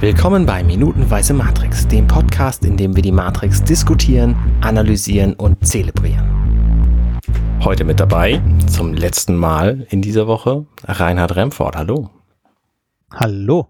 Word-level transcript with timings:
Willkommen 0.00 0.46
bei 0.46 0.64
Minutenweise 0.64 1.34
Matrix, 1.34 1.86
dem 1.86 2.06
Podcast, 2.06 2.64
in 2.64 2.78
dem 2.78 2.96
wir 2.96 3.02
die 3.02 3.12
Matrix 3.12 3.62
diskutieren, 3.62 4.34
analysieren 4.62 5.34
und 5.34 5.66
zelebrieren. 5.66 7.20
Heute 7.62 7.84
mit 7.84 8.00
dabei, 8.00 8.40
zum 8.66 8.94
letzten 8.94 9.36
Mal 9.36 9.86
in 9.90 10.00
dieser 10.00 10.26
Woche, 10.26 10.64
Reinhard 10.84 11.36
Remford. 11.36 11.76
Hallo. 11.76 12.08
Hallo. 13.12 13.68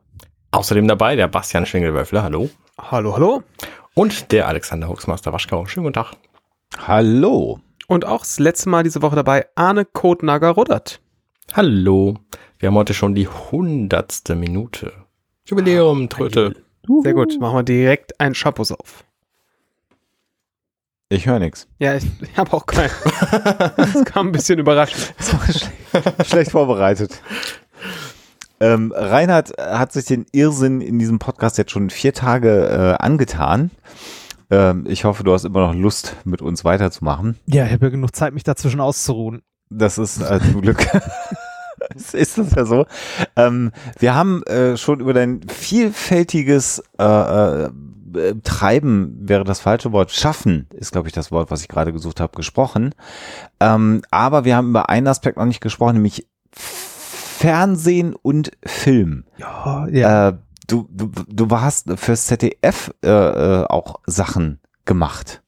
Außerdem 0.52 0.86
dabei 0.86 1.16
der 1.16 1.26
Bastian 1.26 1.66
Schwingelwölfle. 1.66 2.22
Hallo. 2.22 2.48
Hallo, 2.78 3.16
hallo. 3.16 3.42
Und 3.94 4.30
der 4.30 4.46
Alexander 4.46 4.88
Huxmaster 4.88 5.32
Waschkau. 5.32 5.66
Schönen 5.66 5.86
guten 5.86 5.94
Tag. 5.94 6.12
Hallo. 6.86 7.58
Und 7.88 8.04
auch 8.04 8.20
das 8.20 8.38
letzte 8.38 8.68
Mal 8.68 8.84
diese 8.84 9.02
Woche 9.02 9.16
dabei 9.16 9.48
Arne 9.56 9.84
Kotnager 9.84 10.50
Ruddert. 10.50 11.00
Hallo. 11.54 12.14
Wir 12.60 12.68
haben 12.68 12.76
heute 12.76 12.94
schon 12.94 13.16
die 13.16 13.26
hundertste 13.26 14.36
Minute. 14.36 14.92
Jubiläum, 15.50 16.08
Tröte. 16.08 16.54
Sehr 17.02 17.12
gut, 17.12 17.38
machen 17.40 17.56
wir 17.56 17.62
direkt 17.64 18.20
einen 18.20 18.34
Schappus 18.36 18.70
auf. 18.70 19.04
Ich 21.08 21.26
höre 21.26 21.40
nichts. 21.40 21.66
Ja, 21.80 21.96
ich, 21.96 22.04
ich 22.20 22.36
habe 22.36 22.52
auch 22.52 22.66
keinen. 22.66 22.90
das 23.76 24.04
kam 24.04 24.28
ein 24.28 24.32
bisschen 24.32 24.60
überraschend. 24.60 25.12
Schlecht 26.24 26.52
vorbereitet. 26.52 27.20
Ähm, 28.60 28.92
Reinhard 28.94 29.52
hat 29.58 29.92
sich 29.92 30.04
den 30.04 30.24
Irrsinn 30.30 30.80
in 30.80 31.00
diesem 31.00 31.18
Podcast 31.18 31.58
jetzt 31.58 31.72
schon 31.72 31.90
vier 31.90 32.14
Tage 32.14 32.68
äh, 33.00 33.02
angetan. 33.02 33.72
Ähm, 34.50 34.84
ich 34.86 35.04
hoffe, 35.04 35.24
du 35.24 35.32
hast 35.32 35.44
immer 35.44 35.66
noch 35.66 35.74
Lust, 35.74 36.14
mit 36.24 36.42
uns 36.42 36.64
weiterzumachen. 36.64 37.40
Ja, 37.46 37.66
ich 37.66 37.72
habe 37.72 37.86
ja 37.86 37.90
genug 37.90 38.14
Zeit, 38.14 38.34
mich 38.34 38.44
dazwischen 38.44 38.80
auszuruhen. 38.80 39.42
Das 39.68 39.98
ist 39.98 40.20
äh, 40.20 40.38
zum 40.40 40.60
Glück. 40.60 40.86
ist 42.12 42.38
das 42.38 42.54
ja 42.54 42.64
so. 42.64 42.86
Ähm, 43.36 43.72
wir 43.98 44.14
haben 44.14 44.42
äh, 44.44 44.76
schon 44.76 45.00
über 45.00 45.12
dein 45.12 45.40
vielfältiges 45.48 46.82
äh, 46.98 47.68
äh, 48.14 48.34
Treiben 48.42 49.16
wäre 49.20 49.44
das 49.44 49.60
falsche 49.60 49.92
Wort. 49.92 50.10
Schaffen 50.10 50.68
ist, 50.74 50.92
glaube 50.92 51.08
ich, 51.08 51.14
das 51.14 51.30
Wort, 51.30 51.50
was 51.50 51.62
ich 51.62 51.68
gerade 51.68 51.92
gesucht 51.92 52.20
habe, 52.20 52.36
gesprochen. 52.36 52.94
Ähm, 53.60 54.02
aber 54.10 54.44
wir 54.44 54.56
haben 54.56 54.70
über 54.70 54.88
einen 54.88 55.06
Aspekt 55.06 55.36
noch 55.36 55.44
nicht 55.44 55.60
gesprochen, 55.60 55.94
nämlich 55.94 56.26
Fernsehen 56.52 58.14
und 58.14 58.50
Film. 58.64 59.24
Ja, 59.38 59.86
ja. 59.88 60.28
Äh, 60.28 60.36
du, 60.66 60.88
du, 60.90 61.10
du 61.26 61.50
hast 61.50 61.90
fürs 61.98 62.26
ZDF 62.26 62.92
äh, 63.04 63.08
äh, 63.08 63.64
auch 63.66 64.00
Sachen 64.06 64.60
gemacht. 64.84 65.42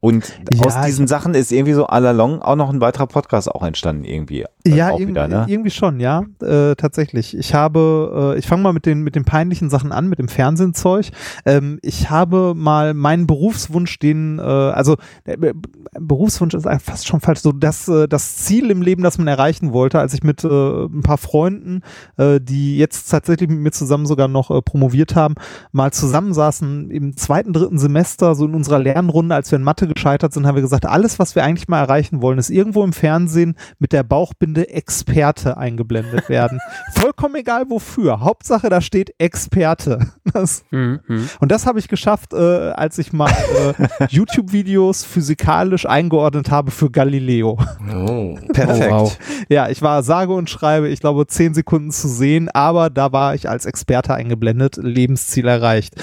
Und 0.00 0.32
Ja, 0.52 0.64
aus 0.66 0.80
diesen 0.86 1.04
ich- 1.06 1.10
Sachen 1.10 1.34
ist 1.34 1.50
irgendwie 1.50 1.72
so 1.72 1.86
allalong 1.86 2.40
auch 2.40 2.54
noch 2.54 2.70
ein 2.72 2.80
weiterer 2.80 3.08
Podcast 3.08 3.50
auch 3.50 3.64
entstanden 3.64 4.04
irgendwie. 4.04 4.42
Äh, 4.42 4.46
Ja, 4.64 4.90
auch 4.90 4.92
irgendwie, 5.00 5.08
wieder, 5.08 5.26
ne? 5.26 5.44
irgendwie 5.48 5.70
schon, 5.70 5.98
ja, 5.98 6.22
äh, 6.40 6.76
tatsächlich. 6.76 7.36
Ich 7.36 7.52
habe, 7.52 8.34
äh, 8.36 8.38
ich 8.38 8.46
fange 8.46 8.62
mal 8.62 8.72
mit 8.72 8.86
den 8.86 9.02
mit 9.02 9.16
den 9.16 9.24
peinlichen 9.24 9.70
Sachen 9.70 9.90
an, 9.90 10.06
mit 10.08 10.20
dem 10.20 10.28
Fernsehzeug. 10.28 11.06
Ähm, 11.44 11.80
ich 11.82 12.10
habe 12.10 12.52
mal 12.54 12.94
meinen 12.94 13.26
Berufswunsch, 13.26 13.98
den, 13.98 14.38
äh, 14.38 14.42
also 14.42 14.96
der 15.26 15.36
Be- 15.36 15.54
Berufswunsch 15.98 16.54
ist 16.54 16.68
fast 16.80 17.08
schon 17.08 17.20
falsch, 17.20 17.40
so 17.40 17.50
das 17.50 17.88
äh, 17.88 18.06
das 18.06 18.36
Ziel 18.36 18.70
im 18.70 18.82
Leben, 18.82 19.02
das 19.02 19.18
man 19.18 19.26
erreichen 19.26 19.72
wollte, 19.72 19.98
als 19.98 20.14
ich 20.14 20.22
mit 20.22 20.44
äh, 20.44 20.48
ein 20.84 21.02
paar 21.02 21.18
Freunden, 21.18 21.80
äh, 22.18 22.40
die 22.40 22.78
jetzt 22.78 23.08
tatsächlich 23.10 23.48
mit 23.48 23.58
mir 23.58 23.72
zusammen 23.72 24.06
sogar 24.06 24.28
noch 24.28 24.50
äh, 24.52 24.62
promoviert 24.62 25.16
haben, 25.16 25.34
mal 25.72 25.92
zusammensaßen 25.92 26.90
im 26.92 27.16
zweiten, 27.16 27.52
dritten 27.52 27.78
Semester, 27.80 28.36
so 28.36 28.44
in 28.46 28.54
unserer 28.54 28.78
Lernrunde, 28.78 29.34
als 29.34 29.50
wir 29.50 29.56
in 29.56 29.64
Mathe 29.64 29.87
gescheitert 29.88 30.32
sind, 30.32 30.46
haben 30.46 30.54
wir 30.54 30.62
gesagt, 30.62 30.86
alles, 30.86 31.18
was 31.18 31.34
wir 31.34 31.44
eigentlich 31.44 31.68
mal 31.68 31.80
erreichen 31.80 32.22
wollen, 32.22 32.38
ist 32.38 32.50
irgendwo 32.50 32.84
im 32.84 32.92
Fernsehen 32.92 33.56
mit 33.78 33.92
der 33.92 34.02
Bauchbinde 34.02 34.68
Experte 34.70 35.56
eingeblendet 35.56 36.28
werden. 36.28 36.60
Vollkommen 36.94 37.36
egal 37.36 37.64
wofür. 37.68 38.20
Hauptsache, 38.20 38.68
da 38.68 38.80
steht 38.80 39.14
Experte. 39.18 40.12
Das, 40.32 40.62
und 40.70 41.50
das 41.50 41.66
habe 41.66 41.78
ich 41.78 41.88
geschafft, 41.88 42.34
äh, 42.34 42.36
als 42.36 42.98
ich 42.98 43.12
mal 43.12 43.30
äh, 43.30 44.06
YouTube-Videos 44.08 45.04
physikalisch 45.04 45.86
eingeordnet 45.86 46.50
habe 46.50 46.70
für 46.70 46.90
Galileo. 46.90 47.58
Oh. 47.92 48.38
Perfekt. 48.52 48.92
Oh, 48.92 49.00
wow. 49.00 49.18
Ja, 49.48 49.68
ich 49.68 49.82
war 49.82 50.02
sage 50.02 50.32
und 50.32 50.50
schreibe, 50.50 50.88
ich 50.88 51.00
glaube, 51.00 51.26
zehn 51.26 51.54
Sekunden 51.54 51.90
zu 51.90 52.08
sehen, 52.08 52.48
aber 52.50 52.90
da 52.90 53.12
war 53.12 53.34
ich 53.34 53.48
als 53.48 53.66
Experte 53.66 54.14
eingeblendet, 54.14 54.76
Lebensziel 54.76 55.46
erreicht. 55.48 55.94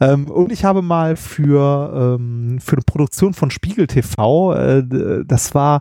Ähm, 0.00 0.30
und 0.30 0.52
ich 0.52 0.64
habe 0.64 0.82
mal 0.82 1.16
für, 1.16 2.18
ähm, 2.18 2.58
für 2.60 2.76
eine 2.76 2.82
Produktion 2.84 3.27
von 3.34 3.50
Spiegel 3.50 3.86
TV, 3.86 4.54
äh, 4.54 5.24
das 5.24 5.54
war, 5.54 5.80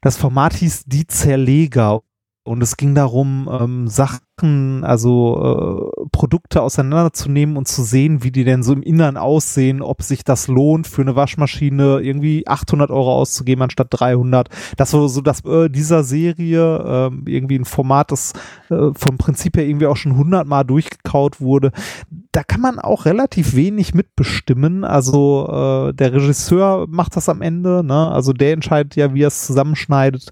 das 0.00 0.16
Format 0.16 0.54
hieß 0.54 0.84
Die 0.86 1.06
Zerleger. 1.06 2.00
Und 2.46 2.62
es 2.62 2.76
ging 2.76 2.94
darum, 2.94 3.48
ähm, 3.50 3.88
Sachen, 3.88 4.84
also 4.84 5.92
äh, 5.98 6.06
Produkte 6.12 6.62
auseinanderzunehmen 6.62 7.56
und 7.56 7.66
zu 7.66 7.82
sehen, 7.82 8.22
wie 8.22 8.30
die 8.30 8.44
denn 8.44 8.62
so 8.62 8.72
im 8.72 8.82
Innern 8.82 9.16
aussehen, 9.16 9.82
ob 9.82 10.02
sich 10.02 10.22
das 10.22 10.46
lohnt, 10.46 10.86
für 10.86 11.02
eine 11.02 11.16
Waschmaschine 11.16 11.98
irgendwie 12.00 12.46
800 12.46 12.90
Euro 12.90 13.14
auszugeben 13.14 13.62
anstatt 13.62 13.88
300. 13.90 14.48
Das 14.76 14.92
war 14.92 15.08
so, 15.08 15.20
dass 15.22 15.44
äh, 15.44 15.68
dieser 15.68 16.04
Serie 16.04 16.84
ähm, 16.86 17.24
irgendwie 17.26 17.58
ein 17.58 17.64
Format, 17.64 18.12
das 18.12 18.32
äh, 18.70 18.92
vom 18.94 19.18
Prinzip 19.18 19.56
her 19.56 19.66
irgendwie 19.66 19.86
auch 19.86 19.96
schon 19.96 20.12
100 20.12 20.46
Mal 20.46 20.62
durchgekaut 20.62 21.40
wurde. 21.40 21.72
Da 22.30 22.44
kann 22.44 22.60
man 22.60 22.78
auch 22.78 23.06
relativ 23.06 23.56
wenig 23.56 23.92
mitbestimmen. 23.92 24.84
Also 24.84 25.48
äh, 25.88 25.94
der 25.94 26.12
Regisseur 26.12 26.86
macht 26.88 27.16
das 27.16 27.28
am 27.28 27.42
Ende, 27.42 27.82
ne? 27.82 28.08
Also 28.08 28.32
der 28.32 28.52
entscheidet 28.52 28.94
ja, 28.94 29.12
wie 29.14 29.22
er 29.22 29.28
es 29.28 29.46
zusammenschneidet. 29.46 30.30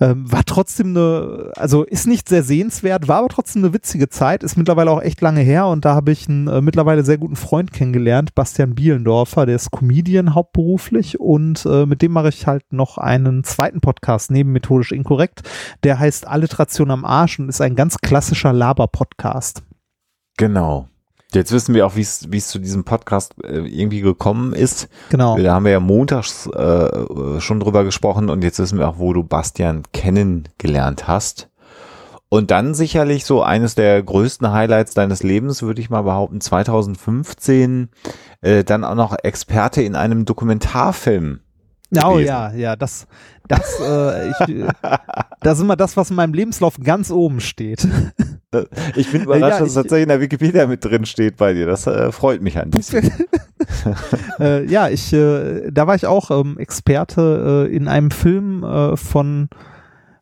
Ähm, 0.00 0.30
war 0.30 0.44
trotzdem 0.44 0.88
eine, 0.88 1.52
also 1.56 1.84
ist 1.84 2.06
nicht 2.06 2.28
sehr 2.28 2.42
sehenswert, 2.42 3.08
war 3.08 3.18
aber 3.18 3.28
trotzdem 3.28 3.64
eine 3.64 3.74
witzige 3.74 4.08
Zeit, 4.08 4.42
ist 4.42 4.56
mittlerweile 4.56 4.90
auch 4.90 5.02
echt 5.02 5.20
lange 5.20 5.40
her 5.40 5.66
und 5.66 5.84
da 5.84 5.94
habe 5.94 6.12
ich 6.12 6.28
einen 6.28 6.48
äh, 6.48 6.60
mittlerweile 6.60 7.04
sehr 7.04 7.18
guten 7.18 7.36
Freund 7.36 7.72
kennengelernt, 7.72 8.34
Bastian 8.34 8.74
Bielendorfer, 8.74 9.46
der 9.46 9.56
ist 9.56 9.70
Comedian 9.70 10.34
hauptberuflich 10.34 11.20
und 11.20 11.64
äh, 11.66 11.86
mit 11.86 12.02
dem 12.02 12.12
mache 12.12 12.28
ich 12.28 12.46
halt 12.46 12.72
noch 12.72 12.98
einen 12.98 13.44
zweiten 13.44 13.80
Podcast 13.80 14.30
neben 14.30 14.52
Methodisch 14.52 14.92
Inkorrekt, 14.92 15.42
der 15.82 15.98
heißt 15.98 16.26
Alliteration 16.26 16.90
am 16.90 17.04
Arsch 17.04 17.38
und 17.38 17.48
ist 17.48 17.60
ein 17.60 17.76
ganz 17.76 17.98
klassischer 17.98 18.52
Laber-Podcast. 18.52 19.62
Genau. 20.36 20.88
Jetzt 21.32 21.50
wissen 21.52 21.74
wir 21.74 21.86
auch, 21.86 21.96
wie 21.96 22.02
es 22.02 22.48
zu 22.48 22.58
diesem 22.58 22.84
Podcast 22.84 23.34
äh, 23.42 23.58
irgendwie 23.58 24.00
gekommen 24.00 24.52
ist. 24.52 24.88
Genau. 25.10 25.36
Da 25.36 25.54
haben 25.54 25.64
wir 25.64 25.72
ja 25.72 25.80
montags 25.80 26.46
äh, 26.46 27.40
schon 27.40 27.60
drüber 27.60 27.84
gesprochen 27.84 28.30
und 28.30 28.44
jetzt 28.44 28.58
wissen 28.58 28.78
wir 28.78 28.88
auch, 28.88 28.98
wo 28.98 29.12
du 29.12 29.24
Bastian 29.24 29.82
kennengelernt 29.92 31.08
hast. 31.08 31.48
Und 32.28 32.50
dann 32.50 32.74
sicherlich 32.74 33.24
so 33.26 33.42
eines 33.42 33.76
der 33.76 34.02
größten 34.02 34.50
Highlights 34.50 34.94
deines 34.94 35.22
Lebens, 35.22 35.62
würde 35.62 35.80
ich 35.80 35.90
mal 35.90 36.02
behaupten, 36.02 36.40
2015, 36.40 37.90
äh, 38.40 38.64
dann 38.64 38.82
auch 38.82 38.96
noch 38.96 39.14
Experte 39.22 39.82
in 39.82 39.94
einem 39.94 40.24
Dokumentarfilm. 40.24 41.43
Oh 42.02 42.12
gewesen. 42.14 42.28
ja, 42.28 42.52
ja, 42.52 42.76
das, 42.76 43.06
das, 43.48 43.78
äh, 43.80 44.30
ich, 44.30 44.64
das 45.40 45.58
ist 45.58 45.62
immer 45.62 45.76
das, 45.76 45.96
was 45.96 46.10
in 46.10 46.16
meinem 46.16 46.34
Lebenslauf 46.34 46.76
ganz 46.82 47.10
oben 47.10 47.40
steht. 47.40 47.86
Ich 48.96 49.10
bin 49.10 49.22
überrascht, 49.24 49.42
Ja, 49.42 49.48
dass 49.58 49.60
es 49.62 49.68
ich- 49.68 49.74
tatsächlich 49.74 50.02
in 50.04 50.08
der 50.08 50.20
Wikipedia 50.20 50.66
mit 50.66 50.84
drin 50.84 51.04
steht 51.06 51.36
bei 51.36 51.52
dir. 51.54 51.66
Das 51.66 51.86
äh, 51.86 52.12
freut 52.12 52.40
mich 52.40 52.56
ein 52.58 52.70
bisschen. 52.70 53.10
äh, 54.40 54.64
ja, 54.66 54.88
ich, 54.88 55.12
äh, 55.12 55.70
da 55.70 55.86
war 55.86 55.94
ich 55.94 56.06
auch 56.06 56.30
ähm, 56.30 56.58
Experte 56.58 57.66
äh, 57.68 57.74
in 57.74 57.88
einem 57.88 58.10
Film 58.10 58.62
äh, 58.62 58.96
von, 58.96 59.48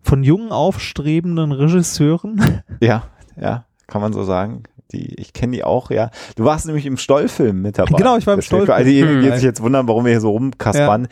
von 0.01 0.25
jungen, 0.25 0.51
aufstrebenden 0.51 1.53
Regisseuren. 1.53 2.63
Ja, 2.81 3.05
ja, 3.41 3.65
kann 3.87 4.01
man 4.01 4.13
so 4.13 4.25
sagen. 4.25 4.63
Die, 4.93 5.15
ich 5.15 5.33
kenne 5.33 5.53
die 5.57 5.65
auch, 5.65 5.91
ja. 5.91 6.11
Du 6.37 6.45
warst 6.45 6.67
nämlich 6.67 6.87
im 6.87 6.97
Stollfilm 6.97 7.63
mit 7.63 7.79
dabei. 7.79 7.97
Genau, 7.97 8.17
ich 8.17 8.27
war 8.27 8.35
im 8.35 8.41
Deswegen 8.41 8.61
Für 8.61 8.67
Stollfilm. 8.67 8.77
all 8.77 8.85
diejenigen, 8.85 9.21
die 9.23 9.29
Hm. 9.29 9.35
sich 9.35 9.45
jetzt 9.45 9.63
wundern, 9.63 9.89
warum 9.89 10.05
wir 10.05 10.13
hier 10.13 10.21
so 10.21 10.31
rumkaspern. 10.31 11.09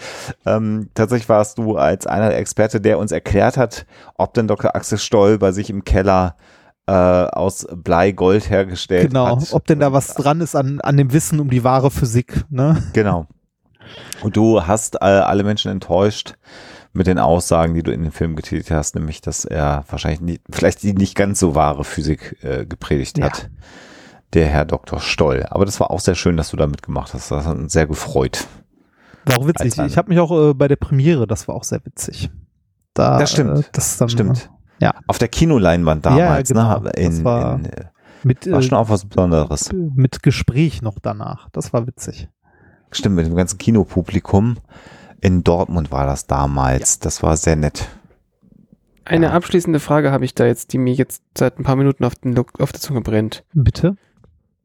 Ähm, 0.47 0.91
tatsächlich 0.95 1.29
warst 1.29 1.59
du 1.59 1.77
als 1.77 2.07
einer 2.07 2.29
der 2.29 2.39
Experte, 2.39 2.81
der 2.81 2.99
uns 2.99 3.13
erklärt 3.13 3.57
hat, 3.57 3.87
ob 4.17 4.35
denn 4.35 4.47
Dr. 4.49 4.75
Axel 4.77 4.99
Stoll 4.99 5.39
bei 5.39 5.53
sich 5.53 5.71
im 5.71 5.85
Keller 5.85 6.37
äh, 6.87 6.93
aus 6.93 7.67
Blei 7.75 8.13
Gold 8.13 8.51
hergestellt 8.51 9.09
genau, 9.09 9.37
hat. 9.41 9.53
ob 9.53 9.67
denn 9.67 9.81
da 9.81 9.93
was 9.93 10.15
dran 10.15 10.41
ist 10.41 10.57
an, 10.57 10.81
an 10.81 10.97
dem 10.97 11.13
Wissen 11.13 11.41
um 11.41 11.49
die 11.51 11.63
wahre 11.65 11.91
Physik. 11.91 12.45
Ne? 12.51 12.83
Genau. 12.93 13.27
Und 14.23 14.37
du 14.37 14.67
hast 14.67 14.97
äh, 14.97 14.99
alle 15.05 15.43
Menschen 15.43 15.71
enttäuscht 15.71 16.35
mit 16.93 17.07
den 17.07 17.19
Aussagen, 17.19 17.75
die 17.75 17.83
du 17.83 17.93
in 17.93 18.03
dem 18.03 18.13
Film 18.13 18.35
getätigt 18.37 18.71
hast, 18.71 18.95
nämlich, 18.95 19.21
dass 19.21 19.45
er 19.45 19.85
wahrscheinlich 19.89 20.21
nie, 20.21 20.41
vielleicht 20.51 20.83
die 20.83 20.93
nicht 20.93 21.15
ganz 21.15 21.39
so 21.39 21.55
wahre 21.55 21.85
Physik 21.85 22.37
äh, 22.43 22.67
gepredigt 22.67 23.19
Ja. 23.19 23.27
hat. 23.27 23.51
Der 24.35 24.47
Herr 24.47 24.65
Dr. 24.65 25.01
Stoll. 25.01 25.45
Aber 25.51 25.65
das 25.65 25.81
war 25.81 25.91
auch 25.91 25.99
sehr 26.01 26.15
schön, 26.15 26.37
dass 26.37 26.51
du 26.51 26.57
da 26.57 26.67
mitgemacht 26.69 27.15
hast. 27.15 27.31
Das 27.33 27.47
hat 27.47 27.57
uns 27.57 27.73
sehr 27.73 27.87
gefreut. 27.89 28.47
War 29.27 29.39
auch 29.39 29.47
witzig. 29.47 29.77
Ich 29.79 29.97
habe 29.99 30.09
mich 30.09 30.21
auch 30.21 30.31
äh, 30.51 30.55
bei 30.55 30.69
der 30.69 30.77
Premiere, 30.77 31.27
das 31.27 31.49
war 31.49 31.55
auch 31.57 31.65
sehr 31.65 31.85
witzig. 31.85 32.31
Da, 32.95 33.19
Das 33.19 33.33
stimmt. 33.33 33.59
Äh, 33.59 33.63
das 33.73 33.97
dann, 33.99 34.09
Stimmt. 34.09 34.51
Ja. 34.81 34.95
Auf 35.09 35.19
der 35.19 35.29
Kinoleinwand 35.29 36.07
damals, 36.07 36.49
genau. 36.49 36.79
ne? 36.81 36.91
Das 36.95 37.05
In, 37.19 37.25
war- 37.25 37.55
in, 37.57 37.65
äh, 37.67 37.85
Mit, 38.23 38.51
war 38.51 38.61
äh, 38.61 38.63
schon 38.63 38.79
auch 38.79 38.89
was 38.89 39.05
Besonderes. 39.05 39.71
mit 39.73 40.23
Gespräch 40.23 40.81
noch 40.81 40.99
danach. 41.01 41.49
Das 41.51 41.73
war 41.73 41.87
witzig. 41.87 42.29
Stimmt, 42.93 43.17
mit 43.17 43.27
dem 43.27 43.35
ganzen 43.37 43.59
Kinopublikum. 43.59 44.57
In 45.21 45.45
Dortmund 45.45 45.91
war 45.91 46.07
das 46.07 46.27
damals. 46.27 46.99
Das 46.99 47.23
war 47.23 47.37
sehr 47.37 47.57
nett. 47.57 47.89
Eine 49.05 49.27
Ja. 49.27 49.33
abschließende 49.33 49.81
Frage 49.81 50.13
habe 50.13 50.25
ich 50.25 50.35
da 50.35 50.47
jetzt, 50.47 50.73
die 50.73 50.79
mir 50.79 50.95
jetzt 50.95 51.23
seit 51.37 51.59
ein 51.59 51.65
paar 51.65 51.77
Minuten 51.77 52.05
auf, 52.05 52.15
den, 52.15 52.39
auf 52.39 52.73
der 52.73 52.81
Zunge 52.81 53.01
brennt. 53.01 53.45
Bitte? 53.53 53.97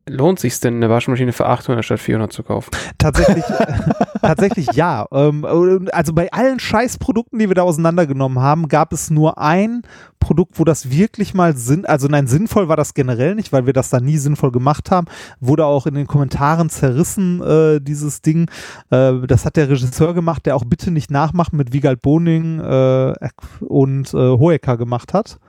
Lohnt 0.07 0.39
sich 0.39 0.59
denn, 0.59 0.75
eine 0.75 0.89
Waschmaschine 0.89 1.33
für 1.33 1.45
800 1.45 1.83
statt 1.83 1.99
400 1.99 2.31
zu 2.31 2.43
kaufen? 2.43 2.71
Tatsächlich, 2.97 3.43
tatsächlich 4.21 4.71
ja. 4.73 5.05
Ähm, 5.11 5.45
also 5.91 6.13
bei 6.13 6.31
allen 6.31 6.59
Scheißprodukten, 6.59 7.39
die 7.39 7.47
wir 7.47 7.55
da 7.55 7.63
auseinandergenommen 7.63 8.39
haben, 8.39 8.67
gab 8.67 8.93
es 8.93 9.09
nur 9.09 9.37
ein 9.39 9.81
Produkt, 10.19 10.59
wo 10.59 10.63
das 10.63 10.89
wirklich 10.89 11.33
mal 11.33 11.55
Sinn, 11.55 11.85
also 11.85 12.07
nein, 12.07 12.27
sinnvoll 12.27 12.67
war 12.67 12.77
das 12.77 12.93
generell 12.93 13.35
nicht, 13.35 13.53
weil 13.53 13.65
wir 13.65 13.73
das 13.73 13.89
da 13.89 13.99
nie 13.99 14.17
sinnvoll 14.17 14.51
gemacht 14.51 14.91
haben. 14.91 15.07
Wurde 15.39 15.65
auch 15.65 15.85
in 15.85 15.93
den 15.93 16.07
Kommentaren 16.07 16.69
zerrissen, 16.69 17.41
äh, 17.41 17.79
dieses 17.79 18.21
Ding. 18.21 18.49
Äh, 18.89 19.13
das 19.27 19.45
hat 19.45 19.55
der 19.55 19.69
Regisseur 19.69 20.13
gemacht, 20.13 20.45
der 20.45 20.55
auch 20.55 20.65
bitte 20.65 20.91
nicht 20.91 21.11
nachmachen 21.11 21.57
mit 21.57 21.73
Wiegald 21.73 22.01
Boning 22.01 22.59
äh, 22.59 23.13
und 23.61 24.13
äh, 24.13 24.17
Hoeker 24.17 24.77
gemacht 24.77 25.13
hat. 25.13 25.39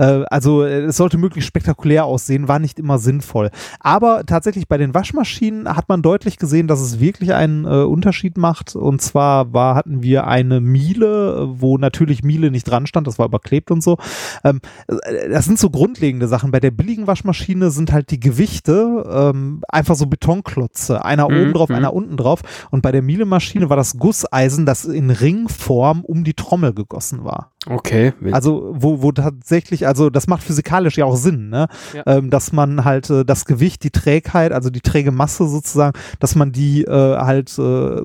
Äh, 0.00 0.24
also 0.30 0.64
äh, 0.64 0.84
es 0.84 0.96
sollte 0.96 1.18
möglichst 1.18 1.48
spektakulär 1.48 2.04
aussehen, 2.06 2.48
war 2.48 2.58
nicht 2.58 2.78
immer 2.78 2.98
sinnvoll. 2.98 3.50
Aber 3.78 4.24
tatsächlich 4.24 4.66
bei 4.66 4.78
den 4.78 4.94
Waschmaschinen 4.94 5.68
hat 5.68 5.88
man 5.88 6.02
deutlich 6.02 6.38
gesehen, 6.38 6.66
dass 6.66 6.80
es 6.80 7.00
wirklich 7.00 7.34
einen 7.34 7.66
äh, 7.66 7.84
Unterschied 7.84 8.38
macht. 8.38 8.74
Und 8.74 9.02
zwar 9.02 9.52
war, 9.52 9.74
hatten 9.74 10.02
wir 10.02 10.26
eine 10.26 10.60
Miele, 10.60 11.48
wo 11.52 11.76
natürlich 11.76 12.22
Miele 12.22 12.50
nicht 12.50 12.64
dran 12.64 12.86
stand, 12.86 13.06
das 13.06 13.18
war 13.18 13.26
überklebt 13.26 13.70
und 13.70 13.82
so. 13.82 13.98
Ähm, 14.42 14.60
äh, 14.88 15.28
das 15.28 15.44
sind 15.44 15.58
so 15.58 15.68
grundlegende 15.68 16.28
Sachen. 16.28 16.50
Bei 16.50 16.60
der 16.60 16.70
billigen 16.70 17.06
Waschmaschine 17.06 17.70
sind 17.70 17.92
halt 17.92 18.10
die 18.10 18.20
Gewichte 18.20 19.04
ähm, 19.10 19.62
einfach 19.68 19.96
so 19.96 20.06
Betonklotze. 20.06 21.04
Einer 21.04 21.28
mhm. 21.28 21.36
oben 21.36 21.52
drauf, 21.52 21.68
mhm. 21.68 21.74
einer 21.74 21.92
unten 21.92 22.16
drauf. 22.16 22.40
Und 22.70 22.80
bei 22.82 22.92
der 22.92 23.02
Miele-Maschine 23.02 23.68
war 23.68 23.76
das 23.76 23.98
Gusseisen, 23.98 24.64
das 24.64 24.86
in 24.86 25.10
Ringform 25.10 26.04
um 26.04 26.24
die 26.24 26.34
Trommel 26.34 26.72
gegossen 26.72 27.24
war. 27.24 27.52
Okay. 27.66 28.14
Also 28.32 28.72
wo, 28.74 29.02
wo 29.02 29.12
tatsächlich, 29.12 29.86
also 29.86 30.08
das 30.08 30.26
macht 30.26 30.42
physikalisch 30.42 30.96
ja 30.96 31.04
auch 31.04 31.16
Sinn, 31.16 31.50
ne? 31.50 31.68
Ja. 31.92 32.04
Ähm, 32.06 32.30
dass 32.30 32.52
man 32.52 32.86
halt 32.86 33.10
äh, 33.10 33.22
das 33.22 33.44
Gewicht, 33.44 33.84
die 33.84 33.90
Trägheit, 33.90 34.52
also 34.52 34.70
die 34.70 34.80
träge 34.80 35.10
Masse 35.10 35.46
sozusagen, 35.46 35.98
dass 36.20 36.34
man 36.34 36.52
die 36.52 36.84
äh, 36.84 37.16
halt 37.18 37.58
äh, 37.58 38.00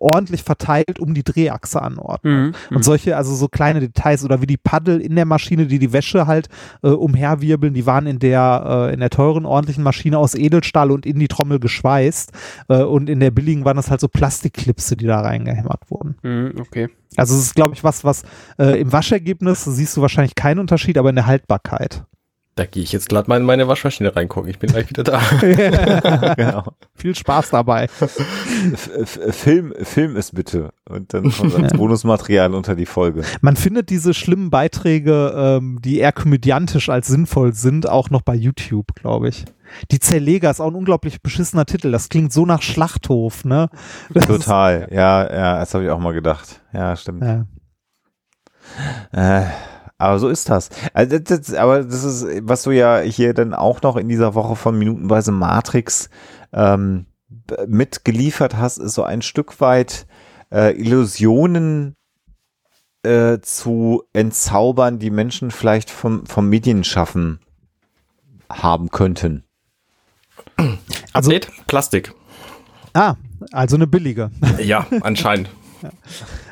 ordentlich 0.00 0.42
verteilt 0.42 0.98
um 0.98 1.14
die 1.14 1.22
Drehachse 1.22 1.80
anordnet. 1.80 2.32
Mhm. 2.32 2.54
Und 2.70 2.78
mhm. 2.78 2.82
solche, 2.82 3.16
also 3.16 3.34
so 3.34 3.48
kleine 3.48 3.80
Details 3.80 4.24
oder 4.24 4.42
wie 4.42 4.46
die 4.46 4.56
Paddel 4.56 5.00
in 5.00 5.14
der 5.14 5.26
Maschine, 5.26 5.66
die 5.66 5.78
die 5.78 5.92
Wäsche 5.92 6.26
halt 6.26 6.48
äh, 6.82 6.88
umherwirbeln, 6.88 7.74
die 7.74 7.86
waren 7.86 8.06
in 8.06 8.18
der 8.18 8.88
äh, 8.90 8.94
in 8.94 9.00
der 9.00 9.10
teuren 9.10 9.46
ordentlichen 9.46 9.84
Maschine 9.84 10.18
aus 10.18 10.34
Edelstahl 10.34 10.90
und 10.90 11.06
in 11.06 11.18
die 11.18 11.28
Trommel 11.28 11.60
geschweißt 11.60 12.32
äh, 12.68 12.82
und 12.82 13.08
in 13.08 13.20
der 13.20 13.30
billigen 13.30 13.64
waren 13.64 13.76
das 13.76 13.90
halt 13.90 14.00
so 14.00 14.08
Plastikklipse, 14.08 14.96
die 14.96 15.06
da 15.06 15.20
reingehämmert 15.20 15.90
wurden. 15.90 16.16
Mhm, 16.22 16.54
okay. 16.58 16.88
Also 17.16 17.34
es 17.34 17.42
ist, 17.42 17.54
glaube 17.54 17.74
ich, 17.74 17.82
was, 17.82 18.04
was 18.04 18.22
äh, 18.58 18.80
im 18.80 18.92
Waschergebnis 18.92 19.64
siehst 19.64 19.96
du 19.96 20.00
wahrscheinlich 20.00 20.34
keinen 20.34 20.60
Unterschied, 20.60 20.96
aber 20.96 21.10
in 21.10 21.16
der 21.16 21.26
Haltbarkeit. 21.26 22.04
Da 22.60 22.66
gehe 22.66 22.82
ich 22.82 22.92
jetzt 22.92 23.08
glatt 23.08 23.26
mal 23.26 23.40
in 23.40 23.46
meine 23.46 23.68
Waschmaschine 23.68 24.14
reingucken. 24.14 24.50
Ich 24.50 24.58
bin 24.58 24.70
gleich 24.70 24.90
wieder 24.90 25.02
da. 25.02 25.18
genau. 26.36 26.62
Viel 26.94 27.14
Spaß 27.14 27.48
dabei. 27.48 27.88
Film, 27.88 29.72
Film 29.80 30.14
es 30.14 30.32
bitte. 30.32 30.68
Und 30.86 31.14
dann 31.14 31.32
kommt 31.32 31.54
das 31.54 31.72
Bonusmaterial 31.78 32.54
unter 32.54 32.76
die 32.76 32.84
Folge. 32.84 33.22
Man 33.40 33.56
findet 33.56 33.88
diese 33.88 34.12
schlimmen 34.12 34.50
Beiträge, 34.50 35.32
ähm, 35.34 35.78
die 35.82 36.00
eher 36.00 36.12
komödiantisch 36.12 36.90
als 36.90 37.06
sinnvoll 37.06 37.54
sind, 37.54 37.88
auch 37.88 38.10
noch 38.10 38.20
bei 38.20 38.34
YouTube, 38.34 38.94
glaube 38.94 39.30
ich. 39.30 39.46
Die 39.90 39.98
Zerleger 39.98 40.50
ist 40.50 40.60
auch 40.60 40.68
ein 40.68 40.74
unglaublich 40.74 41.22
beschissener 41.22 41.64
Titel. 41.64 41.90
Das 41.90 42.10
klingt 42.10 42.30
so 42.30 42.44
nach 42.44 42.60
Schlachthof, 42.60 43.46
ne? 43.46 43.70
Das 44.10 44.26
Total, 44.26 44.86
ja, 44.90 45.22
ja, 45.32 45.58
das 45.60 45.72
habe 45.72 45.84
ich 45.84 45.90
auch 45.90 45.98
mal 45.98 46.12
gedacht. 46.12 46.60
Ja, 46.74 46.94
stimmt. 46.94 47.24
Ja. 47.24 47.46
Äh, 49.12 49.46
aber 50.00 50.18
so 50.18 50.28
ist 50.28 50.48
das. 50.48 50.70
Also 50.94 51.18
das, 51.18 51.40
das. 51.42 51.54
Aber 51.54 51.82
das 51.82 52.04
ist, 52.04 52.26
was 52.42 52.62
du 52.62 52.70
ja 52.70 53.00
hier 53.00 53.34
dann 53.34 53.54
auch 53.54 53.82
noch 53.82 53.96
in 53.96 54.08
dieser 54.08 54.34
Woche 54.34 54.56
von 54.56 54.78
Minutenweise 54.78 55.30
Matrix 55.30 56.08
ähm, 56.52 57.06
mitgeliefert 57.66 58.56
hast, 58.56 58.78
ist 58.78 58.94
so 58.94 59.02
ein 59.02 59.22
Stück 59.22 59.60
weit 59.60 60.06
äh, 60.50 60.74
Illusionen 60.74 61.96
äh, 63.02 63.40
zu 63.40 64.04
entzaubern, 64.12 64.98
die 64.98 65.10
Menschen 65.10 65.50
vielleicht 65.50 65.90
vom, 65.90 66.26
vom 66.26 66.48
Medienschaffen 66.48 67.40
haben 68.50 68.90
könnten. 68.90 69.44
Also 71.12 71.30
Update, 71.30 71.50
Plastik. 71.66 72.14
Ah, 72.94 73.14
also 73.52 73.76
eine 73.76 73.86
billige. 73.86 74.30
Ja, 74.58 74.86
anscheinend. 75.02 75.50
Ja 75.82 75.90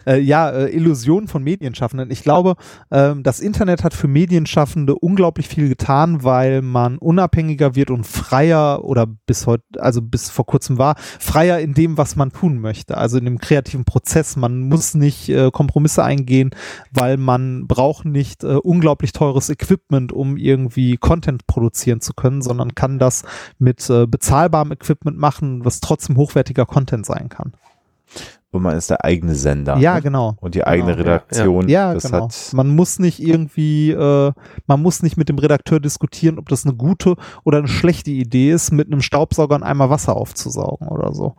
äh, 0.09 0.21
ja, 0.21 0.51
äh, 0.51 0.75
Illusionen 0.75 1.29
von 1.29 1.45
Medienschaffenden. 1.45 2.11
Ich 2.11 2.23
glaube, 2.23 2.57
ähm, 2.91 3.23
das 3.23 3.41
Internet 3.41 3.85
hat 3.85 3.93
für 3.93 4.09
Medienschaffende 4.09 4.95
unglaublich 4.95 5.49
viel 5.49 5.69
getan, 5.69 6.25
weil 6.25 6.63
man 6.63 6.99
unabhängiger 6.99 7.75
wird 7.75 7.91
und 7.91 8.07
freier 8.07 8.85
oder 8.85 9.07
bis 9.07 9.47
heute, 9.47 9.65
also 9.79 10.01
bis 10.01 10.31
vor 10.31 10.47
kurzem 10.47 10.79
war, 10.79 10.97
freier 10.99 11.59
in 11.59 11.75
dem, 11.75 11.99
was 11.99 12.17
man 12.17 12.33
tun 12.33 12.59
möchte. 12.61 12.97
Also 12.97 13.19
in 13.19 13.27
dem 13.27 13.39
kreativen 13.39 13.85
Prozess. 13.85 14.37
Man 14.37 14.61
muss 14.61 14.95
nicht 14.95 15.29
äh, 15.29 15.51
Kompromisse 15.51 16.03
eingehen, 16.03 16.51
weil 16.91 17.19
man 17.19 17.67
braucht 17.67 18.07
nicht 18.07 18.45
äh, 18.45 18.55
unglaublich 18.55 19.13
teures 19.13 19.51
Equipment, 19.51 20.13
um 20.13 20.37
irgendwie 20.39 20.97
Content 20.97 21.47
produzieren 21.47 22.01
zu 22.01 22.15
können, 22.15 22.41
sondern 22.41 22.75
kann 22.75 22.99
das 22.99 23.25
mit 23.59 23.87
bezahlbarem 23.89 24.73
Equipment 24.73 25.19
machen, 25.19 25.65
was 25.65 25.81
trotzdem 25.81 26.17
hochwertiger 26.17 26.67
Content 26.67 27.07
sein 27.07 27.29
kann 27.29 27.53
und 28.51 28.63
man 28.63 28.77
ist 28.77 28.91
der 28.91 29.05
eigene 29.05 29.35
Sender. 29.35 29.77
Ja, 29.77 29.97
ne? 29.97 30.03
genau. 30.03 30.37
Und 30.41 30.55
die 30.55 30.65
eigene 30.65 30.93
genau, 30.93 31.11
Redaktion. 31.11 31.69
Ja, 31.69 31.89
ja 31.89 31.95
das 31.95 32.05
genau. 32.05 32.25
Hat 32.25 32.51
man 32.53 32.69
muss 32.69 32.99
nicht 32.99 33.21
irgendwie, 33.21 33.91
äh, 33.91 34.33
man 34.67 34.83
muss 34.83 35.03
nicht 35.03 35.17
mit 35.17 35.29
dem 35.29 35.39
Redakteur 35.39 35.81
diskutieren, 35.81 36.39
ob 36.39 36.49
das 36.49 36.65
eine 36.65 36.75
gute 36.75 37.17
oder 37.45 37.59
eine 37.59 37.69
schlechte 37.69 38.11
Idee 38.11 38.53
ist, 38.53 38.73
mit 38.73 38.87
einem 38.87 39.03
Staubsauger 39.03 39.55
einen 39.55 39.65
Eimer 39.65 39.91
Wasser 39.91 40.17
aufzusaugen 40.17 40.89
oder 40.89 41.13
so 41.13 41.37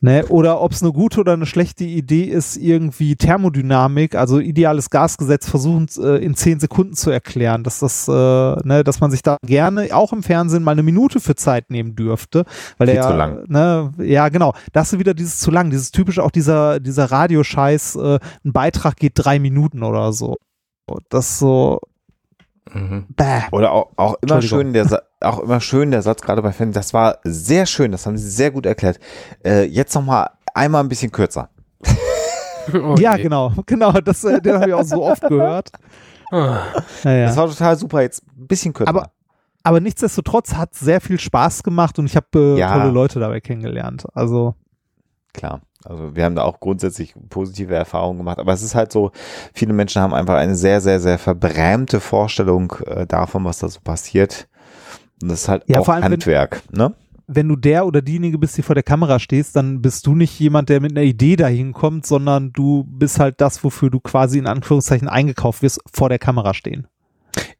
ne? 0.00 0.24
Oder 0.28 0.60
ob 0.60 0.72
es 0.72 0.82
eine 0.82 0.92
gute 0.92 1.20
oder 1.20 1.32
eine 1.32 1.46
schlechte 1.46 1.84
Idee 1.84 2.24
ist, 2.24 2.56
irgendwie 2.56 3.16
Thermodynamik, 3.16 4.14
also 4.14 4.38
ideales 4.38 4.90
Gasgesetz 4.90 5.48
versuchen 5.48 5.88
äh, 5.98 6.24
in 6.24 6.34
zehn 6.34 6.60
Sekunden 6.60 6.94
zu 6.94 7.10
erklären, 7.10 7.64
dass 7.64 7.80
das, 7.80 8.08
äh, 8.08 8.12
ne, 8.12 8.82
dass 8.84 9.00
man 9.00 9.10
sich 9.10 9.22
da 9.22 9.36
gerne 9.44 9.88
auch 9.92 10.12
im 10.12 10.22
Fernsehen 10.22 10.62
mal 10.62 10.72
eine 10.72 10.82
Minute 10.82 11.20
für 11.20 11.34
Zeit 11.34 11.70
nehmen 11.70 11.96
dürfte, 11.96 12.44
weil 12.78 12.88
Viel 12.88 12.96
er 12.96 13.08
zu 13.08 13.14
lang. 13.14 13.44
Ne, 13.48 13.92
ja 13.98 14.28
genau, 14.28 14.54
das 14.72 14.92
ist 14.92 14.98
wieder 14.98 15.14
dieses 15.14 15.38
zu 15.38 15.50
lang, 15.50 15.70
dieses 15.70 15.90
typische 15.90 16.22
auch 16.22 16.30
dieser 16.30 16.80
dieser 16.80 17.10
Radioscheiß, 17.10 17.96
äh, 17.96 18.18
ein 18.44 18.52
Beitrag 18.52 18.96
geht 18.96 19.12
drei 19.16 19.38
Minuten 19.38 19.82
oder 19.82 20.12
so. 20.12 20.36
Das 21.08 21.38
so 21.38 21.80
Mhm. 22.72 23.06
Oder 23.52 23.72
auch, 23.72 23.90
auch 23.96 24.16
immer 24.22 24.40
schön 24.40 24.72
der 24.72 25.02
auch 25.20 25.38
immer 25.40 25.60
schön 25.60 25.90
der 25.90 26.02
Satz 26.02 26.22
gerade 26.22 26.42
bei 26.42 26.52
Fan. 26.52 26.72
Das 26.72 26.94
war 26.94 27.18
sehr 27.24 27.66
schön. 27.66 27.92
Das 27.92 28.06
haben 28.06 28.16
Sie 28.16 28.28
sehr 28.28 28.50
gut 28.50 28.66
erklärt. 28.66 28.98
Äh, 29.44 29.64
jetzt 29.64 29.94
noch 29.94 30.04
mal 30.04 30.30
einmal 30.54 30.82
ein 30.82 30.88
bisschen 30.88 31.12
kürzer. 31.12 31.50
Okay. 32.66 33.02
Ja, 33.02 33.18
genau, 33.18 33.52
genau. 33.66 33.92
Das, 33.92 34.24
äh, 34.24 34.40
den 34.40 34.54
habe 34.54 34.68
ich 34.68 34.72
auch 34.72 34.84
so 34.84 35.04
oft 35.04 35.20
gehört. 35.28 35.70
Ah. 36.32 36.60
Naja. 37.04 37.26
Das 37.26 37.36
war 37.36 37.46
total 37.46 37.76
super. 37.76 38.00
Jetzt 38.00 38.22
ein 38.38 38.46
bisschen 38.46 38.72
kürzer. 38.72 38.88
Aber, 38.88 39.10
aber 39.62 39.80
nichtsdestotrotz 39.80 40.54
hat 40.54 40.74
sehr 40.74 41.02
viel 41.02 41.20
Spaß 41.20 41.62
gemacht 41.62 41.98
und 41.98 42.06
ich 42.06 42.16
habe 42.16 42.26
äh, 42.34 42.58
ja. 42.58 42.72
tolle 42.72 42.90
Leute 42.90 43.20
dabei 43.20 43.40
kennengelernt. 43.40 44.06
Also 44.14 44.54
klar. 45.34 45.60
Also 45.84 46.16
wir 46.16 46.24
haben 46.24 46.34
da 46.34 46.42
auch 46.42 46.60
grundsätzlich 46.60 47.14
positive 47.28 47.74
Erfahrungen 47.74 48.18
gemacht, 48.18 48.38
aber 48.38 48.52
es 48.52 48.62
ist 48.62 48.74
halt 48.74 48.92
so, 48.92 49.12
viele 49.52 49.72
Menschen 49.72 50.00
haben 50.00 50.14
einfach 50.14 50.36
eine 50.36 50.56
sehr, 50.56 50.80
sehr, 50.80 51.00
sehr 51.00 51.18
verbrämte 51.18 52.00
Vorstellung 52.00 52.72
äh, 52.86 53.06
davon, 53.06 53.44
was 53.44 53.58
da 53.58 53.68
so 53.68 53.80
passiert. 53.80 54.48
Und 55.22 55.30
das 55.30 55.42
ist 55.42 55.48
halt 55.48 55.64
ja, 55.66 55.80
auch 55.80 55.88
allem, 55.88 56.04
Handwerk, 56.04 56.62
wenn, 56.70 56.78
ne? 56.78 56.94
Wenn 57.26 57.48
du 57.48 57.56
der 57.56 57.86
oder 57.86 58.02
diejenige 58.02 58.38
bist, 58.38 58.56
die 58.58 58.62
vor 58.62 58.74
der 58.74 58.82
Kamera 58.82 59.18
stehst, 59.18 59.56
dann 59.56 59.80
bist 59.80 60.06
du 60.06 60.14
nicht 60.14 60.38
jemand, 60.38 60.68
der 60.68 60.80
mit 60.80 60.92
einer 60.92 61.02
Idee 61.02 61.36
dahin 61.36 61.72
kommt, 61.72 62.04
sondern 62.04 62.52
du 62.52 62.84
bist 62.84 63.18
halt 63.18 63.40
das, 63.40 63.64
wofür 63.64 63.88
du 63.88 64.00
quasi 64.00 64.38
in 64.38 64.46
Anführungszeichen 64.46 65.08
eingekauft 65.08 65.62
wirst, 65.62 65.80
vor 65.92 66.08
der 66.08 66.18
Kamera 66.18 66.52
stehen. 66.52 66.86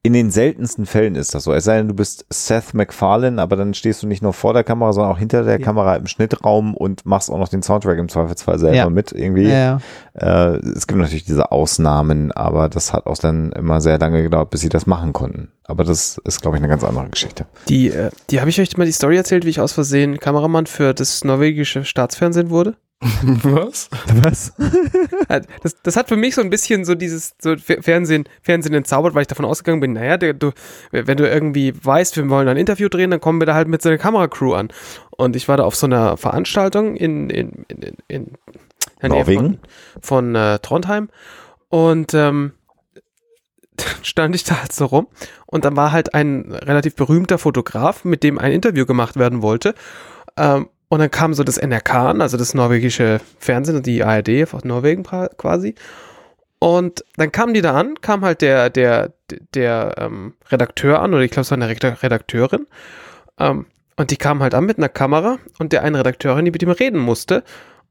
In 0.06 0.12
den 0.12 0.30
seltensten 0.30 0.84
Fällen 0.84 1.14
ist 1.14 1.34
das 1.34 1.44
so. 1.44 1.54
Es 1.54 1.64
sei 1.64 1.78
denn, 1.78 1.88
du 1.88 1.94
bist 1.94 2.26
Seth 2.28 2.74
MacFarlane, 2.74 3.40
aber 3.40 3.56
dann 3.56 3.72
stehst 3.72 4.02
du 4.02 4.06
nicht 4.06 4.22
nur 4.22 4.34
vor 4.34 4.52
der 4.52 4.62
Kamera, 4.62 4.92
sondern 4.92 5.10
auch 5.10 5.18
hinter 5.18 5.44
der 5.44 5.58
ja. 5.58 5.64
Kamera 5.64 5.96
im 5.96 6.06
Schnittraum 6.06 6.74
und 6.74 7.06
machst 7.06 7.30
auch 7.30 7.38
noch 7.38 7.48
den 7.48 7.62
Soundtrack 7.62 7.96
im 7.96 8.10
Zweifelsfall 8.10 8.58
selber 8.58 8.76
ja. 8.76 8.90
mit 8.90 9.12
irgendwie. 9.12 9.48
Ja, 9.48 9.78
äh, 10.12 10.58
es 10.58 10.86
gibt 10.86 11.00
natürlich 11.00 11.24
diese 11.24 11.50
Ausnahmen, 11.52 12.32
aber 12.32 12.68
das 12.68 12.92
hat 12.92 13.06
auch 13.06 13.16
dann 13.16 13.52
immer 13.52 13.80
sehr 13.80 13.98
lange 13.98 14.22
gedauert, 14.22 14.50
bis 14.50 14.60
sie 14.60 14.68
das 14.68 14.86
machen 14.86 15.14
konnten. 15.14 15.48
Aber 15.64 15.84
das 15.84 16.20
ist, 16.26 16.42
glaube 16.42 16.58
ich, 16.58 16.62
eine 16.62 16.68
ganz 16.68 16.84
andere 16.84 17.08
Geschichte. 17.08 17.46
Die, 17.70 17.88
äh, 17.88 18.10
die 18.28 18.40
habe 18.40 18.50
ich 18.50 18.60
euch 18.60 18.76
mal 18.76 18.84
die 18.84 18.92
Story 18.92 19.16
erzählt, 19.16 19.46
wie 19.46 19.50
ich 19.50 19.60
aus 19.60 19.72
Versehen 19.72 20.20
Kameramann 20.20 20.66
für 20.66 20.92
das 20.92 21.24
norwegische 21.24 21.86
Staatsfernsehen 21.86 22.50
wurde? 22.50 22.76
Was? 23.42 23.90
Was? 24.22 24.54
Das, 25.62 25.82
das 25.82 25.96
hat 25.96 26.08
für 26.08 26.16
mich 26.16 26.34
so 26.34 26.40
ein 26.40 26.48
bisschen 26.48 26.84
so 26.84 26.94
dieses 26.94 27.34
so 27.40 27.54
Fernsehen, 27.56 28.24
Fernsehen 28.42 28.74
entzaubert, 28.74 29.14
weil 29.14 29.22
ich 29.22 29.28
davon 29.28 29.44
ausgegangen 29.44 29.80
bin, 29.80 29.92
naja, 29.92 30.16
der, 30.16 30.32
du, 30.32 30.52
wenn 30.90 31.16
du 31.16 31.28
irgendwie 31.28 31.74
weißt, 31.84 32.16
wir 32.16 32.28
wollen 32.30 32.48
ein 32.48 32.56
Interview 32.56 32.88
drehen, 32.88 33.10
dann 33.10 33.20
kommen 33.20 33.40
wir 33.40 33.46
da 33.46 33.54
halt 33.54 33.68
mit 33.68 33.82
so 33.82 33.90
einer 33.90 33.98
Kameracrew 33.98 34.54
an. 34.54 34.68
Und 35.10 35.36
ich 35.36 35.48
war 35.48 35.58
da 35.58 35.64
auf 35.64 35.76
so 35.76 35.86
einer 35.86 36.16
Veranstaltung 36.16 36.96
in, 36.96 37.28
in, 37.28 37.64
in, 37.68 37.96
in, 38.08 38.32
in 39.00 39.08
Norwegen? 39.08 39.58
von, 40.00 40.32
von 40.32 40.34
äh, 40.34 40.58
Trondheim 40.60 41.10
und 41.68 42.14
ähm, 42.14 42.52
stand 44.02 44.34
ich 44.34 44.44
da 44.44 44.60
halt 44.60 44.72
so 44.72 44.86
rum 44.86 45.08
und 45.46 45.66
dann 45.66 45.76
war 45.76 45.92
halt 45.92 46.14
ein 46.14 46.52
relativ 46.52 46.96
berühmter 46.96 47.36
Fotograf, 47.36 48.04
mit 48.04 48.22
dem 48.22 48.38
ein 48.38 48.52
Interview 48.52 48.86
gemacht 48.86 49.18
werden 49.18 49.42
wollte. 49.42 49.74
Ähm, 50.36 50.68
und 50.94 51.00
dann 51.00 51.10
kam 51.10 51.34
so 51.34 51.42
das 51.42 51.60
NRK 51.60 51.92
also 52.20 52.36
das 52.36 52.54
norwegische 52.54 53.20
Fernsehen, 53.40 53.82
die 53.82 54.04
ARD 54.04 54.54
aus 54.54 54.62
Norwegen 54.62 55.02
quasi. 55.02 55.74
Und 56.60 57.04
dann 57.16 57.32
kamen 57.32 57.52
die 57.52 57.62
da 57.62 57.74
an, 57.74 58.00
kam 58.00 58.24
halt 58.24 58.42
der, 58.42 58.70
der, 58.70 59.12
der 59.54 59.96
ähm, 59.98 60.34
Redakteur 60.52 61.02
an, 61.02 61.12
oder 61.12 61.24
ich 61.24 61.32
glaube, 61.32 61.40
es 61.42 61.50
war 61.50 61.58
eine 61.60 61.68
Redakteurin. 61.68 62.68
Ähm, 63.40 63.66
und 63.96 64.12
die 64.12 64.16
kam 64.16 64.40
halt 64.40 64.54
an 64.54 64.66
mit 64.66 64.78
einer 64.78 64.88
Kamera 64.88 65.38
und 65.58 65.72
der 65.72 65.82
eine 65.82 65.98
Redakteurin, 65.98 66.44
die 66.44 66.52
mit 66.52 66.62
ihm 66.62 66.70
reden 66.70 67.00
musste. 67.00 67.42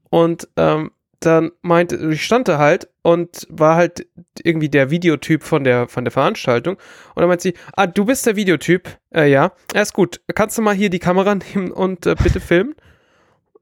Und 0.08 0.48
ähm, 0.56 0.90
dann 1.20 1.52
meinte, 1.60 1.96
ich 1.96 2.24
stand 2.24 2.48
da 2.48 2.56
halt 2.56 2.88
und 3.02 3.46
war 3.50 3.76
halt 3.76 4.06
irgendwie 4.42 4.70
der 4.70 4.88
Videotyp 4.88 5.42
von 5.42 5.62
der, 5.62 5.88
von 5.88 6.06
der 6.06 6.10
Veranstaltung. 6.10 6.76
Und 7.14 7.20
dann 7.20 7.28
meinte 7.28 7.42
sie, 7.42 7.54
ah, 7.74 7.86
du 7.86 8.06
bist 8.06 8.24
der 8.24 8.36
Videotyp. 8.36 8.88
Äh, 9.14 9.30
ja, 9.30 9.52
ja, 9.74 9.82
ist 9.82 9.92
gut. 9.92 10.22
Kannst 10.34 10.56
du 10.56 10.62
mal 10.62 10.74
hier 10.74 10.88
die 10.88 11.00
Kamera 11.00 11.34
nehmen 11.54 11.70
und 11.70 12.06
äh, 12.06 12.14
bitte 12.14 12.40
filmen? 12.40 12.74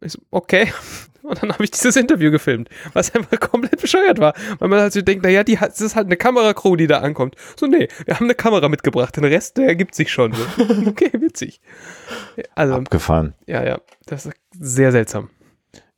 Ich 0.02 0.12
so, 0.12 0.20
okay. 0.30 0.72
Und 1.22 1.40
dann 1.40 1.52
habe 1.52 1.62
ich 1.62 1.70
dieses 1.70 1.94
Interview 1.94 2.32
gefilmt, 2.32 2.68
was 2.94 3.14
einfach 3.14 3.38
komplett 3.38 3.80
bescheuert 3.80 4.18
war. 4.18 4.34
Weil 4.58 4.68
man 4.68 4.80
halt 4.80 4.92
so 4.92 5.02
denkt, 5.02 5.24
naja, 5.24 5.44
die, 5.44 5.56
das 5.56 5.80
ist 5.80 5.94
halt 5.94 6.06
eine 6.06 6.16
Kameracrew, 6.16 6.76
die 6.76 6.88
da 6.88 6.98
ankommt. 6.98 7.36
So, 7.56 7.66
nee, 7.66 7.88
wir 8.04 8.16
haben 8.16 8.26
eine 8.26 8.34
Kamera 8.34 8.68
mitgebracht, 8.68 9.16
den 9.16 9.24
Rest, 9.24 9.56
der 9.56 9.68
ergibt 9.68 9.94
sich 9.94 10.12
schon. 10.12 10.32
So. 10.32 10.42
Okay, 10.92 11.10
witzig. 11.14 11.60
Also, 12.54 12.74
Abgefahren. 12.74 13.34
Ja, 13.46 13.64
ja, 13.64 13.80
das 14.06 14.26
ist 14.26 14.34
sehr 14.58 14.90
seltsam. 14.90 15.30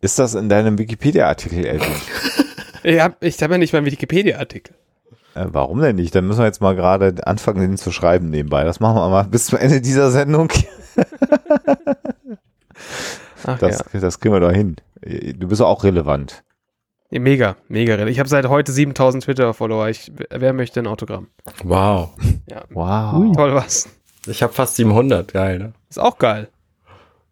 Ist 0.01 0.19
das 0.19 0.35
in 0.35 0.49
deinem 0.49 0.79
Wikipedia-Artikel 0.79 1.81
ja, 2.85 3.15
ich 3.21 3.43
habe 3.43 3.55
ja 3.55 3.59
nicht 3.59 3.73
meinen 3.73 3.87
Wikipedia-Artikel. 3.87 4.75
Äh, 5.35 5.47
warum 5.49 5.81
denn 5.81 5.97
nicht? 5.97 6.15
Dann 6.15 6.27
müssen 6.27 6.41
wir 6.41 6.47
jetzt 6.47 6.61
mal 6.61 6.77
gerade 6.77 7.15
anfangen, 7.27 7.61
den 7.61 7.77
zu 7.79 7.91
schreiben 7.91 8.29
nebenbei. 8.29 8.65
Das 8.65 8.79
machen 8.79 8.97
wir 8.97 9.09
mal 9.09 9.25
bis 9.25 9.47
zum 9.47 9.59
Ende 9.59 9.81
dieser 9.81 10.11
Sendung. 10.11 10.49
Ach, 13.47 13.59
das, 13.59 13.85
ja. 13.93 14.01
das 14.01 14.21
kriegen 14.21 14.35
wir 14.35 14.41
doch 14.41 14.53
hin. 14.53 14.77
Du 15.03 15.49
bist 15.49 15.61
auch 15.63 15.85
relevant. 15.85 16.45
Ja, 17.11 17.21
mega, 17.21 17.57
mega 17.69 17.93
relevant. 17.95 18.11
Ich 18.13 18.19
habe 18.19 18.29
seit 18.29 18.49
heute 18.49 18.73
7000 18.73 19.25
Twitter-Follower. 19.25 19.91
Wer 20.31 20.53
möchte 20.53 20.81
ein 20.81 20.87
Autogramm? 20.87 21.29
Wow. 21.63 22.11
Ja. 22.49 22.65
Wow. 22.71 23.37
Toll 23.37 23.55
was. 23.55 23.89
Ich 24.27 24.43
habe 24.43 24.53
fast 24.53 24.77
700. 24.77 25.33
Geil, 25.33 25.59
ne? 25.59 25.73
Ist 25.89 25.99
auch 25.99 26.19
geil. 26.19 26.49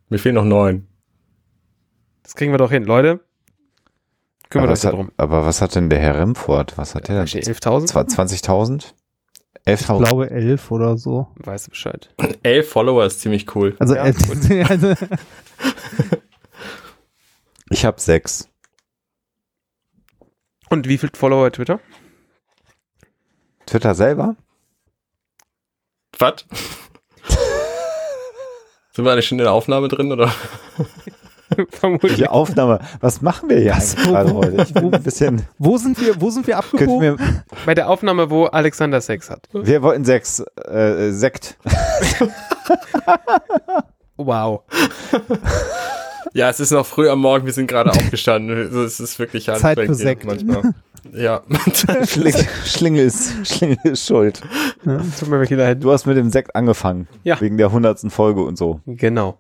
Mir 0.09 0.19
fehlen 0.19 0.35
noch 0.35 0.45
neun. 0.45 0.87
Das 2.23 2.35
kriegen 2.35 2.53
wir 2.53 2.59
doch 2.59 2.71
hin. 2.71 2.85
Leute, 2.85 3.21
kümmert 4.51 4.71
euch 4.71 4.81
darum. 4.81 5.11
Aber 5.17 5.45
was 5.47 5.63
hat 5.63 5.75
denn 5.75 5.89
der 5.91 5.99
Herr 5.99 6.19
Remford? 6.19 6.77
Was 6.77 6.95
hat 6.95 7.09
der 7.09 7.25
denn? 7.25 7.27
11.000? 7.27 7.93
20.000? 7.93 8.93
11.000? 9.67 10.03
Ich 10.03 10.09
glaube 10.09 10.31
11 10.31 10.71
oder 10.71 10.97
so. 10.97 11.29
Weißt 11.37 11.67
du 11.67 11.71
Bescheid. 11.71 12.15
11 12.43 12.69
Follower 12.69 13.05
ist 13.05 13.21
ziemlich 13.21 13.55
cool. 13.55 13.77
Also, 13.79 13.95
ja, 13.95 14.03
also 14.03 14.19
ich 17.71 17.85
habe 17.85 18.01
6. 18.01 18.49
Und 20.69 20.89
wie 20.89 20.99
viel 20.99 21.11
Follower 21.15 21.51
Twitter? 21.53 21.81
Twitter 23.67 23.95
selber? 23.95 24.37
Was? 26.19 26.45
Sind 28.93 29.05
wir 29.05 29.13
eigentlich 29.13 29.29
schon 29.29 29.39
in 29.39 29.45
der 29.45 29.53
Aufnahme 29.53 29.89
drin, 29.89 30.13
oder? 30.13 30.33
Vermutlich. 31.71 32.17
Die 32.17 32.29
Aufnahme. 32.29 32.81
Was 33.01 33.23
machen 33.23 33.49
wir 33.49 33.59
hier 33.59 33.73
Was, 33.73 33.97
wo, 33.99 34.11
gerade 34.11 34.35
heute? 34.35 34.63
Ich 34.63 34.75
bin 34.75 34.95
ein 34.95 35.03
bisschen. 35.03 35.43
Wo 35.59 35.77
sind 35.77 36.01
wir, 36.01 36.21
wo 36.21 36.31
sind 36.31 36.47
wir 36.47 36.59
abgebogen? 36.59 37.19
Wir, 37.19 37.45
Bei 37.67 37.75
der 37.75 37.89
Aufnahme, 37.89 38.31
wo 38.31 38.47
Alexander 38.47 39.01
Sex 39.01 39.31
hat. 39.31 39.49
Wir 39.53 39.83
wollten 39.83 40.05
Sex, 40.05 40.43
äh, 40.69 41.11
Sekt. 41.11 41.57
wow. 44.17 44.63
Ja, 46.35 46.49
es 46.49 46.61
ist 46.61 46.71
noch 46.71 46.87
früh 46.87 47.09
am 47.09 47.21
Morgen, 47.21 47.47
wir 47.47 47.53
sind 47.53 47.67
gerade 47.67 47.91
aufgestanden. 47.91 48.57
Es 48.85 49.01
ist 49.01 49.19
wirklich 49.19 49.45
Zeit 49.45 49.79
für 49.79 49.95
Sekt. 49.95 50.25
manchmal. 50.25 50.75
Ja. 51.13 51.43
Schling, 52.07 52.35
Schlingel, 52.65 53.07
ist, 53.07 53.47
Schlingel 53.47 53.79
ist 53.85 54.07
schuld. 54.07 54.41
Ja, 54.85 54.99
tut 55.19 55.29
mir 55.29 55.41
wirklich 55.41 55.59
leid. 55.59 55.83
Du 55.83 55.91
hast 55.91 56.07
mit 56.07 56.17
dem 56.17 56.31
Sekt 56.31 56.55
angefangen. 56.55 57.09
Ja. 57.25 57.41
Wegen 57.41 57.59
der 57.59 57.73
hundertsten 57.73 58.11
Folge 58.11 58.43
und 58.43 58.57
so. 58.57 58.81
Genau. 58.87 59.39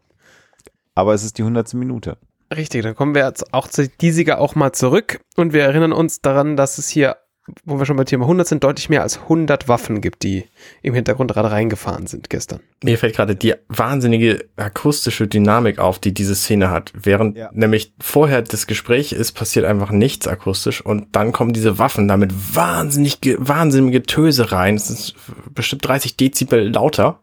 Aber 0.95 1.15
es 1.15 1.25
ist 1.25 1.39
die 1.39 1.43
hundertste 1.43 1.77
Minute. 1.77 2.19
Richtig, 2.55 2.83
dann 2.83 2.95
kommen 2.95 3.15
wir 3.15 3.27
jetzt 3.27 3.53
auch 3.55 3.69
zu 3.69 3.89
Diesiger 3.89 4.39
auch 4.39 4.55
mal 4.55 4.73
zurück 4.73 5.21
und 5.37 5.53
wir 5.53 5.63
erinnern 5.63 5.93
uns 5.93 6.21
daran, 6.21 6.57
dass 6.57 6.77
es 6.77 6.89
hier, 6.89 7.17
wo 7.65 7.79
wir 7.79 7.87
schon 7.87 7.97
bei 7.97 8.05
Thema 8.05 8.25
100 8.25 8.47
sind, 8.47 8.63
deutlich 8.63 8.91
mehr 8.91 9.03
als 9.03 9.23
100 9.23 9.69
Waffen 9.69 10.03
gibt, 10.03 10.23
die 10.23 10.45
im 10.83 10.93
Hintergrund 10.93 11.33
gerade 11.33 11.51
reingefahren 11.51 12.07
sind 12.07 12.29
gestern. 12.29 12.61
Mir 12.85 12.99
fällt 12.99 13.17
gerade 13.17 13.35
die 13.37 13.55
wahnsinnige 13.69 14.45
akustische 14.57 15.27
Dynamik 15.27 15.79
auf, 15.79 15.99
die 15.99 16.13
diese 16.13 16.35
Szene 16.35 16.71
hat. 16.71 16.93
Während 16.95 17.39
ja. 17.39 17.49
nämlich 17.55 17.95
vorher 18.01 18.43
das 18.43 18.67
Gespräch 18.67 19.13
ist, 19.13 19.33
passiert 19.33 19.65
einfach 19.65 19.91
nichts 19.91 20.29
akustisch 20.29 20.85
und 20.85 21.17
dann 21.17 21.33
kommen 21.33 21.55
diese 21.55 21.79
Waffen 21.79 22.07
damit 22.07 22.33
wahnsinnig, 22.55 23.19
wahnsinnige 23.39 24.03
Töse 24.03 24.53
rein. 24.53 24.75
Es 24.75 24.91
ist 24.91 25.15
bestimmt 25.55 25.89
30 25.89 26.19
Dezibel 26.19 26.69
lauter. 26.69 27.22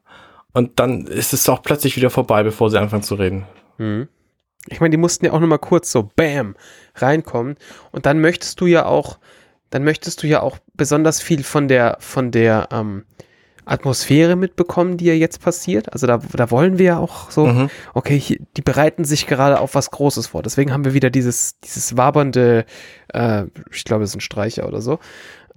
Und 0.53 0.79
dann 0.79 1.05
ist 1.05 1.33
es 1.33 1.47
auch 1.49 1.61
plötzlich 1.61 1.95
wieder 1.95 2.09
vorbei, 2.09 2.43
bevor 2.43 2.69
sie 2.69 2.79
anfangen 2.79 3.03
zu 3.03 3.15
reden. 3.15 3.45
Mhm. 3.77 4.07
Ich 4.67 4.79
meine, 4.79 4.91
die 4.91 4.97
mussten 4.97 5.25
ja 5.25 5.31
auch 5.31 5.39
nochmal 5.39 5.59
kurz 5.59 5.91
so 5.91 6.09
Bam 6.15 6.55
reinkommen. 6.95 7.55
Und 7.91 8.05
dann 8.05 8.19
möchtest 8.19 8.59
du 8.61 8.65
ja 8.65 8.85
auch, 8.85 9.19
dann 9.69 9.83
möchtest 9.83 10.23
du 10.23 10.27
ja 10.27 10.41
auch 10.41 10.57
besonders 10.73 11.21
viel 11.21 11.43
von 11.43 11.67
der, 11.67 11.97
von 11.99 12.31
der 12.31 12.67
ähm, 12.71 13.05
Atmosphäre 13.65 14.35
mitbekommen, 14.35 14.97
die 14.97 15.05
ja 15.05 15.13
jetzt 15.13 15.41
passiert. 15.41 15.93
Also 15.93 16.07
da, 16.07 16.17
da 16.17 16.51
wollen 16.51 16.79
wir 16.79 16.85
ja 16.85 16.97
auch 16.97 17.29
so, 17.29 17.45
mhm. 17.45 17.69
okay, 17.93 18.19
hier, 18.19 18.39
die 18.57 18.61
bereiten 18.61 19.05
sich 19.05 19.27
gerade 19.27 19.59
auf 19.59 19.75
was 19.75 19.91
Großes 19.91 20.27
vor. 20.27 20.41
Deswegen 20.41 20.73
haben 20.73 20.85
wir 20.85 20.93
wieder 20.93 21.09
dieses, 21.11 21.59
dieses 21.59 21.95
wabernde, 21.95 22.65
äh, 23.13 23.43
ich 23.71 23.85
glaube, 23.85 24.03
es 24.03 24.11
ist 24.11 24.17
ein 24.17 24.21
Streicher 24.21 24.67
oder 24.67 24.81
so, 24.81 24.99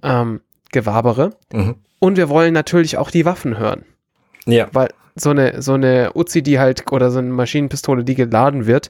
ähm, 0.03 0.41
Gewabere. 0.71 1.31
Mhm. 1.51 1.75
Und 1.99 2.17
wir 2.17 2.29
wollen 2.29 2.53
natürlich 2.53 2.97
auch 2.97 3.09
die 3.09 3.25
Waffen 3.25 3.57
hören. 3.57 3.85
Ja. 4.45 4.67
Weil 4.71 4.89
so 5.15 5.29
eine, 5.29 5.61
so 5.61 5.73
eine 5.73 6.11
Uzi, 6.15 6.41
die 6.41 6.59
halt, 6.59 6.91
oder 6.91 7.11
so 7.11 7.19
eine 7.19 7.29
Maschinenpistole, 7.29 8.03
die 8.03 8.15
geladen 8.15 8.65
wird, 8.65 8.89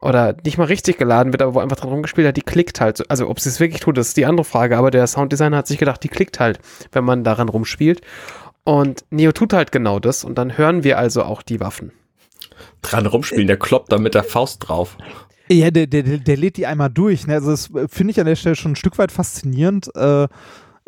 oder 0.00 0.34
nicht 0.44 0.56
mal 0.56 0.64
richtig 0.64 0.96
geladen 0.96 1.32
wird, 1.32 1.42
aber 1.42 1.54
wo 1.54 1.58
einfach 1.60 1.76
dran 1.76 1.90
rumgespielt 1.90 2.26
hat, 2.26 2.36
die 2.36 2.42
klickt 2.42 2.80
halt. 2.80 3.08
Also 3.10 3.28
ob 3.28 3.38
sie 3.38 3.50
es 3.50 3.60
wirklich 3.60 3.80
tut, 3.80 3.98
das 3.98 4.08
ist 4.08 4.16
die 4.16 4.24
andere 4.24 4.44
Frage, 4.44 4.78
aber 4.78 4.90
der 4.90 5.06
Sounddesigner 5.06 5.58
hat 5.58 5.66
sich 5.66 5.78
gedacht, 5.78 6.02
die 6.02 6.08
klickt 6.08 6.40
halt, 6.40 6.58
wenn 6.92 7.04
man 7.04 7.22
daran 7.22 7.48
rumspielt. 7.50 8.00
Und 8.64 9.04
Neo 9.10 9.32
tut 9.32 9.52
halt 9.52 9.72
genau 9.72 9.98
das 9.98 10.24
und 10.24 10.36
dann 10.38 10.56
hören 10.56 10.84
wir 10.84 10.98
also 10.98 11.22
auch 11.22 11.42
die 11.42 11.60
Waffen. 11.60 11.92
Dran 12.82 13.06
rumspielen, 13.06 13.46
der 13.46 13.58
kloppt 13.58 13.92
da 13.92 13.98
mit 13.98 14.14
der 14.14 14.24
Faust 14.24 14.68
drauf. 14.68 14.96
Ja, 15.48 15.70
der, 15.70 15.86
der, 15.86 16.02
der 16.02 16.36
lädt 16.36 16.56
die 16.56 16.66
einmal 16.66 16.90
durch. 16.90 17.26
Ne? 17.26 17.34
Also 17.34 17.50
das 17.50 17.70
finde 17.88 18.12
ich 18.12 18.20
an 18.20 18.26
der 18.26 18.36
Stelle 18.36 18.56
schon 18.56 18.72
ein 18.72 18.76
Stück 18.76 18.98
weit 18.98 19.12
faszinierend. 19.12 19.94
Äh, 19.96 20.28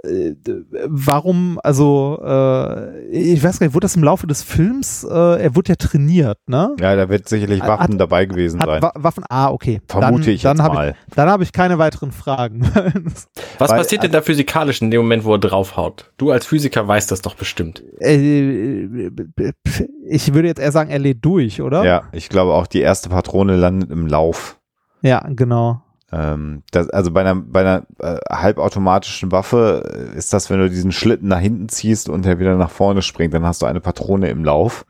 warum, 0.04 1.61
also, 1.62 2.21
äh, 2.25 3.06
ich 3.09 3.42
weiß 3.42 3.59
gar 3.59 3.66
nicht, 3.66 3.75
wurde 3.75 3.85
das 3.85 3.97
im 3.97 4.02
Laufe 4.02 4.26
des 4.26 4.42
Films, 4.42 5.04
äh, 5.04 5.42
er 5.42 5.54
wurde 5.54 5.71
ja 5.71 5.76
trainiert, 5.76 6.38
ne? 6.47 6.75
Ja, 6.80 6.97
da 6.97 7.09
wird 7.09 7.28
sicherlich 7.28 7.61
Waffen 7.61 7.94
hat, 7.94 8.00
dabei 8.00 8.26
gewesen 8.26 8.61
sein. 8.61 8.82
Wa 8.82 8.92
Waffen, 8.94 9.25
ah, 9.28 9.50
okay. 9.50 9.80
Vermute 9.87 10.25
dann, 10.25 10.35
ich 10.35 10.42
dann 10.42 10.56
jetzt 10.56 10.66
mal. 10.66 10.94
Ich, 11.09 11.14
dann 11.14 11.28
habe 11.28 11.42
ich 11.44 11.52
keine 11.52 11.78
weiteren 11.78 12.11
Fragen. 12.11 12.62
Was 13.59 13.71
Weil, 13.71 13.78
passiert 13.78 14.02
denn 14.02 14.12
da 14.12 14.23
physikalisch 14.23 14.82
in 14.82 14.90
dem 14.90 15.02
Moment, 15.02 15.25
wo 15.25 15.35
er 15.35 15.38
draufhaut? 15.38 16.11
Du 16.16 16.30
als 16.30 16.47
Physiker 16.47 16.87
weißt 16.87 17.11
das 17.11 17.23
doch 17.23 17.35
bestimmt. 17.35 17.82
Äh, 18.00 18.87
ich 20.09 20.35
würde 20.35 20.49
jetzt 20.49 20.61
eher 20.61 20.73
sagen, 20.73 20.90
er 20.90 20.99
lädt 20.99 21.25
durch, 21.25 21.62
oder? 21.62 21.85
Ja, 21.85 22.04
ich 22.12 22.28
glaube 22.28 22.54
auch, 22.54 22.66
die 22.66 22.80
erste 22.80 23.09
Patrone 23.09 23.56
landet 23.56 23.90
im 23.90 24.06
Lauf. 24.06 24.59
Ja, 25.02 25.26
genau. 25.28 25.82
Ähm, 26.12 26.62
das, 26.71 26.90
also 26.90 27.11
bei 27.11 27.21
einer, 27.21 27.35
bei 27.35 27.61
einer 27.61 27.87
äh, 27.99 28.19
halbautomatischen 28.31 29.33
Waffe 29.33 30.11
äh, 30.14 30.16
ist 30.16 30.33
das, 30.33 30.50
wenn 30.50 30.59
du 30.59 30.69
diesen 30.69 30.92
Schlitten 30.92 31.28
nach 31.28 31.40
hinten 31.40 31.71
ziehst 31.71 32.11
und 32.11 32.26
er 32.26 32.38
wieder 32.38 32.57
nach 32.57 32.71
vorne 32.71 33.00
springt, 33.00 33.33
dann 33.33 33.47
hast 33.47 33.62
du 33.62 33.66
eine 33.66 33.81
Patrone 33.81 34.28
im 34.28 34.45
Lauf. 34.45 34.85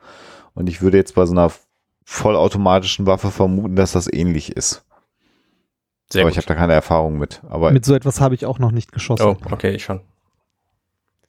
Und 0.53 0.67
ich 0.67 0.81
würde 0.81 0.97
jetzt 0.97 1.15
bei 1.15 1.25
so 1.25 1.31
einer 1.31 1.51
vollautomatischen 2.03 3.05
Waffe 3.05 3.31
vermuten, 3.31 3.77
dass 3.77 3.93
das 3.93 4.11
ähnlich 4.11 4.55
ist. 4.55 4.85
Sehr 6.11 6.21
aber 6.21 6.29
gut. 6.29 6.33
ich 6.33 6.37
habe 6.37 6.47
da 6.47 6.55
keine 6.55 6.73
Erfahrung 6.73 7.17
mit. 7.17 7.41
Aber 7.49 7.71
mit 7.71 7.85
so 7.85 7.95
etwas 7.95 8.19
habe 8.19 8.35
ich 8.35 8.45
auch 8.45 8.59
noch 8.59 8.71
nicht 8.71 8.91
geschossen. 8.91 9.25
Oh, 9.25 9.37
okay, 9.49 9.71
ich 9.71 9.83
schon. 9.83 10.01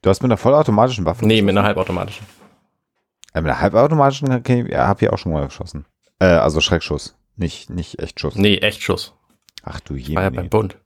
Du 0.02 0.10
hast 0.10 0.22
mit 0.22 0.30
einer 0.30 0.36
vollautomatischen 0.36 1.04
Waffe? 1.06 1.24
Nee, 1.24 1.40
mit 1.40 1.56
einer 1.56 1.66
halbautomatischen. 1.66 2.26
Ja, 3.32 3.40
mit 3.40 3.50
einer 3.50 3.60
halbautomatischen 3.60 4.32
okay, 4.32 4.66
ja, 4.68 4.86
habe 4.88 5.04
ich 5.04 5.10
auch 5.10 5.18
schon 5.18 5.32
mal 5.32 5.46
geschossen. 5.46 5.86
Äh, 6.18 6.26
also 6.26 6.60
Schreckschuss, 6.60 7.16
nicht, 7.36 7.70
nicht 7.70 8.00
Echtschuss. 8.00 8.34
Nee, 8.34 8.56
Echtschuss. 8.56 9.14
Ach 9.64 9.80
du 9.80 9.94
je. 9.94 10.14
War 10.14 10.24
ja 10.24 10.30
beim 10.30 10.48
Bund. 10.48 10.76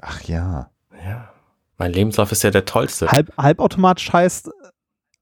Ach 0.00 0.22
ja. 0.22 0.70
Ja. 1.04 1.30
Mein 1.78 1.92
Lebenslauf 1.92 2.30
ist 2.32 2.42
ja 2.42 2.50
der 2.50 2.64
tollste. 2.64 3.08
Halb, 3.08 3.32
halbautomatisch 3.36 4.12
heißt, 4.12 4.50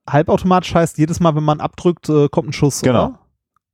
halbautomatisch 0.08 0.74
heißt, 0.74 0.98
jedes 0.98 1.20
Mal, 1.20 1.34
wenn 1.34 1.44
man 1.44 1.60
abdrückt, 1.60 2.08
äh, 2.08 2.28
kommt 2.28 2.48
ein 2.48 2.52
Schuss, 2.52 2.82
genau. 2.82 3.06
Oder? 3.06 3.18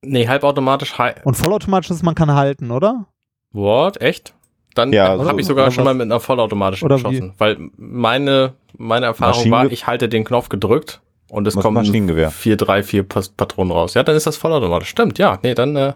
Nee, 0.03 0.29
halbautomatisch. 0.29 0.95
Und 1.25 1.37
vollautomatisch 1.37 1.91
ist, 1.91 2.03
man 2.05 2.15
kann 2.15 2.33
halten, 2.33 2.71
oder? 2.71 3.07
What? 3.53 4.01
Echt? 4.01 4.35
Dann 4.75 4.93
Ja, 4.93 5.09
habe 5.09 5.25
so- 5.25 5.39
ich 5.39 5.47
sogar 5.47 5.71
schon 5.73 5.85
was? 5.85 5.87
mal 5.87 5.95
mit 5.95 6.05
einer 6.05 6.21
vollautomatischen 6.21 6.87
Oder 6.87 6.97
geschossen. 6.97 7.35
Weil 7.39 7.57
meine, 7.77 8.55
meine 8.77 9.07
Erfahrung 9.07 9.51
war, 9.51 9.67
ich 9.73 9.87
halte 9.89 10.09
den 10.09 10.23
Knopf 10.25 10.49
gedrückt 10.51 11.01
und 11.31 11.49
es 11.49 11.57
kommen 11.57 11.75
Maschinengewehr. 11.75 12.31
vier, 12.31 12.57
drei, 12.57 12.85
vier 12.85 13.03
Pas- 13.03 13.31
Patronen 13.31 13.73
raus. 13.73 13.95
Ja, 13.95 14.05
dann 14.05 14.15
ist 14.15 14.27
das 14.29 14.37
vollautomatisch. 14.37 14.89
Stimmt, 14.91 15.19
ja. 15.19 15.39
Nee, 15.43 15.55
dann, 15.55 15.75
äh, 15.75 15.95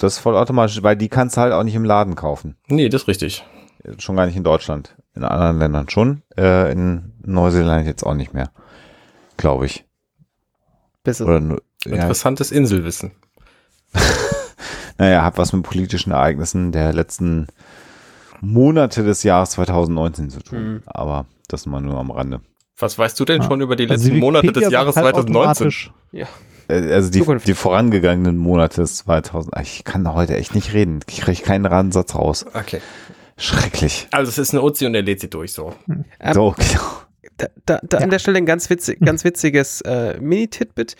Das 0.00 0.14
ist 0.14 0.18
vollautomatisch, 0.20 0.82
weil 0.82 0.96
die 0.96 1.08
kannst 1.08 1.36
du 1.36 1.40
halt 1.40 1.52
auch 1.52 1.62
nicht 1.64 1.74
im 1.74 1.84
Laden 1.84 2.14
kaufen. 2.14 2.56
nee, 2.68 2.88
das 2.88 3.02
ist 3.02 3.08
richtig. 3.08 3.44
Schon 3.98 4.16
gar 4.16 4.26
nicht 4.26 4.36
in 4.36 4.44
Deutschland. 4.44 4.96
In 5.14 5.24
anderen 5.24 5.58
Ländern 5.58 5.88
schon. 5.88 6.22
Äh, 6.36 6.70
in 6.72 7.12
Neuseeland 7.24 7.86
jetzt 7.86 8.04
auch 8.04 8.14
nicht 8.14 8.34
mehr. 8.34 8.50
Glaube 9.36 9.66
ich. 9.66 9.84
Besser. 11.04 11.26
Oder 11.26 11.40
nur, 11.40 11.62
ja, 11.84 11.94
Interessantes 11.94 12.50
Inselwissen. 12.52 13.12
naja, 14.98 15.22
hat 15.24 15.38
was 15.38 15.52
mit 15.52 15.62
politischen 15.62 16.12
Ereignissen 16.12 16.72
der 16.72 16.92
letzten 16.92 17.46
Monate 18.40 19.02
des 19.04 19.22
Jahres 19.22 19.50
2019 19.50 20.30
zu 20.30 20.40
tun. 20.40 20.58
Mhm. 20.74 20.82
Aber 20.86 21.26
das 21.48 21.66
mal 21.66 21.80
nur 21.80 21.98
am 21.98 22.10
Rande. 22.10 22.40
Was 22.76 22.98
weißt 22.98 23.18
du 23.18 23.24
denn 23.24 23.42
Ja. 23.42 23.48
schon 23.48 23.60
über 23.60 23.74
die 23.74 23.84
Also 23.84 23.94
letzten 24.04 24.14
die 24.14 24.20
Monate 24.20 24.52
des 24.52 24.70
Jahres 24.70 24.94
sagt 24.94 25.04
halt 25.04 25.14
2019? 25.16 25.66
automatisch- 25.66 25.92
Ja. 26.12 26.26
Äh, 26.68 26.92
Also 26.92 27.10
die, 27.10 27.18
Zukunft. 27.20 27.46
die 27.48 27.54
vorangegangenen 27.54 28.36
Monate 28.36 28.80
des 28.82 28.96
2000. 28.98 29.56
Ah, 29.56 29.60
Ich 29.62 29.84
kann 29.84 30.12
heute 30.12 30.36
echt 30.36 30.54
nicht 30.54 30.72
reden. 30.72 31.00
Ich 31.08 31.20
kriege 31.22 31.42
keinen 31.42 31.66
Radsatz 31.66 32.14
raus. 32.14 32.46
Okay. 32.54 32.80
Schrecklich. 33.36 34.08
Also 34.10 34.30
es 34.30 34.38
ist 34.38 34.52
eine 34.52 34.62
Uzi 34.62 34.86
und 34.86 34.94
er 34.94 35.02
lädt 35.02 35.20
sie 35.20 35.30
durch 35.30 35.52
so. 35.52 35.74
Ähm, 35.88 36.04
so, 36.34 36.54
genau. 36.58 36.80
Da, 37.36 37.46
da, 37.66 37.80
da 37.82 37.98
an 37.98 38.10
der 38.10 38.18
Stelle 38.18 38.38
ein 38.38 38.46
ganz, 38.46 38.68
witzig, 38.68 38.98
ganz 39.00 39.22
witziges 39.22 39.80
äh, 39.82 40.18
Mini-Titbit. 40.20 40.96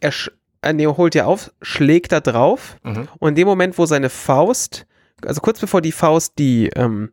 Er, 0.00 0.12
sch- 0.12 0.30
äh, 0.60 0.74
Neo 0.74 0.98
holt 0.98 1.14
ja 1.14 1.24
auf, 1.24 1.50
schlägt 1.62 2.12
da 2.12 2.20
drauf 2.20 2.76
Mhm. 2.82 3.08
und 3.18 3.28
in 3.30 3.34
dem 3.36 3.48
Moment, 3.48 3.78
wo 3.78 3.86
seine 3.86 4.10
Faust, 4.10 4.86
also 5.24 5.40
kurz 5.40 5.58
bevor 5.58 5.80
die 5.80 5.92
Faust 5.92 6.34
die, 6.38 6.68
ähm, 6.76 7.12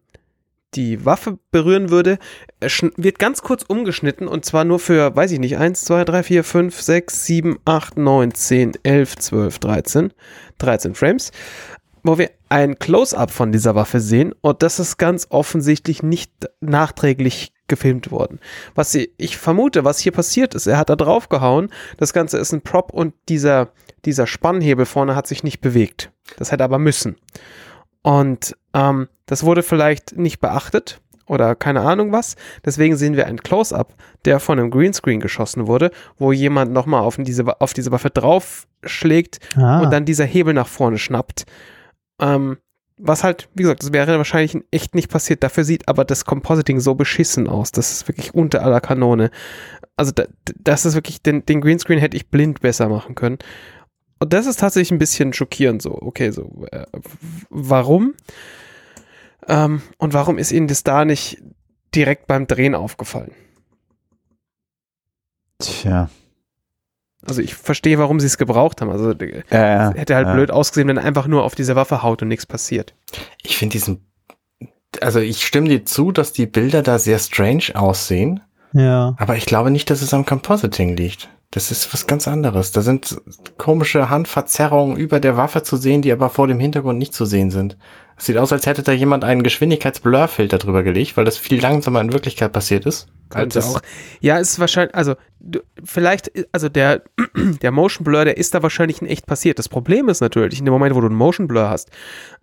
die 0.75 1.05
Waffe 1.05 1.39
berühren 1.51 1.89
würde, 1.89 2.19
äh, 2.59 2.69
wird 2.97 3.19
ganz 3.19 3.41
kurz 3.41 3.63
umgeschnitten 3.63 4.27
und 4.27 4.45
zwar 4.45 4.63
nur 4.63 4.79
für, 4.79 5.15
weiß 5.15 5.31
ich 5.31 5.39
nicht, 5.39 5.57
1, 5.57 5.81
2, 5.81 6.05
3, 6.05 6.23
4, 6.23 6.43
5, 6.43 6.81
6, 6.81 7.25
7, 7.25 7.57
8, 7.65 7.97
9, 7.97 8.33
10, 8.33 8.71
11, 8.83 9.15
12, 9.17 9.59
13, 9.59 10.13
13 10.57 10.95
Frames, 10.95 11.31
wo 12.03 12.17
wir 12.17 12.31
ein 12.49 12.79
Close-up 12.79 13.31
von 13.31 13.51
dieser 13.51 13.75
Waffe 13.75 13.99
sehen 13.99 14.33
und 14.41 14.63
das 14.63 14.79
ist 14.79 14.97
ganz 14.97 15.27
offensichtlich 15.29 16.03
nicht 16.03 16.31
nachträglich 16.61 17.53
gefilmt 17.67 18.11
worden. 18.11 18.39
Was 18.75 18.91
sie, 18.91 19.13
ich 19.17 19.37
vermute, 19.37 19.83
was 19.83 19.99
hier 19.99 20.11
passiert 20.11 20.55
ist, 20.55 20.67
er 20.67 20.77
hat 20.77 20.89
da 20.89 20.95
drauf 20.95 21.29
gehauen, 21.29 21.69
das 21.97 22.13
Ganze 22.13 22.37
ist 22.37 22.53
ein 22.53 22.61
Prop 22.61 22.93
und 22.93 23.13
dieser, 23.29 23.71
dieser 24.05 24.27
Spannhebel 24.27 24.85
vorne 24.85 25.15
hat 25.15 25.27
sich 25.27 25.43
nicht 25.43 25.59
bewegt. 25.59 26.11
Das 26.37 26.51
hätte 26.51 26.63
aber 26.63 26.79
müssen. 26.79 27.17
Und 28.01 28.55
ähm, 28.73 29.07
das 29.25 29.43
wurde 29.43 29.63
vielleicht 29.63 30.17
nicht 30.17 30.39
beachtet 30.39 31.01
oder 31.27 31.55
keine 31.55 31.81
Ahnung 31.81 32.11
was. 32.11 32.35
Deswegen 32.65 32.95
sehen 32.95 33.15
wir 33.15 33.27
ein 33.27 33.37
Close-up, 33.41 33.93
der 34.25 34.39
von 34.39 34.59
einem 34.59 34.71
Greenscreen 34.71 35.19
geschossen 35.19 35.67
wurde, 35.67 35.91
wo 36.17 36.31
jemand 36.31 36.71
nochmal 36.71 37.01
auf 37.01 37.17
diese, 37.17 37.59
auf 37.61 37.73
diese 37.73 37.91
Waffe 37.91 38.09
draufschlägt 38.09 39.39
Ah, 39.57 39.81
und 39.81 39.91
dann 39.91 40.05
dieser 40.05 40.25
Hebel 40.25 40.53
nach 40.53 40.67
vorne 40.67 40.97
schnappt. 40.97 41.45
Ähm, 42.21 42.57
was 42.99 43.23
halt, 43.23 43.47
wie 43.53 43.61
gesagt, 43.63 43.83
das 43.83 43.93
wäre 43.93 44.17
wahrscheinlich 44.17 44.55
in 44.55 44.63
echt 44.71 44.95
nicht 44.95 45.11
passiert. 45.11 45.43
Dafür 45.43 45.63
sieht 45.63 45.87
aber 45.87 46.03
das 46.03 46.25
Compositing 46.25 46.79
so 46.79 46.95
beschissen 46.95 47.47
aus. 47.47 47.71
Das 47.71 47.91
ist 47.91 48.07
wirklich 48.07 48.33
unter 48.33 48.63
aller 48.63 48.81
Kanone. 48.81 49.29
Also 49.95 50.11
da, 50.11 50.23
das 50.55 50.85
ist 50.85 50.95
wirklich, 50.95 51.21
den, 51.21 51.45
den 51.45 51.61
Greenscreen 51.61 51.99
hätte 51.99 52.17
ich 52.17 52.29
blind 52.29 52.61
besser 52.61 52.89
machen 52.89 53.13
können. 53.13 53.37
Und 54.19 54.33
das 54.33 54.45
ist 54.45 54.59
tatsächlich 54.59 54.91
ein 54.91 54.99
bisschen 54.99 55.33
schockierend 55.33 55.81
so. 55.81 55.91
Okay, 56.01 56.31
so, 56.31 56.65
äh, 56.71 56.85
warum? 57.49 58.15
Ähm, 59.47 59.81
und 59.97 60.13
warum 60.13 60.37
ist 60.37 60.51
Ihnen 60.51 60.67
das 60.67 60.83
da 60.83 61.05
nicht 61.05 61.41
direkt 61.93 62.27
beim 62.27 62.47
Drehen 62.47 62.75
aufgefallen? 62.75 63.31
Tja. 65.59 66.09
Also 67.25 67.41
ich 67.41 67.55
verstehe, 67.55 67.97
warum 67.97 68.19
sie 68.19 68.27
es 68.27 68.37
gebraucht 68.37 68.81
haben. 68.81 68.89
Also 68.89 69.11
äh, 69.11 69.43
hätte 69.49 70.15
halt 70.15 70.27
äh, 70.27 70.33
blöd 70.33 70.51
ausgesehen, 70.51 70.87
wenn 70.87 70.97
er 70.97 71.03
einfach 71.03 71.27
nur 71.27 71.43
auf 71.43 71.55
diese 71.55 71.75
Waffe 71.75 72.03
haut 72.03 72.21
und 72.21 72.27
nichts 72.27 72.45
passiert. 72.45 72.93
Ich 73.43 73.57
finde 73.57 73.73
diesen, 73.73 74.05
also 75.01 75.19
ich 75.19 75.45
stimme 75.45 75.67
dir 75.67 75.85
zu, 75.85 76.11
dass 76.11 76.31
die 76.31 76.45
Bilder 76.45 76.83
da 76.83 76.99
sehr 76.99 77.19
strange 77.19 77.71
aussehen, 77.73 78.41
ja. 78.71 79.15
aber 79.17 79.35
ich 79.35 79.45
glaube 79.45 79.71
nicht, 79.71 79.89
dass 79.89 80.01
es 80.01 80.13
am 80.13 80.25
Compositing 80.25 80.95
liegt. 80.95 81.29
Das 81.51 81.71
ist 81.71 81.93
was 81.93 82.07
ganz 82.07 82.27
anderes. 82.27 82.71
Da 82.71 82.81
sind 82.81 83.21
komische 83.57 84.09
Handverzerrungen 84.09 84.97
über 84.97 85.19
der 85.19 85.37
Waffe 85.37 85.63
zu 85.63 85.77
sehen, 85.77 86.01
die 86.01 86.11
aber 86.11 86.29
vor 86.29 86.47
dem 86.47 86.59
Hintergrund 86.59 86.99
nicht 86.99 87.13
zu 87.13 87.25
sehen 87.25 87.51
sind. 87.51 87.77
Es 88.19 88.25
sieht 88.25 88.37
aus, 88.37 88.51
als 88.51 88.65
hätte 88.65 88.81
da 88.81 88.91
jemand 88.93 89.23
einen 89.23 89.43
Geschwindigkeitsblurfilter 89.43 90.57
drüber 90.57 90.81
gelegt, 90.81 91.17
weil 91.17 91.25
das 91.25 91.37
viel 91.37 91.61
langsamer 91.61 92.01
in 92.01 92.11
Wirklichkeit 92.13 92.51
passiert 92.51 92.87
ist. 92.87 93.07
Könnte 93.29 93.59
es- 93.59 93.65
auch. 93.75 93.79
Ja, 94.21 94.37
ist 94.39 94.57
wahrscheinlich, 94.59 94.95
also 94.95 95.13
du, 95.39 95.59
vielleicht, 95.83 96.31
also 96.51 96.67
der, 96.67 97.03
der 97.61 97.71
Motion 97.71 98.03
Blur, 98.03 98.25
der 98.25 98.37
ist 98.37 98.55
da 98.55 98.63
wahrscheinlich 98.63 99.01
in 99.03 99.07
echt 99.07 99.27
passiert. 99.27 99.59
Das 99.59 99.69
Problem 99.69 100.09
ist 100.09 100.21
natürlich, 100.21 100.57
in 100.57 100.65
dem 100.65 100.71
Moment, 100.71 100.95
wo 100.95 101.01
du 101.01 101.07
einen 101.07 101.15
Motion 101.15 101.47
Blur 101.47 101.69
hast, 101.69 101.91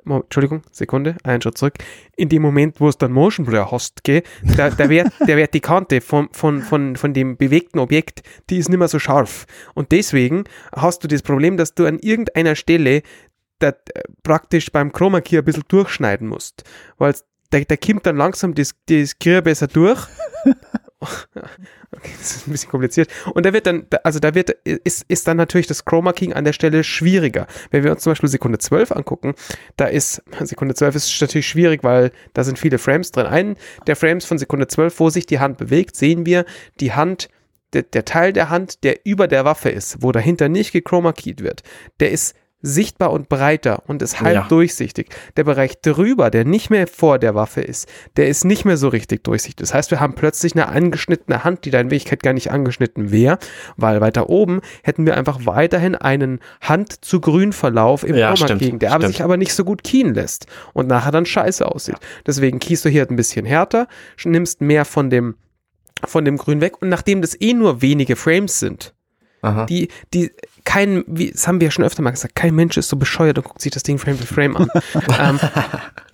Mo 0.04 0.20
Entschuldigung, 0.20 0.62
Sekunde, 0.70 1.16
einen 1.24 1.42
Schritt 1.42 1.58
zurück, 1.58 1.74
in 2.16 2.28
dem 2.28 2.42
Moment, 2.42 2.80
wo 2.80 2.88
es 2.88 2.96
dann 2.98 3.10
Motion 3.10 3.44
Blur 3.44 3.72
hast, 3.72 4.04
gell, 4.04 4.22
da, 4.56 4.70
da 4.70 4.88
wird, 4.88 5.08
der 5.26 5.36
wird 5.36 5.54
die 5.54 5.60
Kante 5.60 6.00
von, 6.00 6.28
von, 6.30 6.62
von, 6.62 6.94
von 6.94 7.12
dem 7.14 7.36
bewegten 7.36 7.80
Objekt, 7.80 8.22
die 8.48 8.58
ist 8.58 8.68
nicht 8.68 8.78
mehr 8.78 8.86
so 8.88 9.00
scharf. 9.00 9.46
Und 9.74 9.90
deswegen 9.90 10.44
hast 10.72 11.02
du 11.02 11.08
das 11.08 11.22
Problem, 11.22 11.56
dass 11.56 11.74
du 11.74 11.84
an 11.86 11.98
irgendeiner 11.98 12.54
Stelle 12.54 13.02
da, 13.58 13.68
äh, 13.68 13.74
praktisch 14.22 14.70
beim 14.72 14.92
Chroma 14.92 15.20
Key 15.20 15.38
ein 15.38 15.44
bisschen 15.44 15.64
durchschneiden 15.68 16.28
musst. 16.28 16.64
Weil 16.98 17.14
der, 17.52 17.64
der 17.64 17.76
kommt 17.76 18.06
dann 18.06 18.16
langsam 18.16 18.54
das, 18.54 18.74
das 18.86 19.18
Key 19.18 19.40
besser 19.40 19.66
durch. 19.68 20.06
Okay, 21.96 22.10
das 22.18 22.36
ist 22.36 22.48
ein 22.48 22.52
bisschen 22.52 22.70
kompliziert. 22.70 23.08
Und 23.34 23.44
da 23.46 23.52
wird 23.52 23.66
dann, 23.66 23.86
da- 23.90 23.98
also 24.04 24.18
da 24.18 24.34
wird, 24.34 24.50
ist, 24.50 25.04
ist 25.08 25.28
dann 25.28 25.36
natürlich 25.36 25.66
das 25.66 25.84
Chroma 25.84 26.12
Keying 26.12 26.32
an 26.32 26.44
der 26.44 26.52
Stelle 26.52 26.82
schwieriger. 26.82 27.46
Wenn 27.70 27.84
wir 27.84 27.92
uns 27.92 28.02
zum 28.02 28.12
Beispiel 28.12 28.28
Sekunde 28.28 28.58
12 28.58 28.90
angucken, 28.92 29.34
da 29.76 29.86
ist, 29.86 30.22
Sekunde 30.40 30.74
12 30.74 30.94
ist 30.96 31.20
natürlich 31.20 31.46
schwierig, 31.46 31.84
weil 31.84 32.10
da 32.32 32.42
sind 32.42 32.58
viele 32.58 32.78
Frames 32.78 33.12
drin. 33.12 33.26
Einen 33.26 33.56
der 33.86 33.96
Frames 33.96 34.24
von 34.24 34.38
Sekunde 34.38 34.66
12, 34.66 34.98
wo 34.98 35.10
sich 35.10 35.26
die 35.26 35.38
Hand 35.40 35.58
bewegt, 35.58 35.94
sehen 35.96 36.26
wir 36.26 36.46
die 36.80 36.92
Hand, 36.92 37.28
der, 37.74 37.82
der 37.82 38.04
Teil 38.04 38.32
der 38.32 38.50
Hand, 38.50 38.82
der 38.82 39.04
über 39.04 39.28
der 39.28 39.44
Waffe 39.44 39.68
ist, 39.68 39.98
wo 40.00 40.10
dahinter 40.10 40.48
nicht 40.48 40.72
gechroma 40.72 41.12
wird, 41.16 41.62
der 42.00 42.10
ist 42.12 42.34
sichtbar 42.66 43.12
und 43.12 43.28
breiter 43.28 43.82
und 43.86 44.00
ist 44.00 44.22
halb 44.22 44.34
Ja. 44.34 44.46
durchsichtig. 44.48 45.08
Der 45.36 45.44
Bereich 45.44 45.80
drüber, 45.82 46.30
der 46.30 46.46
nicht 46.46 46.70
mehr 46.70 46.86
vor 46.86 47.18
der 47.18 47.34
Waffe 47.34 47.60
ist, 47.60 47.86
der 48.16 48.26
ist 48.28 48.44
nicht 48.44 48.64
mehr 48.64 48.78
so 48.78 48.88
richtig 48.88 49.22
durchsichtig. 49.22 49.56
Das 49.56 49.74
heißt, 49.74 49.90
wir 49.90 50.00
haben 50.00 50.14
plötzlich 50.14 50.54
eine 50.54 50.68
angeschnittene 50.68 51.44
Hand, 51.44 51.66
die 51.66 51.70
da 51.70 51.78
in 51.80 51.90
Wirklichkeit 51.90 52.22
gar 52.22 52.32
nicht 52.32 52.50
angeschnitten 52.50 53.12
wäre, 53.12 53.38
weil 53.76 54.00
weiter 54.00 54.30
oben 54.30 54.62
hätten 54.82 55.04
wir 55.04 55.16
einfach 55.16 55.40
weiterhin 55.44 55.94
einen 55.94 56.40
Hand 56.62 57.04
zu 57.04 57.20
grün 57.20 57.52
Verlauf 57.52 58.02
im 58.02 58.16
Ja, 58.16 58.32
Chroma 58.34 58.56
Keying, 58.56 58.78
der 58.78 58.92
aber 58.92 59.08
sich 59.08 59.22
aber 59.22 59.36
nicht 59.36 59.52
so 59.52 59.64
gut 59.64 59.84
keyen 59.84 60.14
lässt 60.14 60.46
und 60.72 60.88
nachher 60.88 61.12
dann 61.12 61.26
scheiße 61.26 61.66
aussieht. 61.66 61.96
Deswegen 62.26 62.60
keyst 62.60 62.84
du 62.86 62.88
hier 62.88 63.06
ein 63.08 63.16
bisschen 63.16 63.44
härter, 63.44 63.88
nimmst 64.24 64.62
mehr 64.62 64.84
von 64.86 65.10
dem 65.10 65.36
von 66.06 66.24
dem 66.24 66.36
Grün 66.36 66.60
weg 66.60 66.82
und 66.82 66.88
nachdem 66.88 67.22
das 67.22 67.38
eh 67.40 67.54
nur 67.54 67.80
wenige 67.80 68.16
Frames 68.16 68.58
sind, 68.58 68.94
Aha. 69.42 69.64
die, 69.66 69.88
die, 70.12 70.30
kein, 70.64 71.04
wie, 71.06 71.30
das 71.30 71.46
haben 71.46 71.60
wir 71.60 71.66
ja 71.66 71.70
schon 71.70 71.84
öfter 71.84 72.02
mal 72.02 72.10
gesagt, 72.10 72.34
kein 72.34 72.54
Mensch 72.54 72.76
ist 72.76 72.88
so 72.88 72.96
bescheuert 72.96 73.36
und 73.38 73.44
guckt 73.44 73.60
sich 73.60 73.70
das 73.70 73.82
Ding 73.82 73.98
Frame 73.98 74.16
für 74.16 74.26
Frame 74.26 74.56
an. 74.56 74.68
ähm, 75.20 75.40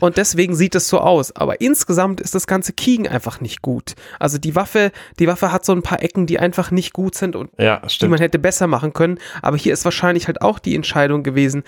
und 0.00 0.16
deswegen 0.16 0.54
sieht 0.54 0.74
es 0.74 0.88
so 0.88 0.98
aus. 0.98 1.34
Aber 1.36 1.60
insgesamt 1.60 2.20
ist 2.20 2.34
das 2.34 2.46
ganze 2.46 2.72
Keying 2.72 3.06
einfach 3.06 3.40
nicht 3.40 3.62
gut. 3.62 3.94
Also 4.18 4.38
die 4.38 4.56
Waffe, 4.56 4.90
die 5.18 5.28
Waffe 5.28 5.52
hat 5.52 5.64
so 5.64 5.72
ein 5.72 5.82
paar 5.82 6.02
Ecken, 6.02 6.26
die 6.26 6.38
einfach 6.38 6.70
nicht 6.70 6.92
gut 6.92 7.14
sind 7.14 7.36
und 7.36 7.50
Ja, 7.58 7.80
die 8.00 8.08
man 8.08 8.18
hätte 8.18 8.38
besser 8.38 8.66
machen 8.66 8.92
können. 8.92 9.18
Aber 9.40 9.56
hier 9.56 9.72
ist 9.72 9.84
wahrscheinlich 9.84 10.26
halt 10.26 10.42
auch 10.42 10.58
die 10.58 10.74
Entscheidung 10.74 11.22
gewesen, 11.22 11.62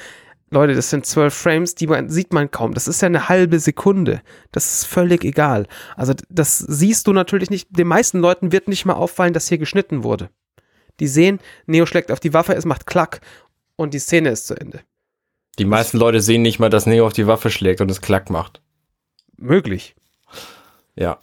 Leute, 0.50 0.74
das 0.74 0.90
sind 0.90 1.06
zwölf 1.06 1.32
Frames, 1.32 1.74
die 1.76 1.86
man, 1.86 2.10
sieht 2.10 2.34
man 2.34 2.50
kaum. 2.50 2.74
Das 2.74 2.86
ist 2.86 3.00
ja 3.00 3.06
eine 3.06 3.30
halbe 3.30 3.58
Sekunde. 3.58 4.20
Das 4.50 4.66
ist 4.66 4.86
völlig 4.86 5.24
egal. 5.24 5.66
Also 5.96 6.12
das 6.28 6.58
siehst 6.58 7.06
du 7.06 7.14
natürlich 7.14 7.48
nicht. 7.48 7.68
Den 7.70 7.88
meisten 7.88 8.18
Leuten 8.18 8.52
wird 8.52 8.68
nicht 8.68 8.84
mal 8.84 8.92
auffallen, 8.92 9.32
dass 9.32 9.48
hier 9.48 9.56
geschnitten 9.56 10.04
wurde. 10.04 10.28
Die 11.00 11.08
sehen, 11.08 11.40
Neo 11.66 11.86
schlägt 11.86 12.10
auf 12.10 12.20
die 12.20 12.34
Waffe, 12.34 12.54
es 12.54 12.64
macht 12.64 12.86
Klack 12.86 13.20
und 13.76 13.94
die 13.94 13.98
Szene 13.98 14.30
ist 14.30 14.46
zu 14.46 14.54
Ende. 14.54 14.80
Die 15.58 15.64
meisten 15.64 15.98
Leute 15.98 16.20
sehen 16.20 16.42
nicht 16.42 16.58
mal, 16.58 16.70
dass 16.70 16.86
Neo 16.86 17.06
auf 17.06 17.12
die 17.12 17.26
Waffe 17.26 17.50
schlägt 17.50 17.80
und 17.80 17.90
es 17.90 18.00
klack 18.00 18.30
macht. 18.30 18.62
Möglich. 19.36 19.94
Ja. 20.94 21.18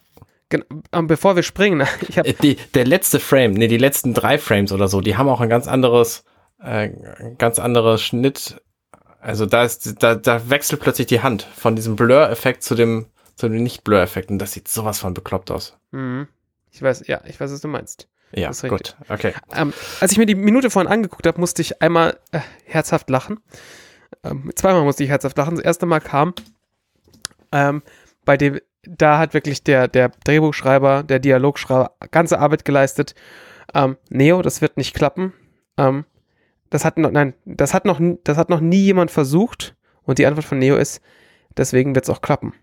Gen 0.49 0.65
ähm, 0.91 1.08
bevor 1.08 1.36
wir 1.36 1.43
springen, 1.43 1.88
ich 2.08 2.17
habe 2.17 2.29
Äh, 2.29 2.55
der 2.73 2.86
letzte 2.86 3.19
Frame, 3.19 3.53
nee, 3.53 3.67
die 3.67 3.77
letzten 3.77 4.13
drei 4.13 4.38
Frames 4.38 4.71
oder 4.71 4.88
so, 4.88 5.01
die 5.01 5.17
haben 5.17 5.29
auch 5.29 5.41
ein 5.41 5.49
ganz 5.49 5.67
anderes, 5.67 6.23
äh, 6.62 6.89
ganz 7.38 7.60
anderes 7.60 8.01
Schnitt. 8.01 8.62
Also 9.21 9.45
da 9.45 9.63
ist, 9.63 10.01
da, 10.01 10.15
da 10.15 10.49
wechselt 10.49 10.82
plötzlich 10.82 11.08
die 11.08 11.21
Hand 11.21 11.43
von 11.43 11.75
diesem 11.75 11.95
Blur-Effekt 11.95 12.63
zu 12.63 12.75
dem, 12.75 13.08
zu 13.36 13.49
dem 13.49 13.63
Nicht-Blur-Effekt 13.63 14.29
und 14.32 14.39
das 14.39 14.53
sieht 14.53 14.67
sowas 14.67 14.99
von 14.99 15.13
bekloppt 15.13 15.51
aus. 15.51 15.77
Mhm. 15.91 16.27
ich 16.71 16.82
weiß, 16.82 17.08
ja, 17.08 17.21
ich 17.25 17.39
weiß, 17.39 17.51
was 17.51 17.62
du 17.62 17.67
meinst. 17.67 18.08
Ja, 18.33 18.51
gut, 18.67 18.95
okay. 19.09 19.33
Ähm, 19.55 19.73
als 19.99 20.11
ich 20.11 20.17
mir 20.17 20.25
die 20.25 20.35
Minute 20.35 20.69
vorhin 20.69 20.91
angeguckt 20.91 21.25
habe, 21.25 21.39
musste 21.39 21.61
ich 21.61 21.81
einmal 21.81 22.19
äh, 22.31 22.39
herzhaft 22.65 23.09
lachen. 23.09 23.39
Ähm, 24.23 24.51
zweimal 24.55 24.83
musste 24.83 25.03
ich 25.03 25.09
herzhaft 25.09 25.37
lachen. 25.37 25.55
Das 25.55 25.65
erste 25.65 25.85
Mal 25.85 25.99
kam, 25.99 26.33
Ähm, 27.51 27.81
bei 28.25 28.37
dem, 28.37 28.59
da 28.83 29.17
hat 29.17 29.33
wirklich 29.33 29.63
der, 29.63 29.87
der 29.87 30.09
Drehbuchschreiber, 30.23 31.03
der 31.03 31.19
Dialogschreiber 31.19 31.95
ganze 32.11 32.39
Arbeit 32.39 32.65
geleistet. 32.65 33.15
Ähm, 33.73 33.97
Neo, 34.09 34.41
das 34.41 34.61
wird 34.61 34.77
nicht 34.77 34.93
klappen. 34.93 35.33
Ähm, 35.77 36.05
das 36.69 36.85
hat 36.85 36.97
noch, 36.97 37.11
nein, 37.11 37.33
das 37.45 37.73
hat 37.73 37.85
noch, 37.85 37.99
das 38.23 38.37
hat 38.37 38.49
noch 38.49 38.59
nie 38.59 38.83
jemand 38.83 39.11
versucht. 39.11 39.75
Und 40.03 40.19
die 40.19 40.25
Antwort 40.25 40.45
von 40.45 40.59
Neo 40.59 40.75
ist, 40.75 41.01
deswegen 41.57 41.95
wird 41.95 42.05
es 42.05 42.09
auch 42.09 42.21
klappen. 42.21 42.53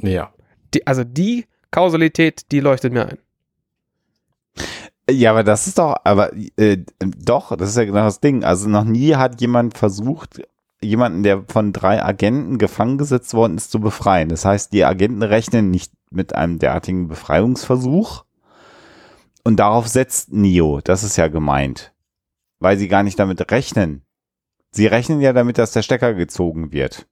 Ja. 0.00 0.32
Die, 0.74 0.86
also 0.86 1.04
die 1.04 1.46
Kausalität, 1.70 2.50
die 2.52 2.60
leuchtet 2.60 2.92
mir 2.92 3.06
ein. 3.06 3.18
Ja, 5.10 5.30
aber 5.32 5.44
das 5.44 5.66
ist 5.66 5.78
doch, 5.78 5.96
aber 6.04 6.32
äh, 6.56 6.78
doch, 6.98 7.54
das 7.56 7.70
ist 7.70 7.76
ja 7.76 7.84
genau 7.84 8.04
das 8.04 8.20
Ding. 8.20 8.42
Also 8.42 8.68
noch 8.68 8.84
nie 8.84 9.14
hat 9.16 9.40
jemand 9.40 9.76
versucht, 9.76 10.42
jemanden, 10.80 11.22
der 11.22 11.44
von 11.46 11.72
drei 11.72 12.02
Agenten 12.02 12.56
gefangen 12.58 12.96
gesetzt 12.96 13.34
worden 13.34 13.56
ist, 13.56 13.70
zu 13.70 13.80
befreien. 13.80 14.28
Das 14.30 14.44
heißt, 14.44 14.72
die 14.72 14.84
Agenten 14.84 15.22
rechnen 15.22 15.70
nicht 15.70 15.92
mit 16.10 16.34
einem 16.34 16.58
derartigen 16.58 17.08
Befreiungsversuch. 17.08 18.24
Und 19.42 19.56
darauf 19.56 19.88
setzt 19.88 20.32
Neo, 20.32 20.80
das 20.82 21.04
ist 21.04 21.16
ja 21.16 21.28
gemeint. 21.28 21.92
Weil 22.60 22.78
sie 22.78 22.88
gar 22.88 23.02
nicht 23.02 23.18
damit 23.18 23.50
rechnen. 23.50 24.02
Sie 24.70 24.86
rechnen 24.86 25.20
ja 25.20 25.34
damit, 25.34 25.58
dass 25.58 25.72
der 25.72 25.82
Stecker 25.82 26.14
gezogen 26.14 26.72
wird. 26.72 27.06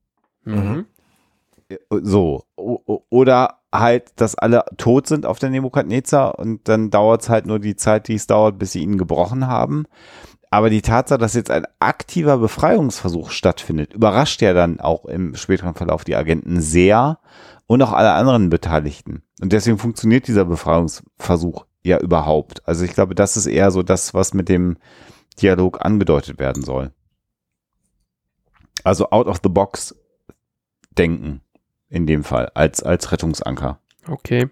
Mhm. 0.44 0.86
So. 1.90 2.44
O- 2.56 3.02
Oder 3.10 3.61
halt, 3.72 4.12
dass 4.16 4.34
alle 4.34 4.64
tot 4.76 5.06
sind 5.06 5.24
auf 5.26 5.38
der 5.38 5.50
Nebukadnezar 5.50 6.38
und 6.38 6.68
dann 6.68 6.90
dauert 6.90 7.22
es 7.22 7.28
halt 7.28 7.46
nur 7.46 7.58
die 7.58 7.76
Zeit, 7.76 8.08
die 8.08 8.14
es 8.14 8.26
dauert, 8.26 8.58
bis 8.58 8.72
sie 8.72 8.82
ihn 8.82 8.98
gebrochen 8.98 9.46
haben. 9.46 9.84
Aber 10.50 10.68
die 10.68 10.82
Tatsache, 10.82 11.18
dass 11.18 11.32
jetzt 11.32 11.50
ein 11.50 11.66
aktiver 11.80 12.36
Befreiungsversuch 12.36 13.30
stattfindet, 13.30 13.94
überrascht 13.94 14.42
ja 14.42 14.52
dann 14.52 14.80
auch 14.80 15.06
im 15.06 15.34
späteren 15.34 15.74
Verlauf 15.74 16.04
die 16.04 16.14
Agenten 16.14 16.60
sehr 16.60 17.18
und 17.66 17.80
auch 17.80 17.92
alle 17.92 18.12
anderen 18.12 18.50
Beteiligten. 18.50 19.22
Und 19.40 19.54
deswegen 19.54 19.78
funktioniert 19.78 20.28
dieser 20.28 20.44
Befreiungsversuch 20.44 21.64
ja 21.82 21.98
überhaupt. 21.98 22.68
Also 22.68 22.84
ich 22.84 22.92
glaube, 22.92 23.14
das 23.14 23.38
ist 23.38 23.46
eher 23.46 23.70
so 23.70 23.82
das, 23.82 24.12
was 24.12 24.34
mit 24.34 24.50
dem 24.50 24.76
Dialog 25.40 25.82
angedeutet 25.82 26.38
werden 26.38 26.62
soll. 26.62 26.92
Also 28.84 29.08
out 29.10 29.28
of 29.28 29.40
the 29.42 29.48
box 29.48 29.94
denken 30.98 31.40
in 31.92 32.06
dem 32.06 32.24
Fall 32.24 32.50
als, 32.54 32.82
als 32.82 33.12
Rettungsanker. 33.12 33.78
Okay. 34.08 34.48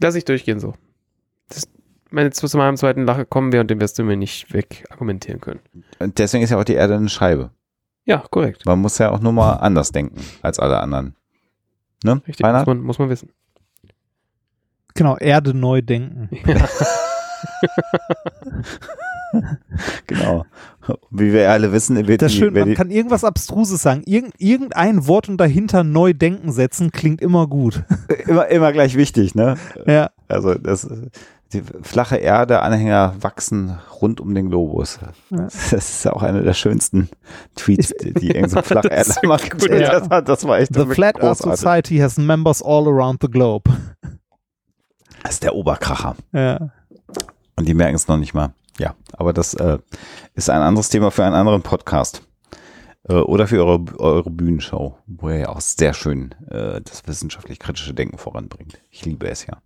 Lass 0.00 0.14
ich 0.14 0.24
durchgehen 0.24 0.60
so. 0.60 0.74
Das, 1.48 1.68
jetzt 2.12 2.36
zu 2.36 2.56
meinem 2.56 2.76
zweiten 2.76 3.04
Lache 3.04 3.26
kommen 3.26 3.52
wir 3.52 3.60
und 3.60 3.68
den 3.68 3.80
wirst 3.80 3.98
du 3.98 4.04
mir 4.04 4.16
nicht 4.16 4.52
weg 4.54 4.84
argumentieren 4.88 5.40
können. 5.40 5.60
Und 5.98 6.18
deswegen 6.18 6.44
ist 6.44 6.50
ja 6.50 6.58
auch 6.58 6.64
die 6.64 6.74
Erde 6.74 6.94
eine 6.94 7.08
Scheibe. 7.08 7.50
Ja, 8.04 8.24
korrekt. 8.30 8.64
Man 8.64 8.78
muss 8.78 8.96
ja 8.98 9.10
auch 9.10 9.20
nur 9.20 9.32
mal 9.32 9.54
anders 9.54 9.90
denken 9.90 10.20
als 10.40 10.58
alle 10.58 10.78
anderen. 10.78 11.16
Ne? 12.04 12.22
Richtig, 12.26 12.46
muss 12.46 12.66
man, 12.66 12.80
muss 12.80 12.98
man 12.98 13.10
wissen. 13.10 13.32
Genau, 14.94 15.16
Erde 15.18 15.54
neu 15.54 15.82
denken. 15.82 16.30
Genau. 20.06 20.46
Wie 21.10 21.32
wir 21.32 21.50
alle 21.50 21.72
wissen, 21.72 22.06
wird 22.06 22.22
Das 22.22 22.32
ist 22.32 22.38
schön, 22.38 22.54
man 22.54 22.74
kann 22.74 22.90
irgendwas 22.90 23.24
Abstruses 23.24 23.82
sagen. 23.82 24.02
Irgend, 24.06 24.34
irgendein 24.38 25.06
Wort 25.06 25.28
und 25.28 25.38
dahinter 25.38 25.84
neu 25.84 26.12
denken 26.14 26.52
setzen, 26.52 26.90
klingt 26.90 27.20
immer 27.20 27.46
gut. 27.46 27.84
immer, 28.26 28.48
immer 28.48 28.72
gleich 28.72 28.96
wichtig, 28.96 29.34
ne? 29.34 29.56
ja. 29.86 30.10
Also 30.28 30.54
das, 30.54 30.88
die 31.52 31.62
flache 31.82 32.16
Erde, 32.16 32.60
Anhänger 32.60 33.14
wachsen 33.20 33.78
rund 34.00 34.20
um 34.20 34.34
den 34.34 34.50
Globus. 34.50 34.98
Ja. 35.30 35.44
Das 35.44 35.72
ist 35.72 36.06
auch 36.06 36.22
einer 36.22 36.42
der 36.42 36.54
schönsten 36.54 37.08
Tweets, 37.56 37.94
die, 38.00 38.28
irgend 38.28 38.50
so 38.50 38.62
flache 38.62 38.88
Das 38.88 39.16
Erde 39.16 39.28
mal 39.28 39.38
gut, 39.38 39.70
ja. 39.70 40.08
hat. 40.10 40.28
Das 40.28 40.46
war 40.46 40.58
echt 40.58 40.74
The 40.74 40.86
Flat 40.86 41.22
Earth. 41.22 41.38
Society 41.38 41.98
has 41.98 42.18
members 42.18 42.62
all 42.62 42.86
around 42.86 43.22
the 43.22 43.30
globe. 43.30 43.70
Das 45.22 45.34
ist 45.34 45.42
der 45.42 45.54
Oberkracher. 45.54 46.16
Ja. 46.32 46.70
Und 47.56 47.66
die 47.66 47.74
merken 47.74 47.96
es 47.96 48.06
noch 48.08 48.18
nicht 48.18 48.34
mal. 48.34 48.52
Ja, 48.78 48.94
aber 49.12 49.32
das 49.32 49.54
äh, 49.54 49.78
ist 50.34 50.50
ein 50.50 50.62
anderes 50.62 50.88
Thema 50.88 51.10
für 51.10 51.24
einen 51.24 51.34
anderen 51.34 51.62
Podcast. 51.62 52.22
Äh, 53.08 53.14
oder 53.14 53.46
für 53.46 53.64
eure, 53.64 53.84
eure 53.98 54.30
Bühnenshow, 54.30 54.98
wo 55.06 55.30
ihr 55.30 55.38
ja 55.38 55.48
auch 55.48 55.60
sehr 55.60 55.94
schön 55.94 56.34
äh, 56.50 56.80
das 56.80 57.06
wissenschaftlich-kritische 57.06 57.94
Denken 57.94 58.18
voranbringt. 58.18 58.80
Ich 58.90 59.04
liebe 59.04 59.28
es 59.28 59.46
ja. 59.46 59.60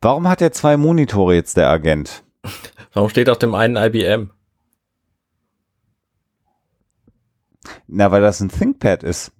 Warum 0.00 0.28
hat 0.28 0.42
er 0.42 0.52
zwei 0.52 0.76
Monitore 0.76 1.34
jetzt, 1.34 1.56
der 1.56 1.70
Agent? 1.70 2.24
Warum 2.92 3.08
steht 3.08 3.30
auf 3.30 3.38
dem 3.38 3.54
einen 3.54 3.76
IBM? 3.76 4.30
Na, 7.86 8.10
weil 8.10 8.20
das 8.20 8.40
ein 8.40 8.50
ThinkPad 8.50 9.02
ist, 9.02 9.32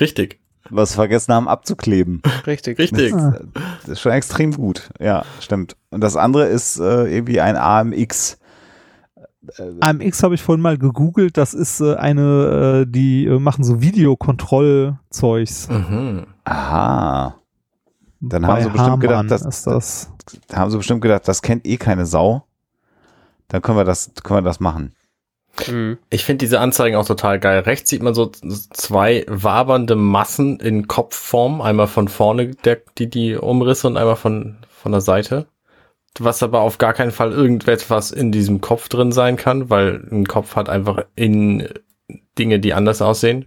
Richtig, 0.00 0.40
was 0.70 0.92
wir 0.92 0.96
vergessen 0.96 1.34
haben 1.34 1.48
abzukleben. 1.48 2.22
Richtig. 2.46 2.78
richtig. 2.78 3.14
Ah. 3.14 3.40
Das 3.82 3.88
ist 3.88 4.00
schon 4.00 4.12
extrem 4.12 4.52
gut. 4.52 4.90
Ja, 5.00 5.24
stimmt. 5.40 5.76
Und 5.90 6.02
das 6.02 6.16
andere 6.16 6.46
ist 6.46 6.78
äh, 6.78 7.06
irgendwie 7.06 7.40
ein 7.40 7.56
AMX. 7.56 8.38
AMX 9.80 10.22
habe 10.22 10.34
ich 10.34 10.42
vorhin 10.42 10.62
mal 10.62 10.78
gegoogelt. 10.78 11.36
Das 11.36 11.54
ist 11.54 11.80
äh, 11.80 11.94
eine, 11.94 12.84
äh, 12.86 12.90
die 12.90 13.26
äh, 13.26 13.38
machen 13.38 13.64
so 13.64 13.80
Videokontrollzeugs. 13.80 15.68
Mhm. 15.68 16.26
Aha. 16.44 17.34
Dann 18.20 18.42
Bei 18.42 18.48
haben 18.48 18.62
sie 18.62 18.70
bestimmt 18.70 19.00
gedacht, 19.00 19.30
das. 19.30 20.10
Da 20.48 20.56
haben 20.56 20.70
sie 20.70 20.76
bestimmt 20.76 21.00
gedacht, 21.00 21.26
das 21.26 21.40
kennt 21.40 21.66
eh 21.66 21.76
keine 21.76 22.04
Sau. 22.04 22.44
Dann 23.48 23.62
können 23.62 23.78
wir 23.78 23.84
das, 23.84 24.10
können 24.22 24.38
wir 24.38 24.48
das 24.48 24.60
machen. 24.60 24.92
Mhm. 25.66 25.98
Ich 26.10 26.24
finde 26.24 26.38
diese 26.38 26.60
Anzeigen 26.60 26.96
auch 26.96 27.06
total 27.06 27.40
geil. 27.40 27.60
Rechts 27.60 27.90
sieht 27.90 28.02
man 28.02 28.14
so 28.14 28.26
zwei 28.26 29.24
wabernde 29.28 29.96
Massen 29.96 30.60
in 30.60 30.86
Kopfform. 30.86 31.60
Einmal 31.60 31.86
von 31.86 32.08
vorne 32.08 32.54
der, 32.54 32.78
die, 32.98 33.10
die 33.10 33.34
Umrisse 33.34 33.86
und 33.86 33.96
einmal 33.96 34.16
von, 34.16 34.58
von 34.68 34.92
der 34.92 35.00
Seite. 35.00 35.46
Was 36.18 36.42
aber 36.42 36.60
auf 36.60 36.78
gar 36.78 36.94
keinen 36.94 37.10
Fall 37.10 37.32
irgendetwas 37.32 38.10
in 38.10 38.32
diesem 38.32 38.60
Kopf 38.60 38.88
drin 38.88 39.12
sein 39.12 39.36
kann, 39.36 39.70
weil 39.70 40.06
ein 40.10 40.26
Kopf 40.26 40.56
hat 40.56 40.68
einfach 40.68 41.04
in 41.14 41.68
Dinge, 42.38 42.60
die 42.60 42.74
anders 42.74 43.02
aussehen. 43.02 43.46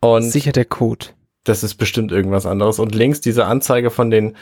Und 0.00 0.22
Sicher 0.22 0.52
der 0.52 0.66
Code. 0.66 1.06
das 1.44 1.62
ist 1.64 1.76
bestimmt 1.76 2.12
irgendwas 2.12 2.46
anderes. 2.46 2.78
Und 2.78 2.94
links 2.94 3.20
diese 3.20 3.46
Anzeige 3.46 3.90
von 3.90 4.10
den, 4.10 4.36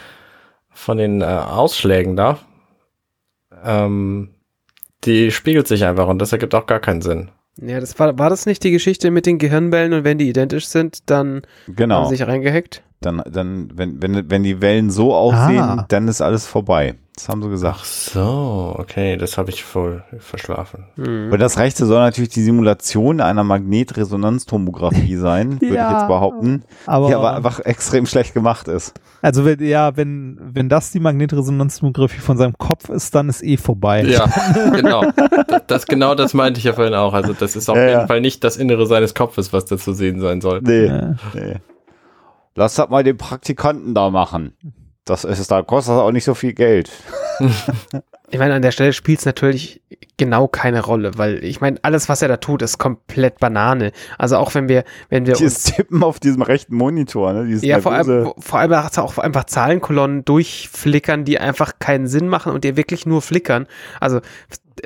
von 0.71 0.97
den 0.97 1.21
äh, 1.21 1.25
Ausschlägen 1.25 2.17
da, 2.17 2.39
ähm, 3.65 4.35
die 5.05 5.31
spiegelt 5.31 5.67
sich 5.69 5.85
einfach 5.85 6.09
und 6.09 6.19
das 6.21 6.33
ergibt 6.33 6.55
auch 6.55 6.67
gar 6.67 6.81
keinen 6.81 7.03
Sinn. 7.03 7.31
Ja, 7.61 7.81
das 7.81 7.99
war, 7.99 8.19
war 8.19 8.31
das 8.31 8.47
nicht 8.47 8.65
die 8.65 8.71
Geschichte 8.71 9.11
mit 9.11 9.27
den 9.27 9.39
Gehirnwellen 9.39 9.93
und 9.93 10.05
wenn 10.05 10.17
die 10.19 10.29
identisch 10.29 10.67
sind, 10.69 11.11
dann 11.11 11.43
haben 11.67 11.77
Genau. 11.77 12.05
sie 12.09 12.17
sich 12.17 12.27
reingehackt? 12.27 12.83
Dann, 13.01 13.23
dann, 13.31 13.71
wenn, 13.75 14.01
wenn, 14.03 14.31
wenn 14.31 14.43
die 14.43 14.61
Wellen 14.61 14.91
so 14.91 15.13
aussehen, 15.15 15.59
Ah. 15.61 15.85
dann 15.89 16.09
ist 16.09 16.21
alles 16.23 16.47
vorbei. 16.47 16.95
Das 17.15 17.29
haben 17.29 17.43
sie 17.43 17.49
Ach 17.49 17.51
gesagt. 17.51 17.85
so, 17.85 18.75
okay, 18.79 19.19
das 19.19 19.37
habe 19.37 19.51
ich 19.51 19.65
voll 19.65 20.03
verschlafen. 20.19 20.87
Mhm. 20.97 21.31
Und 21.31 21.39
das 21.41 21.59
rechte 21.59 21.85
soll 21.85 21.99
natürlich 22.01 22.31
die 22.31 22.43
Simulation 22.43 23.21
einer 23.21 23.45
Magnetresonanztomographie 23.45 25.17
sein, 25.17 25.53
würde 25.61 25.67
ich 25.67 25.73
Ja. 25.75 25.93
jetzt 25.99 26.09
behaupten. 26.09 26.65
Aber, 26.87 27.09
die 27.09 27.15
aber 27.15 27.37
einfach 27.37 27.61
extrem 27.61 28.07
schlecht 28.07 28.33
gemacht 28.33 28.67
ist. 28.67 28.95
also 29.21 29.45
wenn, 29.45 29.63
ja, 29.63 29.95
wenn, 29.97 30.39
wenn 30.41 30.71
das 30.71 30.91
die 30.91 31.01
Magnetresonanztomographie 31.01 32.21
von 32.21 32.39
seinem 32.39 32.57
Kopf 32.57 32.89
ist, 32.89 33.15
dann 33.15 33.29
ist 33.29 33.43
eh 33.43 33.59
vorbei. 33.59 34.03
Ja, 34.05 34.25
genau. 34.75 35.05
Das, 35.49 35.63
das 35.67 35.87
genau 35.87 36.15
das 36.15 36.33
meinte 36.33 36.59
ich 36.59 36.65
ja 36.65 36.73
vorhin 36.73 36.95
auch. 36.95 37.13
Also 37.13 37.35
das 37.35 37.57
ist 37.57 37.69
auf 37.69 37.77
Ja, 37.77 37.83
jeden 37.89 38.01
ja. 38.01 38.07
Fall 38.07 38.23
nicht 38.23 38.43
das 38.43 38.57
Innere 38.57 38.87
seines 38.87 39.15
Kopfes, 39.15 39.53
was 39.53 39.67
da 39.67 39.77
zu 39.77 39.93
sehen 39.93 40.19
sein 40.21 40.41
soll. 40.41 40.61
Nee, 40.63 40.87
Ja. 40.87 41.15
nee. 41.35 41.57
Lass 42.55 42.75
das 42.75 42.89
mal 42.89 43.05
den 43.05 43.17
Praktikanten 43.19 43.95
da 43.95 44.09
machen. 44.11 44.55
Das 45.05 45.25
ist, 45.25 45.51
da 45.51 45.63
kostet 45.63 45.95
das 45.95 46.01
auch 46.01 46.13
nicht 46.13 46.25
so 46.25 46.35
viel 46.35 46.53
Geld. 46.53 46.91
Ich 48.35 48.39
meine, 48.39 48.55
an 48.55 48.63
der 48.63 48.71
Stelle 48.71 48.95
spielt 48.95 49.19
es 49.19 49.27
natürlich 49.27 49.83
genau 50.17 50.49
keine 50.49 50.83
Rolle, 50.83 51.11
weil 51.19 51.45
ich 51.45 51.61
meine, 51.61 51.79
alles, 51.83 52.09
was 52.09 52.23
er 52.23 52.29
da 52.29 52.39
tut, 52.39 52.63
ist 52.63 52.79
komplett 52.79 53.39
Banane. 53.41 53.93
Also 54.17 54.39
auch 54.39 54.55
wenn 54.55 54.71
wir, 54.71 54.85
wenn 55.11 55.27
wir 55.27 55.35
Dieses 55.35 55.65
Tippen 55.65 56.03
auf 56.03 56.19
diesem 56.19 56.41
rechten 56.41 56.75
Monitor, 56.75 57.35
ne? 57.35 57.45
Dieses 57.45 57.63
ja, 57.63 57.79
vor 57.83 57.93
allem, 57.93 58.07
nervöse- 58.07 58.35
vor 58.39 58.59
allem 58.59 58.75
hat 58.75 58.97
er 58.97 59.05
auch 59.05 59.19
einfach 59.19 59.45
Zahlenkolonnen 59.45 60.25
durchflickern, 60.25 61.27
die 61.27 61.39
einfach 61.39 61.73
keinen 61.79 62.07
Sinn 62.07 62.27
machen 62.27 62.53
und 62.53 62.65
die 62.65 62.75
wirklich 62.79 63.05
nur 63.05 63.21
flickern. 63.21 63.67
Also 64.01 64.21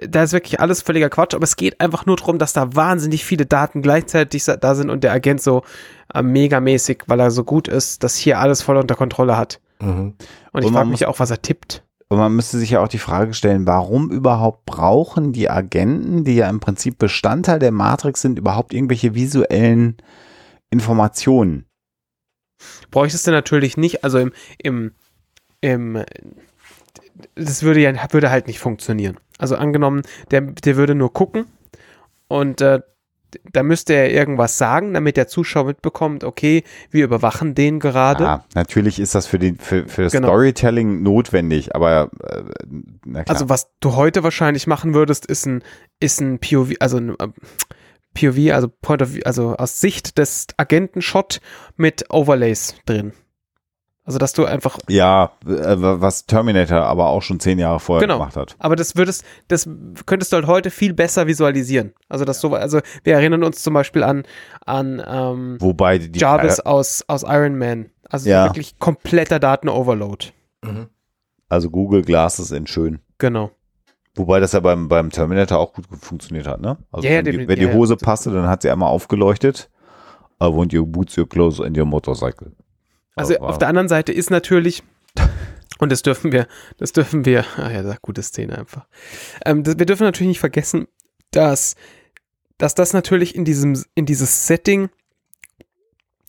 da 0.09 0.23
ist 0.23 0.33
wirklich 0.33 0.61
alles 0.61 0.83
völliger 0.83 1.11
Quatsch, 1.11 1.35
aber 1.35 1.45
es 1.45 1.57
geht 1.57 1.81
einfach 1.81 2.07
nur 2.07 2.17
darum, 2.17 2.39
dass 2.39 2.53
da 2.53 2.75
wahnsinnig 2.75 3.25
viele 3.25 3.47
Daten 3.47 3.83
gleichzeitig 3.83 4.45
da 4.45 4.75
sind 4.75 4.91
und 4.91 5.05
der 5.05 5.13
Agent 5.13 5.41
so 5.43 5.63
äh, 6.15 6.23
megamäßig, 6.23 7.05
weil 7.07 7.21
er 7.21 7.31
so 7.31 7.45
gut 7.45 7.69
ist, 7.69 8.03
dass 8.03 8.17
hier 8.17 8.39
alles 8.39 8.63
voll 8.63 8.77
unter 8.77 8.95
Kontrolle 8.95 9.37
hat. 9.37 9.61
Mhm. 9.81 10.15
Und 10.53 10.65
ich 10.65 10.71
frage 10.71 10.89
mich 10.89 11.07
auch, 11.07 11.19
was 11.19 11.31
er 11.31 11.43
tippt. 11.43 11.83
Und 12.09 12.19
man 12.19 12.35
müsste 12.35 12.59
sich 12.59 12.71
ja 12.71 12.81
auch 12.81 12.89
die 12.89 12.99
Frage 12.99 13.35
stellen, 13.35 13.67
warum 13.67 14.11
überhaupt 14.11 14.65
brauchen 14.65 15.33
die 15.33 15.51
Agenten, 15.51 16.23
die 16.25 16.37
ja 16.37 16.49
im 16.49 16.61
Prinzip 16.61 16.99
Bestandteil 16.99 17.59
der 17.59 17.73
Matrix 17.73 18.23
sind, 18.23 18.39
überhaupt 18.39 18.73
irgendwelche 18.73 19.15
visuellen 19.15 19.97
Informationen? 20.71 21.67
bräuchtest 22.91 23.27
du 23.27 23.31
natürlich 23.31 23.77
nicht, 23.77 24.05
also 24.05 24.19
im, 24.19 24.33
im, 24.59 24.93
im, 25.61 26.05
das 27.35 27.63
würde 27.63 27.81
ja, 27.81 27.93
würde 28.13 28.31
halt 28.31 28.47
nicht 28.47 28.59
funktionieren. 28.59 29.19
Also 29.39 29.57
angenommen, 29.57 30.03
der, 30.31 30.41
der 30.41 30.77
würde 30.77 30.95
nur 30.95 31.13
gucken 31.13 31.47
und 32.29 32.61
äh, 32.61 32.81
da 33.53 33.63
müsste 33.63 33.93
er 33.93 34.11
irgendwas 34.11 34.57
sagen, 34.57 34.95
damit 34.95 35.17
der 35.17 35.27
Zuschauer 35.27 35.67
mitbekommt, 35.67 36.25
okay, 36.25 36.63
wir 36.91 37.05
überwachen 37.05 37.55
den 37.55 37.81
gerade. 37.81 38.25
Ja, 38.25 38.45
natürlich 38.55 38.99
ist 38.99 39.15
das 39.15 39.27
für, 39.27 39.39
die, 39.39 39.55
für, 39.59 39.87
für 39.89 40.05
das 40.05 40.13
Genau. 40.13 40.29
Storytelling 40.29 41.03
notwendig, 41.03 41.75
aber 41.75 42.11
äh, 42.23 42.43
na 43.05 43.25
klar. 43.25 43.35
Also 43.35 43.49
was 43.49 43.69
du 43.81 43.95
heute 43.95 44.23
wahrscheinlich 44.23 44.67
machen 44.67 44.95
würdest, 44.95 45.27
ist 45.27 45.45
ein, 45.47 45.63
ist 46.01 46.21
ein 46.21 46.39
POV, 46.39 46.75
also 46.81 46.99
ein 46.99 47.11
äh, 47.19 47.29
POV, 48.15 48.55
also 48.55 48.69
Point 48.69 49.03
of 49.03 49.13
View, 49.15 49.23
also 49.25 49.57
aus 49.57 49.81
Sicht 49.81 50.19
des 50.19 50.47
Agenten-Shot 50.57 51.41
mit 51.77 52.07
Overlays 52.11 52.77
drin. 52.87 53.13
Also 54.07 54.19
dass 54.19 54.33
du 54.33 54.45
einfach, 54.45 54.79
ja, 54.89 55.33
äh, 55.45 55.75
was 55.79 56.27
Terminator 56.27 56.79
aber 56.83 57.09
auch 57.09 57.23
schon 57.23 57.41
zehn 57.41 57.59
Jahre 57.59 57.81
vorher 57.81 58.07
Genau. 58.07 58.19
gemacht 58.19 58.37
hat. 58.37 58.55
aber 58.61 58.77
das 58.77 58.95
würdest, 58.97 59.25
das 59.49 59.69
könntest 60.07 60.33
du 60.33 60.37
halt 60.37 60.47
heute 60.47 60.71
viel 60.71 60.95
besser 60.95 61.27
visualisieren. 61.27 61.93
Also 62.09 62.25
das 62.25 62.41
so, 62.41 62.55
also 62.55 62.81
wir 63.03 63.15
erinnern 63.15 63.43
uns 63.43 63.63
zum 63.65 63.75
Beispiel 63.75 64.05
an, 64.05 64.23
an 64.65 65.03
ähm, 65.05 65.57
Wobei 65.61 65.99
die 65.99 66.19
Jarvis 66.19 66.61
aus, 66.61 67.05
aus 67.09 67.25
Iron 67.25 67.59
Man. 67.59 67.91
Also 68.09 68.31
Ja. 68.31 68.45
wirklich 68.45 68.79
kompletter 68.79 69.41
Daten-Overload. 69.41 70.27
Mhm. 70.65 70.87
also 71.49 71.69
Google 71.71 72.03
Glasses 72.03 72.53
in 72.53 72.67
schön. 72.69 73.01
Genau. 73.19 73.51
Wobei 74.15 74.39
das 74.41 74.53
ja 74.53 74.61
beim, 74.61 74.89
beim 74.89 75.11
Terminator 75.11 75.59
auch 75.59 75.73
gut 75.75 75.85
funktioniert 76.01 76.47
hat, 76.47 76.61
ne? 76.61 76.79
Also 76.93 77.07
Ja, 77.07 77.15
ja, 77.15 77.19
wenn, 77.19 77.25
die, 77.41 77.49
wenn 77.49 77.57
die 77.59 77.65
Ja, 77.65 77.71
ja. 77.71 77.75
Hose 77.75 77.97
passte, 77.97 78.31
dann 78.31 78.47
hat 78.49 78.63
sie 78.63 78.71
einmal 78.71 78.89
aufgeleuchtet. 78.89 79.69
I 80.43 80.47
want 80.47 80.73
your 80.73 80.87
boots, 80.87 81.19
your 81.19 81.29
clothes 81.29 81.61
and 81.61 81.77
your 81.77 81.85
motorcycle. 81.87 82.53
Also 83.17 83.37
Aber- 83.37 83.49
auf 83.49 83.59
der 83.59 83.69
anderen 83.69 83.89
Seite 83.89 84.13
ist 84.13 84.31
natürlich, 84.31 84.83
und 85.79 85.91
das 85.91 86.03
dürfen 86.03 86.31
wir, 86.33 86.47
das 86.79 86.93
dürfen 86.93 87.25
wir, 87.25 87.45
ah 87.57 87.71
ja, 87.71 87.97
gute 88.01 88.23
Szene 88.23 88.57
einfach. 88.59 88.87
Ähm, 89.45 89.65
das, 89.65 89.79
wir 89.79 89.87
dürfen 89.87 90.05
natürlich 90.05 90.29
nicht 90.29 90.41
vergessen, 90.41 90.87
dass, 91.33 91.75
dass 92.59 92.75
das 92.75 92.93
natürlich 92.93 93.35
in 93.35 93.45
diesem, 93.45 93.83
in 93.95 94.07
dieses 94.07 94.47
Setting, 94.47 94.91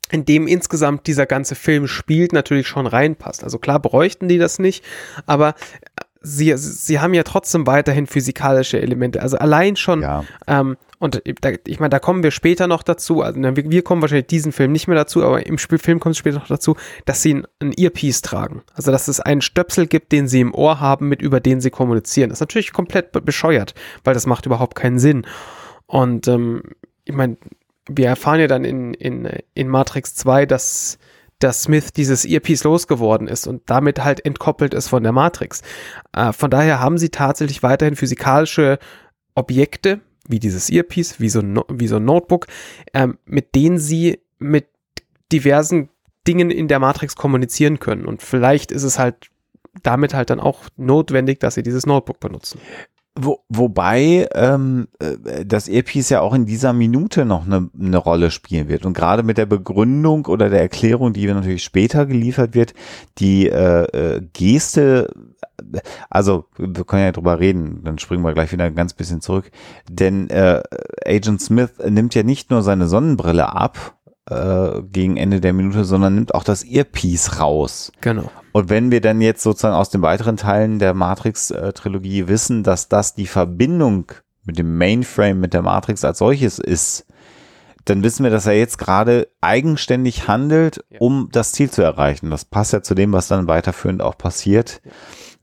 in 0.09 0.25
dem 0.25 0.47
insgesamt 0.47 1.05
dieser 1.07 1.25
ganze 1.25 1.55
Film 1.55 1.87
spielt, 1.87 2.31
natürlich 2.31 2.67
schon 2.67 2.87
reinpasst. 2.87 3.43
Also 3.43 3.59
klar 3.59 3.79
bräuchten 3.79 4.27
die 4.29 4.37
das 4.37 4.57
nicht, 4.57 4.83
aber 5.25 5.53
sie, 6.27 6.55
sie 6.57 6.99
haben 6.99 7.13
ja 7.13 7.23
trotzdem 7.23 7.67
weiterhin 7.67 8.07
physikalische 8.07 8.81
Elemente. 8.81 9.21
Also 9.21 9.37
allein 9.37 9.75
schon 9.75 10.01
Ja, 10.01 10.23
ähm, 10.47 10.77
und 10.99 11.21
da, 11.41 11.51
ich 11.65 11.79
meine, 11.79 11.91
da 11.91 11.99
kommen 11.99 12.23
wir 12.23 12.31
später 12.31 12.67
noch 12.67 12.81
dazu. 12.81 13.21
Also 13.21 13.39
na, 13.39 13.55
wir, 13.55 13.69
wir 13.69 13.83
kommen 13.83 14.01
wahrscheinlich 14.01 14.27
diesen 14.27 14.51
Film 14.51 14.71
nicht 14.71 14.87
mehr 14.87 14.97
dazu, 14.97 15.23
aber 15.23 15.45
im 15.45 15.57
Spiel, 15.59 15.77
Film 15.77 15.99
kommt 15.99 16.13
es 16.13 16.19
später 16.19 16.39
noch 16.39 16.47
dazu, 16.47 16.75
dass 17.05 17.21
sie 17.21 17.35
ein, 17.35 17.47
ein 17.59 17.73
Earpiece 17.77 18.21
tragen. 18.21 18.63
Also 18.73 18.91
dass 18.91 19.07
es 19.07 19.19
einen 19.19 19.41
Stöpsel 19.41 19.85
gibt, 19.85 20.11
den 20.11 20.27
sie 20.27 20.41
im 20.41 20.55
Ohr 20.55 20.79
haben, 20.79 21.07
mit 21.07 21.21
über 21.21 21.39
den 21.39 21.61
sie 21.61 21.69
kommunizieren. 21.69 22.29
Das 22.29 22.37
ist 22.37 22.41
natürlich 22.41 22.73
komplett 22.73 23.11
be 23.11 23.21
bescheuert, 23.21 23.75
weil 24.03 24.15
das 24.15 24.25
macht 24.25 24.45
überhaupt 24.45 24.75
keinen 24.75 24.97
Sinn. 24.97 25.27
Und 25.85 26.27
ähm, 26.27 26.63
ich 27.05 27.13
meine, 27.13 27.37
wir 27.87 28.07
erfahren 28.07 28.39
ja 28.39 28.47
dann 28.47 28.65
in, 28.65 28.93
in, 28.95 29.29
in 29.53 29.67
Matrix 29.67 30.15
2, 30.15 30.45
dass 30.45 30.97
dass 31.39 31.63
Smith 31.63 31.93
dieses 31.93 32.25
Earpiece 32.25 32.63
losgeworden 32.63 33.27
ist 33.27 33.47
und 33.47 33.61
damit 33.69 34.03
halt 34.03 34.25
entkoppelt 34.25 34.73
ist 34.73 34.87
von 34.87 35.03
der 35.03 35.11
Matrix. 35.11 35.61
Äh, 36.13 36.33
von 36.33 36.49
daher 36.49 36.79
haben 36.79 36.97
sie 36.97 37.09
tatsächlich 37.09 37.63
weiterhin 37.63 37.95
physikalische 37.95 38.79
Objekte, 39.35 39.99
wie 40.27 40.39
dieses 40.39 40.69
Earpiece, 40.69 41.19
wie 41.19 41.29
so 41.29 41.39
ein, 41.39 41.53
No- 41.53 41.65
wie 41.69 41.87
so 41.87 41.97
ein 41.97 42.05
Notebook, 42.05 42.47
ähm, 42.93 43.17
mit 43.25 43.55
denen 43.55 43.77
sie 43.77 44.19
mit 44.39 44.67
diversen 45.31 45.89
Dingen 46.27 46.49
in 46.49 46.67
der 46.67 46.79
Matrix 46.79 47.15
kommunizieren 47.15 47.79
können. 47.79 48.05
Und 48.05 48.21
vielleicht 48.21 48.71
ist 48.71 48.83
es 48.83 48.99
halt 48.99 49.29
damit 49.83 50.13
halt 50.13 50.29
dann 50.29 50.39
auch 50.39 50.63
notwendig, 50.75 51.39
dass 51.39 51.53
sie 51.53 51.63
dieses 51.63 51.85
Notebook 51.85 52.19
benutzen. 52.19 52.59
Wo, 53.19 53.39
wobei 53.49 54.27
ähm, 54.35 54.87
äh, 54.99 55.43
das 55.45 55.67
Earpiece 55.67 56.09
ja 56.09 56.21
auch 56.21 56.33
in 56.33 56.45
dieser 56.45 56.71
Minute 56.73 57.25
noch 57.25 57.45
eine, 57.45 57.69
eine 57.79 57.97
Rolle 57.97 58.29
spielen 58.29 58.67
wird. 58.67 58.85
Und 58.85 58.93
gerade 58.93 59.23
mit 59.23 59.37
der 59.37 59.47
Begründung 59.47 60.27
oder 60.27 60.49
der 60.49 60.61
Erklärung, 60.61 61.13
die 61.13 61.25
natürlich 61.25 61.63
später 61.63 62.05
geliefert 62.05 62.53
wird, 62.53 62.73
die 63.17 63.49
äh, 63.49 63.83
äh, 63.85 64.21
Geste, 64.33 65.11
also 66.09 66.45
wir 66.57 66.83
können 66.85 67.03
ja 67.03 67.11
drüber 67.11 67.39
reden, 67.39 67.81
dann 67.83 67.97
springen 67.97 68.23
wir 68.23 68.33
gleich 68.33 68.51
wieder 68.51 68.65
ein 68.65 68.75
ganz 68.75 68.93
bisschen 68.93 69.21
zurück. 69.21 69.49
Denn 69.89 70.29
äh, 70.29 70.61
Agent 71.05 71.41
Smith 71.41 71.71
nimmt 71.87 72.13
ja 72.13 72.21
nicht 72.21 72.51
nur 72.51 72.61
seine 72.61 72.87
Sonnenbrille 72.87 73.51
ab 73.53 73.96
äh, 74.29 74.81
gegen 74.83 75.17
Ende 75.17 75.41
der 75.41 75.53
Minute, 75.53 75.85
sondern 75.85 76.15
nimmt 76.15 76.35
auch 76.35 76.43
das 76.43 76.63
Earpiece 76.63 77.39
raus. 77.39 77.91
Genau. 78.01 78.29
Und 78.51 78.69
wenn 78.69 78.91
wir 78.91 79.01
dann 79.01 79.21
jetzt 79.21 79.43
sozusagen 79.43 79.75
aus 79.75 79.89
den 79.89 80.01
weiteren 80.01 80.37
Teilen 80.37 80.79
der 80.79 80.93
Matrix-Trilogie 80.93 82.27
wissen, 82.27 82.63
dass 82.63 82.89
das 82.89 83.15
die 83.15 83.27
Verbindung 83.27 84.11
mit 84.45 84.57
dem 84.57 84.77
Mainframe, 84.77 85.39
mit 85.39 85.53
der 85.53 85.61
Matrix 85.61 86.03
als 86.03 86.17
solches 86.17 86.59
ist, 86.59 87.05
dann 87.85 88.03
wissen 88.03 88.23
wir, 88.23 88.31
dass 88.31 88.45
er 88.45 88.57
jetzt 88.57 88.77
gerade 88.77 89.29
eigenständig 89.39 90.27
handelt, 90.27 90.83
um 90.99 91.29
das 91.31 91.53
Ziel 91.53 91.69
zu 91.69 91.81
erreichen. 91.81 92.29
Das 92.29 92.43
passt 92.43 92.73
ja 92.73 92.81
zu 92.81 92.95
dem, 92.95 93.13
was 93.13 93.29
dann 93.29 93.47
weiterführend 93.47 94.01
auch 94.01 94.17
passiert. 94.17 94.81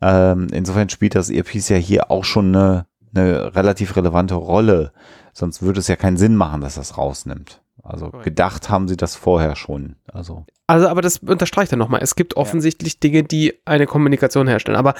Ähm, 0.02 0.48
insofern 0.52 0.90
spielt 0.90 1.14
das 1.14 1.30
Earpiece 1.30 1.70
ja 1.70 1.76
hier 1.76 2.10
auch 2.10 2.24
schon 2.24 2.54
eine, 2.54 2.86
eine 3.14 3.54
relativ 3.54 3.96
relevante 3.96 4.34
Rolle. 4.34 4.92
Sonst 5.32 5.62
würde 5.62 5.80
es 5.80 5.88
ja 5.88 5.96
keinen 5.96 6.18
Sinn 6.18 6.36
machen, 6.36 6.60
dass 6.60 6.74
das 6.74 6.98
rausnimmt. 6.98 7.63
Also 7.84 8.06
Korrekt. 8.06 8.24
gedacht 8.24 8.70
haben 8.70 8.88
sie 8.88 8.96
das 8.96 9.14
vorher 9.14 9.56
schon. 9.56 9.96
Also 10.10 10.46
Also, 10.66 10.88
aber 10.88 11.02
das 11.02 11.18
unterstreicht 11.18 11.70
er 11.70 11.76
nochmal. 11.76 12.00
Es 12.02 12.16
gibt 12.16 12.36
offensichtlich 12.36 12.98
Dinge, 12.98 13.22
die 13.24 13.54
eine 13.66 13.86
Kommunikation 13.86 14.48
herstellen. 14.48 14.78
Aber 14.78 14.94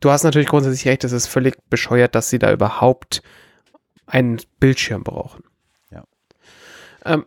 du 0.00 0.10
hast 0.10 0.24
natürlich 0.24 0.48
grundsätzlich 0.48 0.86
recht, 0.86 1.04
es 1.04 1.12
ist 1.12 1.26
völlig 1.26 1.56
bescheuert, 1.70 2.14
dass 2.14 2.28
sie 2.28 2.38
da 2.38 2.52
überhaupt 2.52 3.22
einen 4.06 4.38
Bildschirm 4.60 5.04
brauchen. 5.04 5.42
Ja. 5.90 6.04
Ähm, 7.06 7.24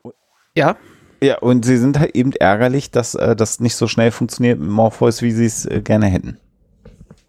ja, 0.56 0.78
Ja, 1.24 1.40
und 1.40 1.66
sie 1.66 1.78
sind 1.78 2.00
halt 2.00 2.16
eben 2.16 2.32
ärgerlich, 2.34 2.92
dass 2.92 3.16
äh, 3.16 3.36
das 3.36 3.60
nicht 3.60 3.76
so 3.76 3.88
schnell 3.88 4.12
funktioniert 4.12 4.60
mit 4.60 4.70
Morpheus, 4.70 5.22
wie 5.22 5.32
sie 5.32 5.46
es 5.46 5.66
äh, 5.66 5.82
gerne 5.82 6.08
hätten. 6.08 6.38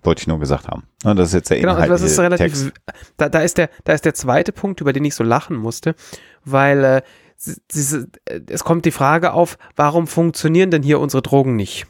Wollte 0.02 0.20
ich 0.20 0.26
nur 0.26 0.40
gesagt 0.40 0.68
haben. 0.68 0.84
Und 1.04 1.16
das 1.18 1.28
ist 1.28 1.34
jetzt 1.34 1.50
der 1.50 1.60
genau, 1.60 1.72
Inhalt 1.72 1.90
also 1.90 2.04
das 2.04 2.10
ist 2.10 2.18
des 2.18 2.24
relativ. 2.24 2.72
Da, 3.16 3.28
da, 3.28 3.40
ist 3.40 3.56
der, 3.56 3.70
da 3.84 3.92
ist 3.92 4.04
der 4.04 4.14
zweite 4.14 4.52
Punkt, 4.52 4.80
über 4.80 4.92
den 4.92 5.04
ich 5.04 5.14
so 5.14 5.22
lachen 5.22 5.56
musste, 5.56 5.94
weil 6.44 6.84
äh, 6.84 6.96
äh, 6.96 7.02
es 7.44 8.64
kommt 8.64 8.84
die 8.84 8.90
Frage 8.90 9.32
auf, 9.32 9.58
warum 9.76 10.06
funktionieren 10.06 10.70
denn 10.70 10.82
hier 10.82 11.00
unsere 11.00 11.22
Drogen 11.22 11.56
nicht? 11.56 11.86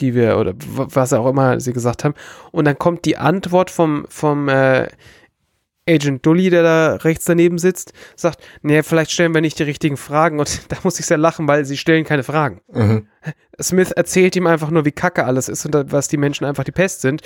Die 0.00 0.14
wir, 0.14 0.38
oder 0.38 0.54
was 0.56 1.12
auch 1.12 1.26
immer 1.26 1.58
sie 1.58 1.72
gesagt 1.72 2.04
haben. 2.04 2.14
Und 2.52 2.66
dann 2.66 2.78
kommt 2.78 3.04
die 3.04 3.16
Antwort 3.16 3.70
vom, 3.70 4.06
vom 4.08 4.48
äh, 4.48 4.88
Agent 5.88 6.26
Dully, 6.26 6.50
der 6.50 6.62
da 6.62 6.96
rechts 6.96 7.24
daneben 7.24 7.58
sitzt, 7.58 7.92
sagt, 8.16 8.42
nee, 8.62 8.82
vielleicht 8.82 9.12
stellen 9.12 9.34
wir 9.34 9.40
nicht 9.40 9.58
die 9.58 9.64
richtigen 9.64 9.96
Fragen. 9.96 10.38
Und 10.38 10.60
da 10.72 10.76
muss 10.82 11.00
ich 11.00 11.06
sehr 11.06 11.18
lachen, 11.18 11.48
weil 11.48 11.64
sie 11.64 11.76
stellen 11.76 12.04
keine 12.04 12.24
Fragen. 12.24 12.60
Mhm. 12.72 13.08
Smith 13.60 13.92
erzählt 13.92 14.36
ihm 14.36 14.46
einfach 14.46 14.70
nur, 14.70 14.84
wie 14.84 14.92
kacke 14.92 15.24
alles 15.24 15.48
ist 15.48 15.64
und 15.64 15.92
was 15.92 16.08
die 16.08 16.18
Menschen 16.18 16.44
einfach 16.44 16.64
die 16.64 16.72
Pest 16.72 17.00
sind. 17.00 17.22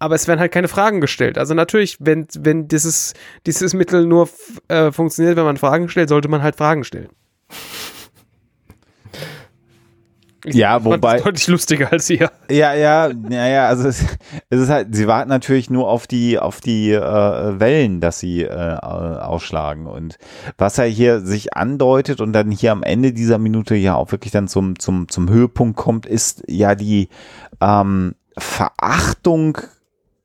Aber 0.00 0.14
es 0.16 0.26
werden 0.26 0.40
halt 0.40 0.50
keine 0.50 0.66
Fragen 0.68 1.00
gestellt. 1.00 1.38
Also 1.38 1.54
natürlich, 1.54 1.98
wenn, 2.00 2.26
wenn 2.38 2.66
dieses, 2.68 3.12
dieses 3.46 3.74
Mittel 3.74 4.06
nur 4.06 4.28
äh, 4.68 4.90
funktioniert, 4.90 5.36
wenn 5.36 5.44
man 5.44 5.58
Fragen 5.58 5.88
stellt, 5.88 6.08
sollte 6.08 6.28
man 6.28 6.42
halt 6.42 6.56
Fragen 6.56 6.82
stellen. 6.84 7.10
Ich 10.46 10.54
Ja, 10.54 10.82
wobei- 10.82 11.16
Das 11.16 11.24
deutlich 11.24 11.48
lustiger 11.48 11.92
als 11.92 12.06
hier. 12.06 12.30
Ja, 12.50 12.72
ja, 12.72 13.10
ja, 13.28 13.46
ja, 13.46 13.68
also 13.68 13.86
es, 13.88 14.02
es 14.48 14.60
ist 14.60 14.70
halt, 14.70 14.94
sie 14.94 15.06
warten 15.06 15.28
natürlich 15.28 15.68
nur 15.68 15.86
auf 15.88 16.06
die, 16.06 16.38
auf 16.38 16.62
die 16.62 16.92
äh, 16.92 17.60
Wellen, 17.60 18.00
dass 18.00 18.20
sie 18.20 18.44
äh, 18.44 18.48
ausschlagen. 18.78 19.86
Und 19.86 20.16
was 20.56 20.78
er 20.78 20.86
hier 20.86 21.20
sich 21.20 21.54
andeutet 21.54 22.22
und 22.22 22.32
dann 22.32 22.50
hier 22.50 22.72
am 22.72 22.82
Ende 22.82 23.12
dieser 23.12 23.36
Minute 23.36 23.74
ja 23.74 23.96
auch 23.96 24.12
wirklich 24.12 24.32
dann 24.32 24.48
zum, 24.48 24.78
zum, 24.78 25.08
zum 25.08 25.28
Höhepunkt 25.28 25.76
kommt, 25.76 26.06
ist 26.06 26.42
ja 26.48 26.74
die 26.74 27.10
ähm, 27.60 28.14
Verachtung 28.38 29.58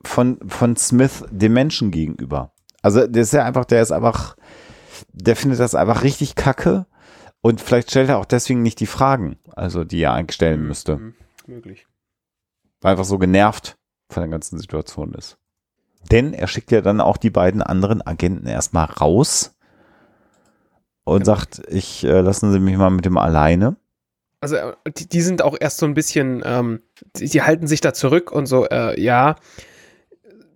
von, 0.06 0.40
von 0.48 0.76
Smith 0.78 1.24
dem 1.32 1.54
Menschen 1.54 1.92
gegenüber. 1.92 2.52
Also 2.82 3.08
das 3.08 3.28
ist 3.28 3.34
ja 3.34 3.44
einfach, 3.46 3.66
der 3.66 3.82
ist 3.82 3.92
einfach, 3.92 4.36
der 5.12 5.36
findet 5.36 5.60
das 5.60 5.76
einfach 5.76 6.04
richtig 6.04 6.36
kacke. 6.36 6.86
Und 7.42 7.62
vielleicht 7.62 7.92
stellt 7.92 8.10
er 8.10 8.18
auch 8.18 8.26
deswegen 8.26 8.64
nicht 8.64 8.80
die 8.80 8.88
Fragen, 8.88 9.38
also 9.56 9.84
die 9.84 10.02
er 10.02 10.14
eigentlich 10.14 10.36
stellen 10.36 10.66
müsste 10.68 10.98
Mhm, 10.98 11.14
möglich. 11.48 11.86
weil 12.82 12.90
er 12.90 12.92
einfach 12.94 13.06
so 13.06 13.18
genervt 13.20 13.78
von 14.10 14.22
der 14.22 14.30
ganzen 14.30 14.58
Situation 14.58 15.14
ist. 15.14 15.38
Denn 16.12 16.34
er 16.34 16.48
schickt 16.48 16.72
ja 16.72 16.82
dann 16.82 17.02
auch 17.02 17.18
die 17.18 17.30
beiden 17.30 17.62
anderen 17.62 18.06
Agenten 18.06 18.48
erstmal 18.48 18.86
raus 18.86 19.56
und 21.04 21.24
Genau. 21.24 21.26
sagt, 21.36 21.62
ich 21.68 22.04
äh, 22.04 22.22
lassen 22.22 22.52
Sie 22.52 22.60
mich 22.60 22.78
mal 22.78 22.90
mit 22.90 23.06
dem 23.06 23.18
alleine. 23.18 23.76
Also 24.42 24.56
äh, 24.58 24.74
die, 24.98 25.08
die 25.08 25.22
sind 25.22 25.42
auch 25.42 25.56
erst 25.60 25.78
so 25.78 25.86
ein 25.86 25.94
bisschen, 25.94 26.42
ähm, 26.46 26.82
die, 27.16 27.28
die 27.30 27.42
halten 27.44 27.68
sich 27.68 27.82
da 27.82 27.94
zurück 27.94 28.32
und 28.32 28.46
so, 28.48 28.68
äh, 28.68 29.00
ja, 29.00 29.36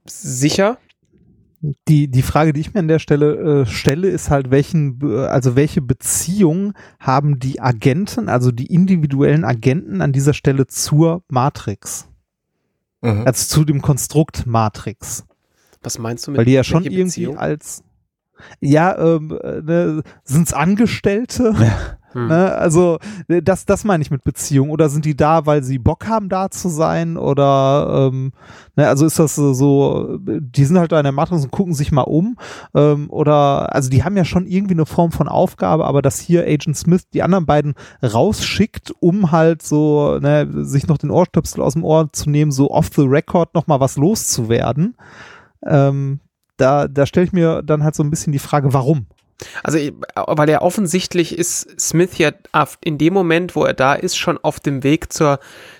sicher. 0.06 0.78
Die, 1.90 2.08
die 2.08 2.22
Frage, 2.22 2.54
die 2.54 2.62
ich 2.62 2.74
mir 2.74 2.80
an 2.80 2.88
der 2.88 3.00
Stelle 3.00 3.62
äh, 3.62 3.66
stelle, 3.66 4.08
ist 4.08 4.30
halt, 4.30 4.50
welchen, 4.50 5.04
also 5.28 5.58
welche 5.58 5.82
Beziehung 5.82 6.74
haben 7.00 7.38
die 7.40 7.60
Agenten, 7.60 8.30
also 8.30 8.52
die 8.52 8.68
individuellen 8.68 9.44
Agenten 9.44 10.02
an 10.02 10.14
dieser 10.14 10.34
Stelle 10.34 10.68
zur 10.68 11.22
Matrix? 11.28 12.08
Mhm. 13.02 13.24
Also 13.26 13.46
zu 13.48 13.66
dem 13.66 13.82
Konstrukt 13.82 14.46
Matrix. 14.46 15.26
Was 15.82 16.00
meinst 16.00 16.28
du 16.28 16.32
mit 16.32 16.38
Weil 16.38 16.46
die 16.46 16.54
ja 16.54 16.64
schon 16.64 16.84
irgendwie 16.84 17.04
Beziehung? 17.04 17.38
als, 17.38 17.84
Ja, 18.62 18.98
ähm, 18.98 19.38
äh, 19.44 19.62
ne, 19.62 20.04
sind's 20.24 20.54
Angestellte? 20.54 21.54
Hm. 22.14 22.28
Ne? 22.28 22.56
Also 22.56 22.98
äh, 23.28 23.42
das, 23.42 23.66
das 23.66 23.84
meine 23.84 24.02
ich 24.02 24.12
mit 24.12 24.24
Beziehung. 24.24 24.70
Oder 24.70 24.90
sind 24.90 25.06
die 25.06 25.16
da, 25.16 25.46
weil 25.46 25.64
sie 25.64 25.80
Bock 25.80 26.08
haben, 26.08 26.30
da 26.30 26.50
zu 26.50 26.70
sein? 26.70 27.18
Oder 27.18 28.10
ähm, 28.12 28.32
ne, 28.76 28.88
also 28.88 29.06
ist 29.06 29.20
das 29.20 29.36
so, 29.36 30.18
die 30.20 30.66
sind 30.66 30.78
halt 30.78 30.92
da 30.92 31.00
in 31.00 31.04
der 31.04 31.12
Matrix 31.12 31.44
und 31.44 31.52
gucken 31.52 31.74
sich 31.74 31.92
mal 31.92 32.02
um. 32.02 32.38
Ähm, 32.74 33.10
oder 33.10 33.74
also 33.74 33.90
die 33.90 34.04
haben 34.04 34.18
ja 34.18 34.26
schon 34.26 34.48
irgendwie 34.48 34.74
eine 34.74 34.86
Form 34.86 35.12
von 35.12 35.28
Aufgabe, 35.28 35.86
aber 35.86 36.02
dass 36.02 36.20
hier 36.20 36.44
Agent 36.44 36.78
Smith 36.78 37.10
die 37.14 37.24
anderen 37.24 37.46
beiden 37.46 37.76
rausschickt, 38.04 38.94
um 39.00 39.32
halt 39.32 39.62
so, 39.62 40.20
ne, 40.20 40.48
sich 40.66 40.88
noch 40.88 40.98
den 40.98 41.12
Ohrstöpsel 41.12 41.62
aus 41.62 41.74
dem 41.74 41.84
Ohr 41.84 42.12
zu 42.12 42.30
nehmen, 42.30 42.52
so 42.52 42.72
off 42.72 42.90
the 42.96 43.04
record 43.04 43.54
nochmal 43.54 43.80
was 43.80 43.98
loszuwerden. 43.98 44.96
Ähm, 45.66 46.20
da, 46.58 46.88
da 46.88 47.06
stelle 47.06 47.26
ich 47.26 47.34
mir 47.34 47.62
dann 47.64 47.84
halt 47.84 47.96
so 47.96 48.04
ein 48.04 48.10
bisschen 48.10 48.34
die 48.34 48.40
Frage, 48.40 48.74
warum? 48.74 49.08
Also, 49.64 49.78
weil 50.16 50.50
er 50.50 50.62
offensichtlich 50.62 51.38
ist 51.38 51.80
Smith 51.80 52.18
ja 52.18 52.32
in 52.82 52.98
dem 52.98 53.14
Moment, 53.14 53.56
wo 53.56 53.64
er 53.64 53.74
da 53.74 53.94
ist, 53.94 54.18
schon 54.18 54.38
auf 54.38 54.60
dem 54.60 54.84
Weg 54.84 55.14
zur, 55.14 55.40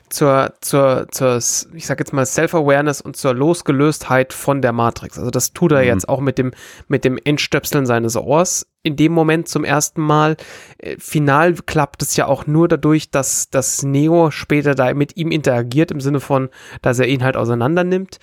zur, 0.10 0.54
zur, 0.62 1.08
zur 1.12 1.38
ich 1.74 1.86
sag 1.86 2.00
jetzt 2.00 2.14
mal, 2.14 2.26
Self-Awareness 2.26 3.02
und 3.02 3.18
zur 3.18 3.34
Losgelöstheit 3.34 4.34
von 4.34 4.62
der 4.62 4.72
Matrix. 4.72 5.18
Also 5.18 5.30
das 5.30 5.54
tut 5.54 5.72
er 5.72 5.82
mhm. 5.82 5.88
jetzt 5.88 6.10
auch 6.10 6.20
mit 6.20 6.38
dem, 6.38 6.52
mit 6.88 7.04
dem 7.04 7.20
Endstöpseln 7.24 7.86
seines 7.86 8.16
Ohrs 8.16 8.68
in 8.82 8.96
dem 8.96 9.12
Moment 9.12 9.48
zum 9.48 9.64
ersten 9.64 10.02
Mal. 10.02 10.38
Äh, 10.78 10.98
final 10.98 11.54
klappt 11.54 12.02
es 12.02 12.16
ja 12.16 12.28
auch 12.28 12.48
nur 12.48 12.68
dadurch, 12.68 13.12
dass, 13.12 13.50
dass 13.50 13.84
Neo 13.84 14.32
später 14.32 14.74
da 14.74 14.94
mit 14.94 15.18
ihm 15.18 15.32
interagiert, 15.32 15.92
im 15.92 16.02
Sinne 16.02 16.20
von, 16.20 16.50
dass 16.82 17.00
er 17.00 17.08
ihn 17.08 17.24
halt 17.24 17.36
auseinander 17.36 17.84
nimmt. 17.84 18.20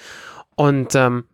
Und 0.55 0.95
ähm, 0.95 1.25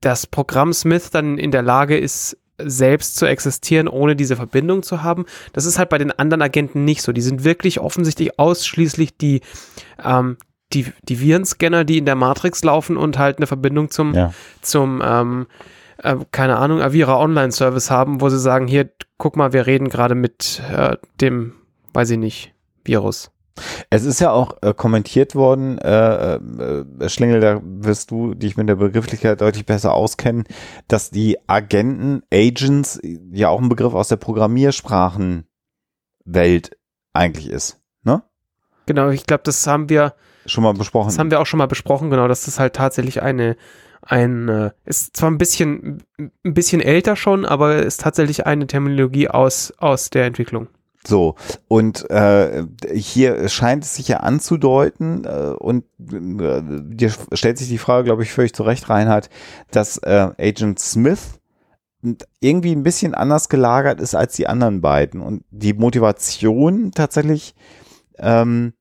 das 0.00 0.26
Programm 0.26 0.72
Smith 0.72 1.10
dann 1.10 1.38
in 1.38 1.50
der 1.50 1.62
Lage 1.62 1.98
ist, 1.98 2.38
selbst 2.58 3.16
zu 3.16 3.26
existieren, 3.26 3.88
ohne 3.88 4.16
diese 4.16 4.36
Verbindung 4.36 4.82
zu 4.82 5.02
haben. 5.02 5.26
Das 5.52 5.64
ist 5.64 5.78
halt 5.78 5.88
bei 5.88 5.98
den 5.98 6.10
anderen 6.10 6.42
Agenten 6.42 6.84
nicht 6.84 7.02
so. 7.02 7.12
Die 7.12 7.20
sind 7.20 7.44
wirklich 7.44 7.80
offensichtlich 7.80 8.38
ausschließlich 8.38 9.16
die, 9.16 9.40
ähm, 10.02 10.36
die, 10.72 10.86
die 11.02 11.20
Virenscanner, 11.20 11.84
die 11.84 11.98
in 11.98 12.04
der 12.04 12.16
Matrix 12.16 12.62
laufen 12.64 12.96
und 12.96 13.18
halt 13.18 13.38
eine 13.38 13.46
Verbindung 13.46 13.90
zum, 13.90 14.14
ja. 14.14 14.32
zum 14.60 15.02
ähm, 15.04 15.46
äh, 16.02 16.16
keine 16.30 16.56
Ahnung, 16.56 16.80
Avira 16.80 17.18
Online-Service 17.18 17.90
haben, 17.90 18.20
wo 18.20 18.28
sie 18.28 18.38
sagen, 18.38 18.66
hier, 18.66 18.90
guck 19.16 19.36
mal, 19.36 19.52
wir 19.52 19.66
reden 19.66 19.88
gerade 19.88 20.14
mit 20.14 20.62
äh, 20.70 20.96
dem, 21.20 21.54
weiß 21.92 22.10
ich 22.10 22.18
nicht, 22.18 22.54
Virus. 22.84 23.30
Es 23.90 24.04
ist 24.04 24.20
ja 24.20 24.30
auch 24.30 24.56
äh, 24.62 24.74
kommentiert 24.74 25.34
worden, 25.34 25.78
äh, 25.78 26.34
äh, 26.36 27.08
Schlingel, 27.08 27.40
da 27.40 27.60
wirst 27.62 28.10
du 28.10 28.34
dich 28.34 28.56
mit 28.56 28.68
der 28.68 28.76
Begrifflichkeit 28.76 29.40
deutlich 29.40 29.66
besser 29.66 29.94
auskennen, 29.94 30.44
dass 30.88 31.10
die 31.10 31.38
Agenten, 31.46 32.22
Agents, 32.32 33.00
ja 33.32 33.48
auch 33.48 33.60
ein 33.60 33.68
Begriff 33.68 33.94
aus 33.94 34.08
der 34.08 34.16
Programmiersprachenwelt 34.16 35.46
eigentlich 37.12 37.50
ist, 37.50 37.80
ne? 38.02 38.22
Genau, 38.86 39.10
ich 39.10 39.26
glaube, 39.26 39.42
das 39.44 39.66
haben 39.66 39.88
wir 39.88 40.14
schon 40.46 40.64
mal 40.64 40.74
besprochen. 40.74 41.08
Das 41.08 41.18
haben 41.18 41.30
wir 41.30 41.40
auch 41.40 41.46
schon 41.46 41.58
mal 41.58 41.66
besprochen, 41.66 42.10
genau, 42.10 42.28
dass 42.28 42.44
das 42.44 42.58
halt 42.58 42.74
tatsächlich 42.74 43.22
eine 43.22 43.56
ein 44.02 44.48
äh, 44.48 44.70
ist 44.84 45.16
zwar 45.16 45.30
ein 45.30 45.38
bisschen 45.38 46.02
ein 46.18 46.54
bisschen 46.54 46.80
älter 46.80 47.16
schon, 47.16 47.44
aber 47.44 47.76
ist 47.76 48.00
tatsächlich 48.00 48.46
eine 48.46 48.66
Terminologie 48.66 49.28
aus 49.28 49.72
aus 49.78 50.10
der 50.10 50.24
Entwicklung. 50.24 50.68
So, 51.08 51.36
und 51.68 52.10
äh, 52.10 52.66
hier 52.92 53.48
scheint 53.48 53.82
es 53.82 53.94
sich 53.94 54.08
ja 54.08 54.18
anzudeuten, 54.18 55.24
äh, 55.24 55.54
und 55.58 55.84
äh, 56.12 56.60
dir 56.60 57.10
stellt 57.32 57.56
sich 57.56 57.68
die 57.68 57.78
Frage, 57.78 58.04
glaube 58.04 58.24
ich, 58.24 58.30
völlig 58.30 58.52
zu 58.52 58.62
Recht, 58.62 58.90
Reinhard, 58.90 59.30
dass 59.70 59.96
äh, 59.96 60.32
Agent 60.38 60.78
Smith 60.78 61.40
irgendwie 62.40 62.72
ein 62.72 62.82
bisschen 62.82 63.14
anders 63.14 63.48
gelagert 63.48 64.02
ist 64.02 64.14
als 64.14 64.36
die 64.36 64.48
anderen 64.48 64.82
beiden 64.82 65.22
und 65.22 65.44
die 65.50 65.72
Motivation 65.72 66.92
tatsächlich 66.92 67.54
ähm, 68.18 68.74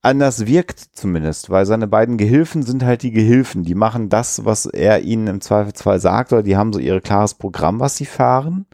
anders 0.00 0.46
wirkt 0.46 0.80
zumindest, 0.94 1.50
weil 1.50 1.66
seine 1.66 1.86
beiden 1.86 2.16
Gehilfen 2.16 2.62
sind 2.62 2.82
halt 2.82 3.02
die 3.02 3.12
Gehilfen, 3.12 3.62
die 3.62 3.74
machen 3.74 4.08
das, 4.08 4.46
was 4.46 4.64
er 4.64 5.02
ihnen 5.02 5.26
im 5.26 5.42
Zweifelsfall 5.42 6.00
sagt, 6.00 6.32
oder 6.32 6.42
die 6.42 6.56
haben 6.56 6.72
so 6.72 6.78
ihr 6.78 6.98
klares 7.02 7.34
Programm, 7.34 7.78
was 7.78 7.98
sie 7.98 8.06
fahren 8.06 8.64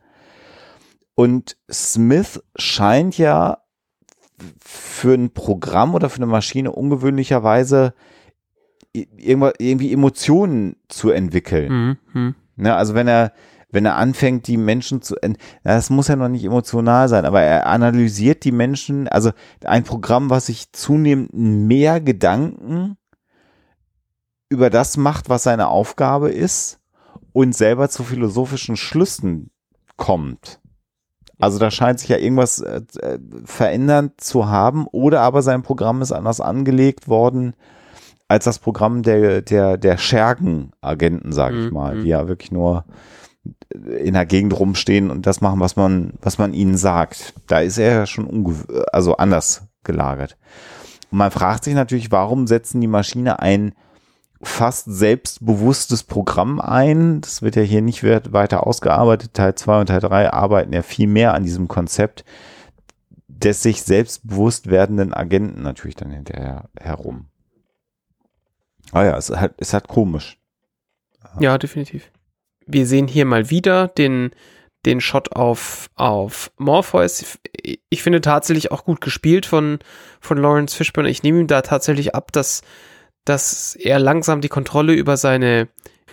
und 1.15 1.57
Smith 1.71 2.43
scheint 2.57 3.19
ja 3.19 3.59
für 4.61 5.15
ein 5.15 5.33
Programm 5.33 5.95
oder 5.95 6.09
für 6.09 6.17
eine 6.17 6.27
Maschine 6.27 6.73
ungewöhnlicherweise 6.73 7.95
irgendwie 8.93 9.93
Emotionen 9.93 10.77
zu 10.89 11.11
entwickeln. 11.11 11.99
Mhm. 12.13 12.35
Ne, 12.57 12.75
also 12.75 12.95
wenn 12.95 13.07
er, 13.07 13.33
wenn 13.71 13.87
er 13.87 13.97
anfängt, 13.97 14.47
die 14.49 14.57
Menschen 14.57 15.01
zu, 15.01 15.15
das 15.63 15.91
muss 15.91 16.09
ja 16.09 16.17
noch 16.17 16.29
nicht 16.29 16.45
emotional 16.45 17.09
sein, 17.09 17.25
aber 17.25 17.41
er 17.41 17.67
analysiert 17.67 18.45
die 18.45 18.53
Menschen, 18.53 19.07
also 19.07 19.31
ein 19.65 19.85
Programm, 19.85 20.31
was 20.31 20.47
sich 20.47 20.73
zunehmend 20.73 21.33
mehr 21.33 22.01
Gedanken 22.01 22.97
über 24.49 24.71
das 24.71 24.97
macht, 24.97 25.29
was 25.29 25.45
seine 25.45 25.69
Aufgabe 25.69 26.31
ist 26.31 26.81
und 27.33 27.55
selber 27.55 27.89
zu 27.89 28.03
philosophischen 28.03 28.77
Schlüssen 28.77 29.51
kommt. 29.97 30.60
Also 31.41 31.59
da 31.59 31.71
scheint 31.71 32.01
sich 32.01 32.09
ja 32.09 32.19
irgendwas 32.19 32.61
äh, 32.61 32.83
äh, 33.01 33.19
verändert 33.45 34.21
zu 34.21 34.49
haben 34.49 34.87
oder 34.87 35.21
aber 35.23 35.43
sein 35.43 35.63
Programm 35.63 36.03
ist 36.03 36.13
anders 36.13 36.41
angelegt 36.41 37.09
worden 37.09 37.55
als 38.29 38.45
das 38.45 38.61
Programm 38.61 39.03
der, 39.03 39.43
der, 39.43 39.77
der 39.77 39.99
Schergen-Agenten, 39.99 41.33
sage 41.33 41.59
ich 41.59 41.67
mhm. 41.67 41.75
mal, 41.75 42.01
die 42.01 42.09
ja 42.11 42.29
wirklich 42.29 42.53
nur 42.53 42.85
in 43.99 44.15
der 44.15 44.25
Gegend 44.25 44.59
rumstehen 44.59 45.11
und 45.11 45.27
das 45.27 45.41
machen, 45.41 45.59
was 45.59 45.75
man, 45.75 46.13
was 46.23 46.39
man 46.39 46.55
ihnen 46.55 46.77
sagt. 46.77 47.35
Da 47.49 47.59
ist 47.59 47.77
er 47.77 47.93
ja 47.93 48.07
schon 48.07 48.57
also 48.93 49.17
anders 49.17 49.63
gelagert. 49.83 50.37
Und 51.11 51.19
man 51.19 51.33
fragt 51.33 51.65
sich 51.65 51.75
natürlich, 51.75 52.13
warum 52.13 52.47
setzen 52.47 52.81
die 52.81 52.87
Maschine 52.87 53.41
ein 53.41 53.73
fast 54.43 54.87
selbstbewusstes 54.87 56.03
Programm 56.03 56.61
ein. 56.61 57.21
Das 57.21 57.43
wird 57.43 57.57
ja 57.57 57.63
hier 57.63 57.83
nicht 57.83 58.03
weiter 58.05 58.67
ausgearbeitet. 58.67 59.35
Teil 59.35 59.55
2 59.55 59.81
und 59.81 59.87
Teil 59.87 60.01
3 60.01 60.33
arbeiten 60.33 60.73
ja 60.73 60.83
viel 60.83 61.07
mehr 61.07 61.35
an 61.35 61.43
diesem 61.43 61.69
Konzept 61.69 62.25
des 63.29 63.63
sich 63.63 63.83
selbstbewusst 63.83 64.71
werdenden 64.71 65.15
Agenten 65.15 65.63
natürlich 65.63 65.97
dann 65.97 66.11
hinterher 66.11 66.69
herum. 66.79 67.27
Ah 68.93 69.05
ja, 69.05 69.17
es 69.17 69.31
hat, 69.31 69.55
es 69.59 69.73
hat 69.73 69.89
komisch. 69.89 70.39
Ja, 71.39 71.57
definitiv. 71.59 72.11
Wir 72.67 72.87
sehen 72.87 73.09
hier 73.09 73.25
mal 73.25 73.51
wieder 73.51 73.89
den, 73.89 74.31
den 74.85 75.01
Shot 75.01 75.33
auf, 75.33 75.91
auf 75.95 76.51
Morpheus. 76.59 77.39
Ich 77.89 78.03
finde 78.03 78.21
tatsächlich 78.21 78.73
auch 78.73 78.85
gut 78.85 79.01
gespielt 79.01 79.47
von, 79.47 79.79
von 80.21 80.39
Lawrence 80.39 80.77
Fishburne. 80.77 81.09
Ich 81.09 81.23
nehme 81.23 81.41
ihm 81.41 81.47
da 81.47 81.63
tatsächlich 81.63 82.15
ab, 82.15 82.33
dass 82.33 82.63
dass 83.25 83.75
er 83.77 83.99
langsam 83.99 84.41
die 84.41 84.49
Kontrolle 84.49 84.95
über 84.95 85.17
seine, 85.17 85.69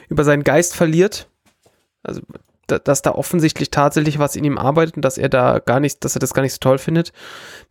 über 0.09 0.23
seinen 0.23 0.43
Geist 0.43 0.75
verliert. 0.75 1.27
Also, 2.03 2.21
da, 2.67 2.79
dass 2.79 3.01
da 3.01 3.13
offensichtlich 3.13 3.71
tatsächlich 3.71 4.19
was 4.19 4.35
in 4.35 4.43
ihm 4.43 4.57
arbeitet 4.57 4.97
und 4.97 5.01
dass 5.03 5.17
er 5.17 5.29
da 5.29 5.59
gar 5.59 5.79
nicht, 5.79 6.03
dass 6.03 6.15
er 6.15 6.19
das 6.19 6.33
gar 6.33 6.41
nicht 6.41 6.53
so 6.53 6.59
toll 6.59 6.77
findet. 6.77 7.13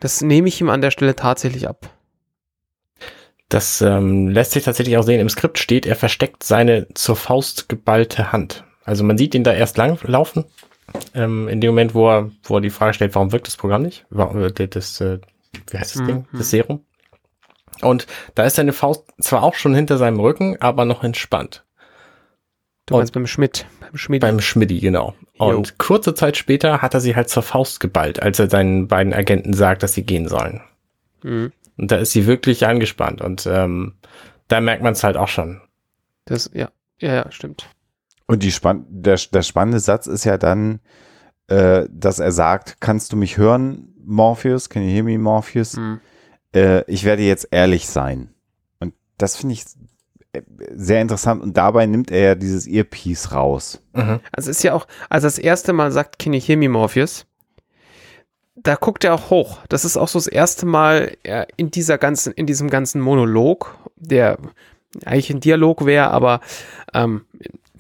Das 0.01 0.22
nehme 0.22 0.49
ich 0.49 0.61
ihm 0.61 0.70
an 0.70 0.81
der 0.81 0.90
Stelle 0.90 1.14
tatsächlich 1.14 1.68
ab. 1.68 1.90
Das 3.49 3.81
ähm, 3.81 4.29
lässt 4.29 4.53
sich 4.53 4.64
tatsächlich 4.64 4.96
auch 4.96 5.05
sehen. 5.05 5.20
Im 5.20 5.29
Skript 5.29 5.59
steht, 5.59 5.87
er 5.87 5.94
versteckt 5.94 6.42
seine 6.42 6.88
zur 6.94 7.14
Faust 7.14 7.68
geballte 7.68 8.33
Hand. 8.33 8.64
Also 8.85 9.05
man 9.05 9.18
sieht 9.18 9.35
ihn 9.35 9.44
da 9.44 9.53
erst 9.53 9.77
lang 9.77 9.99
laufen. 10.03 10.44
Ähm, 11.14 11.46
in 11.49 11.61
dem 11.61 11.70
Moment, 11.70 11.94
wo 11.94 12.09
er, 12.09 12.31
wo 12.42 12.57
er 12.57 12.61
die 12.61 12.70
Frage 12.70 12.94
stellt, 12.94 13.14
warum 13.14 13.33
wirkt 13.33 13.46
das 13.46 13.57
Programm 13.57 13.83
nicht? 13.83 14.07
Äh, 14.12 14.68
das, 14.68 15.01
äh, 15.01 15.20
wie 15.70 15.79
heißt 15.79 15.94
das 15.94 16.03
mhm. 16.03 16.07
Ding? 16.07 16.29
Das 16.33 16.51
Serum? 16.51 16.86
Und 17.83 18.07
da 18.35 18.44
ist 18.44 18.57
seine 18.57 18.72
Faust 18.72 19.05
zwar 19.20 19.42
auch 19.42 19.55
schon 19.55 19.74
hinter 19.74 19.98
seinem 19.98 20.20
Rücken, 20.20 20.57
aber 20.61 20.85
noch 20.85 21.05
entspannt. 21.05 21.64
Du 22.87 22.96
meinst 22.96 23.12
beim 23.12 23.26
Schmidt, 23.26 23.66
beim 23.81 23.96
Schmidti. 23.96 24.20
Beim 24.20 24.40
Schmidti, 24.40 24.79
genau. 24.79 25.14
Und 25.38 25.68
jo. 25.68 25.74
kurze 25.76 26.14
Zeit 26.14 26.37
später 26.37 26.83
hat 26.83 26.94
er 26.94 27.00
sie 27.00 27.16
halt 27.16 27.29
zur 27.29 27.42
Faust 27.42 27.81
geballt, 27.81 28.22
als 28.22 28.38
er 28.38 28.49
seinen 28.49 28.86
beiden 28.86 29.12
Agenten 29.12 29.53
sagt, 29.55 29.82
dass 29.82 29.95
sie 29.95 30.05
gehen 30.05 30.28
sollen. 30.28 30.62
Mhm. 31.22 31.53
Und 31.76 31.90
da 31.90 31.97
ist 31.97 32.12
sie 32.12 32.26
wirklich 32.26 32.66
angespannt 32.66 33.20
und 33.20 33.47
ähm, 33.47 33.95
da 34.49 34.61
merkt 34.61 34.82
man 34.82 34.93
es 34.93 35.05
halt 35.05 35.16
auch 35.16 35.28
schon. 35.28 35.61
Das, 36.24 36.51
ja, 36.55 36.70
ja, 36.99 37.14
ja, 37.14 37.32
stimmt. 37.32 37.68
Und 38.26 38.43
die 38.43 38.53
spann 38.53 38.86
der, 38.88 39.18
der 39.32 39.43
spannende 39.43 39.80
Satz 39.80 40.07
ist 40.07 40.24
ja 40.24 40.38
dann, 40.38 40.80
äh, 41.49 41.86
dass 41.90 42.18
er 42.18 42.32
sagt, 42.32 42.80
kannst 42.80 43.12
du 43.12 43.16
mich 43.16 43.36
hören, 43.36 43.93
Morpheus? 44.05 44.70
Can 44.70 44.82
you 44.82 44.90
hear 44.90 45.03
me, 45.03 45.18
Morpheus? 45.18 45.76
Mhm 45.76 46.01
äh, 46.57 46.84
ich 46.90 47.04
werde 47.04 47.22
jetzt 47.22 47.48
ehrlich 47.50 47.86
sein. 47.86 48.30
Und 48.80 48.94
das 49.18 49.36
finde 49.36 49.54
ich 49.54 49.64
sehr 50.74 51.00
interessant 51.00 51.42
und 51.42 51.57
dabei 51.57 51.86
nimmt 51.86 52.11
er 52.11 52.20
ja 52.20 52.34
dieses 52.34 52.66
Earpiece 52.66 53.32
raus. 53.32 53.80
Mhm. 53.94 54.20
Also 54.32 54.50
ist 54.50 54.62
ja 54.62 54.74
auch, 54.74 54.86
als 55.09 55.22
das 55.22 55.38
erste 55.38 55.72
Mal 55.72 55.92
sagt, 55.92 56.18
can 56.18 56.32
you 56.32 56.40
hear 56.40 56.57
me, 56.57 56.68
Morpheus? 56.68 57.26
Da 58.54 58.74
guckt 58.74 59.04
er 59.04 59.14
auch 59.14 59.30
hoch. 59.30 59.59
Das 59.68 59.84
ist 59.84 59.96
auch 59.96 60.09
so 60.09 60.18
das 60.18 60.26
erste 60.26 60.66
Mal 60.66 61.16
in 61.57 61.70
dieser 61.70 61.98
ganzen, 61.98 62.32
in 62.32 62.46
diesem 62.46 62.68
ganzen 62.68 63.00
Monolog, 63.00 63.76
der 63.96 64.38
eigentlich 65.04 65.30
ein 65.30 65.40
Dialog 65.40 65.84
wäre, 65.86 66.11
aber 66.11 66.40
ähm, 66.94 67.26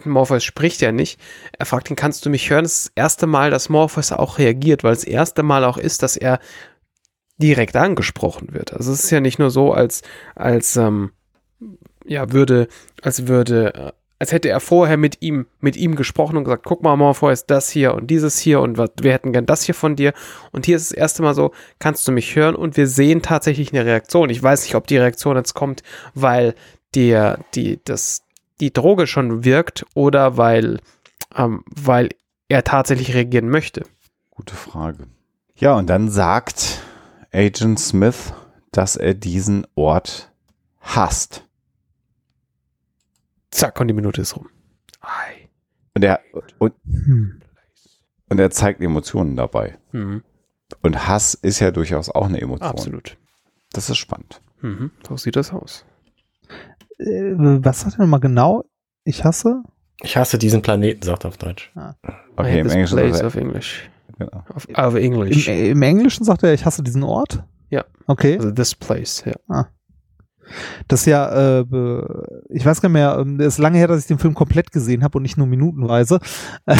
Morpheus 0.04 0.44
spricht 0.44 0.80
ja 0.82 0.92
nicht. 0.92 1.18
Er 1.58 1.66
fragt 1.66 1.90
ihn, 1.90 1.96
kannst 1.96 2.24
du 2.24 2.30
mich 2.30 2.50
hören? 2.50 2.64
Das 2.64 2.72
ist 2.72 2.86
das 2.86 2.92
erste 2.94 3.26
Mal, 3.26 3.50
dass 3.50 3.68
Morpheus 3.68 4.12
auch 4.12 4.38
reagiert, 4.38 4.84
weil 4.84 4.94
das 4.94 5.04
erste 5.04 5.42
Mal 5.42 5.64
auch 5.64 5.78
ist, 5.78 6.02
dass 6.02 6.16
er 6.16 6.40
direkt 7.38 7.76
angesprochen 7.76 8.52
wird. 8.52 8.72
Also 8.72 8.92
es 8.92 9.04
ist 9.04 9.10
ja 9.10 9.20
nicht 9.20 9.38
nur 9.38 9.50
so, 9.50 9.72
als, 9.72 10.02
als, 10.34 10.76
ähm, 10.76 11.10
ja, 12.04 12.32
würde, 12.32 12.68
als 13.02 13.26
würde, 13.26 13.74
äh, 13.74 13.92
als 14.18 14.32
hätte 14.32 14.48
er 14.48 14.60
vorher 14.60 14.96
mit 14.96 15.20
ihm, 15.20 15.46
mit 15.60 15.76
ihm 15.76 15.94
gesprochen 15.94 16.38
und 16.38 16.44
gesagt, 16.44 16.64
guck 16.64 16.82
mal, 16.82 16.96
Morpheus, 16.96 17.44
das 17.44 17.68
hier 17.68 17.94
und 17.94 18.06
dieses 18.08 18.38
hier 18.38 18.60
und 18.60 18.78
was, 18.78 18.90
wir 19.00 19.12
hätten 19.12 19.32
gern 19.32 19.44
das 19.44 19.64
hier 19.64 19.74
von 19.74 19.96
dir. 19.96 20.14
Und 20.52 20.64
hier 20.64 20.76
ist 20.76 20.90
das 20.90 20.96
erste 20.96 21.22
Mal 21.22 21.34
so, 21.34 21.52
kannst 21.78 22.08
du 22.08 22.12
mich 22.12 22.34
hören? 22.34 22.54
Und 22.54 22.78
wir 22.78 22.86
sehen 22.86 23.20
tatsächlich 23.20 23.72
eine 23.72 23.84
Reaktion. 23.84 24.30
Ich 24.30 24.42
weiß 24.42 24.62
nicht, 24.62 24.74
ob 24.74 24.86
die 24.86 24.96
Reaktion 24.96 25.36
jetzt 25.36 25.54
kommt, 25.54 25.82
weil 26.14 26.54
der, 26.94 27.40
die, 27.54 27.78
das, 27.84 28.22
die 28.60 28.72
Droge 28.72 29.06
schon 29.06 29.44
wirkt 29.44 29.84
oder 29.94 30.38
weil, 30.38 30.78
ähm, 31.36 31.62
weil 31.66 32.08
er 32.48 32.64
tatsächlich 32.64 33.12
reagieren 33.14 33.50
möchte. 33.50 33.82
Gute 34.30 34.54
Frage. 34.54 35.06
Ja, 35.56 35.74
und 35.74 35.90
dann 35.90 36.08
sagt 36.08 36.80
Agent 37.32 37.78
Smith, 37.80 38.32
dass 38.72 38.96
er 38.96 39.14
diesen 39.14 39.66
Ort 39.74 40.32
hasst. 40.80 41.44
Zack, 43.50 43.80
und 43.80 43.88
die 43.88 43.94
Minute 43.94 44.20
ist 44.20 44.36
rum. 44.36 44.48
Ei. 45.00 45.48
Und 45.94 46.04
er, 46.04 46.20
und, 46.58 46.74
Hm. 46.84 47.40
und 48.28 48.38
er 48.38 48.50
zeigt 48.50 48.80
Emotionen 48.82 49.36
dabei. 49.36 49.78
Mhm. 49.92 50.22
Und 50.82 51.06
Hass 51.06 51.34
ist 51.34 51.60
ja 51.60 51.70
durchaus 51.70 52.10
auch 52.10 52.26
eine 52.26 52.40
Emotion. 52.40 52.68
Absolut. 52.68 53.16
Das 53.72 53.88
ist 53.88 53.96
spannend. 53.98 54.42
Mhm. 54.60 54.90
So 55.06 55.16
sieht 55.16 55.36
das 55.36 55.52
aus. 55.52 55.86
Äh, 56.98 57.32
was 57.36 57.80
sagt 57.82 57.94
er 57.98 58.00
nochmal 58.00 58.20
genau? 58.20 58.64
Ich 59.04 59.24
hasse? 59.24 59.62
Ich 60.02 60.16
hasse 60.16 60.38
diesen 60.38 60.60
Planeten, 60.62 61.02
sagt 61.02 61.24
er 61.24 61.28
auf 61.28 61.36
Deutsch. 61.38 61.72
I 61.76 61.80
Okay, 62.36 62.50
hate 62.50 62.58
im 62.58 62.64
this 62.64 62.72
Englischen. 62.74 62.98
place 62.98 63.20
er- 63.20 63.26
auf 63.28 63.36
Englisch. 63.36 63.90
Genau. 64.18 64.44
Auf, 64.54 64.66
auf 64.72 64.94
Englisch. 64.94 65.48
Im, 65.48 65.72
Im 65.72 65.82
Englischen 65.82 66.24
sagt 66.24 66.42
er, 66.42 66.54
ich 66.54 66.64
hasse 66.64 66.82
diesen 66.82 67.02
Ort? 67.02 67.44
Ja. 67.70 67.84
Okay. 68.06 68.36
Also 68.36 68.50
this 68.50 68.74
place, 68.74 69.24
ja. 69.26 69.68
Das 70.86 71.00
ist 71.00 71.06
ja, 71.06 71.58
äh, 71.60 71.64
ich 72.50 72.64
weiß 72.64 72.80
gar 72.80 72.88
nicht 72.88 72.94
mehr, 72.94 73.18
ähm, 73.18 73.40
es 73.40 73.54
ist 73.54 73.58
lange 73.58 73.78
her, 73.78 73.88
dass 73.88 74.00
ich 74.02 74.06
den 74.06 74.18
Film 74.20 74.34
komplett 74.34 74.70
gesehen 74.70 75.02
habe 75.02 75.18
und 75.18 75.22
nicht 75.22 75.36
nur 75.36 75.48
minutenweise. 75.48 76.20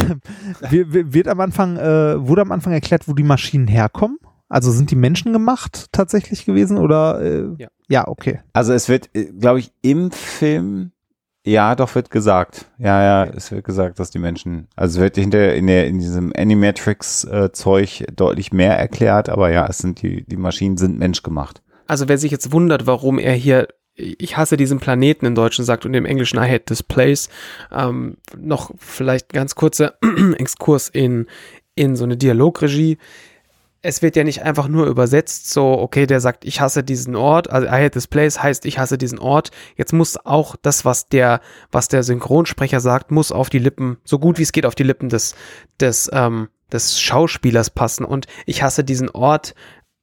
Wir- 0.71 0.93
wir- 0.93 1.13
wird 1.13 1.27
am 1.29 1.41
Anfang, 1.41 1.77
äh, 1.77 2.27
wurde 2.27 2.43
am 2.43 2.53
Anfang 2.53 2.73
erklärt, 2.73 3.09
wo 3.09 3.13
die 3.13 3.25
Maschinen 3.25 3.67
herkommen? 3.67 4.19
Also 4.49 4.71
sind 4.71 4.93
die 4.93 4.97
Menschen 4.97 5.33
gemacht 5.33 5.87
tatsächlich 5.91 6.45
gewesen 6.45 6.79
oder? 6.79 7.21
Äh, 7.21 7.49
Ja. 7.59 7.69
Ja, 7.89 8.09
okay. 8.09 8.41
Also 8.53 8.73
es 8.73 8.89
wird, 8.89 9.11
glaube 9.39 9.59
ich, 9.61 9.73
im 9.83 10.11
Film, 10.13 10.93
ja, 11.47 11.75
doch 11.77 11.95
wird 11.95 12.11
gesagt. 12.11 12.67
Ja, 12.79 13.03
ja, 13.03 13.33
es 13.33 13.53
wird 13.53 13.65
gesagt, 13.65 13.99
dass 14.01 14.11
die 14.11 14.19
Menschen, 14.19 14.67
also 14.75 14.99
es 14.99 15.03
wird 15.03 15.17
hinter 15.17 15.55
in 15.55 15.69
der 15.69 15.87
in 15.87 15.99
diesem 15.99 16.33
Animatrix-Zeug 16.37 18.07
deutlich 18.15 18.53
mehr 18.53 18.77
erklärt, 18.77 19.29
aber 19.29 19.51
ja, 19.51 19.67
es 19.67 19.79
sind 19.79 20.03
die, 20.03 20.25
die 20.27 20.37
Maschinen 20.37 20.77
sind 20.77 20.99
menschgemacht. 20.99 21.63
Also 21.87 22.09
wer 22.09 22.19
sich 22.19 22.33
jetzt 22.33 22.53
wundert, 22.53 22.87
warum 22.87 23.19
er 23.19 23.35
hier 23.35 23.69
ich 23.99 24.37
hasse 24.37 24.59
diesen 24.59 24.79
Planeten 24.79 25.25
im 25.25 25.35
Deutschen 25.35 25.65
sagt 25.65 25.87
und 25.87 25.95
im 25.95 26.05
Englischen 26.05 26.39
I 26.39 26.51
hate 26.51 26.67
this 26.67 26.83
place, 26.83 27.31
ähm, 27.73 28.19
noch 28.37 28.73
vielleicht 28.77 29.33
ganz 29.33 29.55
kurzer 29.55 29.95
Exkurs 30.37 30.91
in, 30.91 31.27
in 31.75 31.97
so 31.97 32.05
eine 32.05 32.19
Dialogregie. 32.19 32.99
Es 33.89 34.03
wird 34.03 34.17
ja 34.17 34.25
nicht 34.25 34.43
einfach 34.43 34.67
nur 34.67 34.87
übersetzt, 34.87 35.53
so, 35.53 35.79
okay, 35.79 36.07
der 36.07 36.21
sagt, 36.21 36.45
ich 36.45 36.61
hasse 36.61 36.83
diesen 36.83 37.15
Ort, 37.15 37.49
also 37.51 37.69
I 37.69 37.71
hate 37.71 37.93
this 37.93 38.09
place 38.09 38.43
heißt, 38.43 38.67
ich 38.67 38.79
hasse 38.81 38.99
diesen 38.99 39.21
Ort. 39.21 39.53
Jetzt 39.77 39.93
muss 39.93 40.17
auch 40.27 40.57
das, 40.61 40.85
was 40.85 41.09
der, 41.09 41.41
was 41.71 41.87
der 41.87 42.03
Synchronsprecher 42.03 42.81
sagt, 42.81 43.13
muss 43.13 43.31
auf 43.31 43.49
die 43.49 43.61
Lippen, 43.61 43.99
so 44.05 44.19
gut 44.19 44.39
wie 44.39 44.43
es 44.43 44.51
geht, 44.51 44.67
auf 44.67 44.75
die 44.75 44.83
Lippen 44.83 45.09
des, 45.09 45.37
des, 45.81 46.11
ähm, 46.13 46.49
des 46.73 47.01
Schauspielers 47.01 47.71
passen. 47.71 48.05
Und 48.05 48.27
ich 48.45 48.63
hasse 48.65 48.83
diesen 48.83 49.09
Ort. 49.11 49.55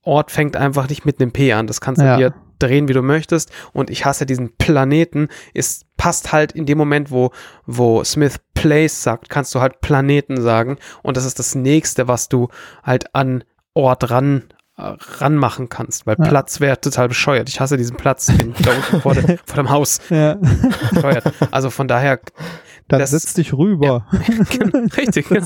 Ort 0.02 0.32
fängt 0.32 0.56
einfach 0.56 0.88
nicht 0.88 1.06
mit 1.06 1.20
einem 1.20 1.34
P 1.34 1.52
an. 1.52 1.68
Das 1.68 1.82
kannst 1.82 2.02
du 2.02 2.06
Ja. 2.06 2.16
dir 2.18 2.34
drehen, 2.60 2.88
wie 2.88 2.94
du 2.94 3.02
möchtest. 3.02 3.52
Und 3.74 3.90
ich 3.90 4.06
hasse 4.06 4.26
diesen 4.26 4.56
Planeten. 4.56 5.28
Es 5.54 5.82
passt 5.98 6.32
halt 6.32 6.54
in 6.54 6.66
dem 6.66 6.78
Moment, 6.78 7.12
wo, 7.12 7.32
wo 7.66 8.02
Smith 8.06 8.40
Place 8.54 9.04
sagt, 9.04 9.30
kannst 9.30 9.54
du 9.54 9.60
halt 9.60 9.82
Planeten 9.82 10.42
sagen. 10.42 10.78
Und 11.02 11.18
das 11.18 11.26
ist 11.26 11.38
das 11.40 11.54
nächste, 11.56 12.08
was 12.08 12.30
du 12.30 12.48
halt 12.82 13.14
an 13.14 13.44
Ort 13.74 14.10
ran 14.10 14.44
äh, 14.78 14.94
ranmachen 15.20 15.70
kannst, 15.70 16.08
weil 16.08 16.16
Ja. 16.20 16.26
Platz 16.28 16.60
wäre 16.60 16.80
total 16.82 17.08
bescheuert. 17.08 17.48
Ich 17.50 17.60
hasse 17.60 17.78
diesen 17.78 17.96
Platz 17.98 18.26
den 18.28 18.54
da 18.62 18.72
unten 18.72 19.02
vor, 19.02 19.14
de, 19.14 19.38
vor 19.46 19.56
dem 19.58 19.70
Haus. 19.70 20.00
Ja. 20.10 20.38
Bescheuert. 20.92 21.24
Also 21.52 21.70
von 21.70 21.88
daher, 21.88 22.20
Dann 22.88 23.00
Das- 23.00 23.12
setz 23.12 23.34
dich 23.34 23.54
rüber. 23.54 24.08
genau, 24.50 24.86
richtig. 24.98 25.28
Genau. 25.30 25.46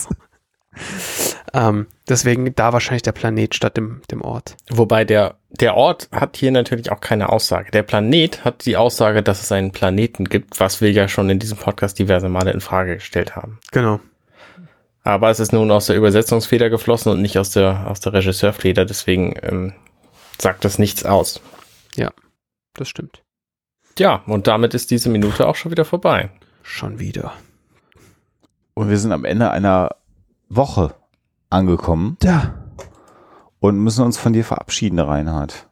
ähm, 1.54 1.88
deswegen 2.08 2.54
da 2.56 2.72
wahrscheinlich 2.74 3.02
der 3.02 3.12
Planet 3.12 3.56
statt 3.56 3.78
dem, 3.78 4.02
dem 4.12 4.22
Ort. 4.22 4.56
Wobei 4.70 5.06
der, 5.06 5.36
der 5.50 5.76
Ort 5.76 6.08
hat 6.12 6.38
hier 6.38 6.52
natürlich 6.52 6.92
auch 6.92 7.02
keine 7.02 7.30
Aussage. 7.30 7.72
Der 7.72 7.84
Planet 7.84 8.44
hat 8.46 8.66
die 8.66 8.78
Aussage, 8.78 9.24
dass 9.24 9.42
es 9.42 9.52
einen 9.52 9.72
Planeten 9.72 10.26
gibt, 10.26 10.60
was 10.60 10.82
wir 10.82 10.92
ja 10.92 11.08
schon 11.08 11.30
in 11.30 11.40
diesem 11.40 11.58
Podcast 11.58 11.98
diverse 12.00 12.30
Male 12.30 12.52
in 12.52 12.62
Frage 12.62 12.96
gestellt 12.96 13.36
haben. 13.36 13.60
Genau. 13.72 14.00
Aber 15.08 15.30
es 15.30 15.40
ist 15.40 15.54
nun 15.54 15.72
aus 15.72 15.86
der 15.86 15.96
Übersetzungsfeder 15.96 16.70
geflossen 16.70 17.14
und 17.14 17.22
nicht 17.22 17.38
aus 17.40 17.52
der, 17.52 17.88
aus 17.90 18.02
der 18.02 18.12
Regisseurfeder, 18.12 18.84
deswegen 18.84 19.36
ähm, 19.42 19.74
sagt 20.38 20.66
das 20.66 20.80
nichts 20.80 21.06
aus. 21.06 21.40
Das 22.74 22.90
stimmt. 22.90 23.24
Ja, 23.98 24.22
und 24.28 24.46
damit 24.46 24.76
ist 24.76 24.92
diese 24.92 25.10
Minute 25.10 25.48
auch 25.48 25.56
schon 25.56 25.72
wieder 25.72 25.84
vorbei. 25.86 26.30
Schon 26.62 27.00
wieder. 27.00 27.34
Und 28.76 28.90
wir 28.90 29.00
sind 29.00 29.14
am 29.14 29.26
Ende 29.26 29.50
einer 29.50 29.96
Woche 30.48 30.94
angekommen 31.50 32.18
Ja. 32.22 32.54
und 33.60 33.80
müssen 33.80 34.06
uns 34.06 34.20
von 34.20 34.34
dir 34.34 34.44
verabschieden, 34.46 35.00
Reinhard. 35.00 35.68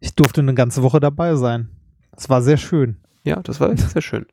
Ich 0.00 0.16
durfte 0.16 0.40
eine 0.40 0.54
ganze 0.54 0.82
Woche 0.82 0.98
dabei 0.98 1.36
sein. 1.36 1.68
Es 2.16 2.28
war 2.28 2.42
sehr 2.42 2.56
schön. 2.56 2.96
Ja, 3.22 3.36
das 3.36 3.60
war 3.60 3.76
sehr 3.76 4.02
schön. 4.02 4.26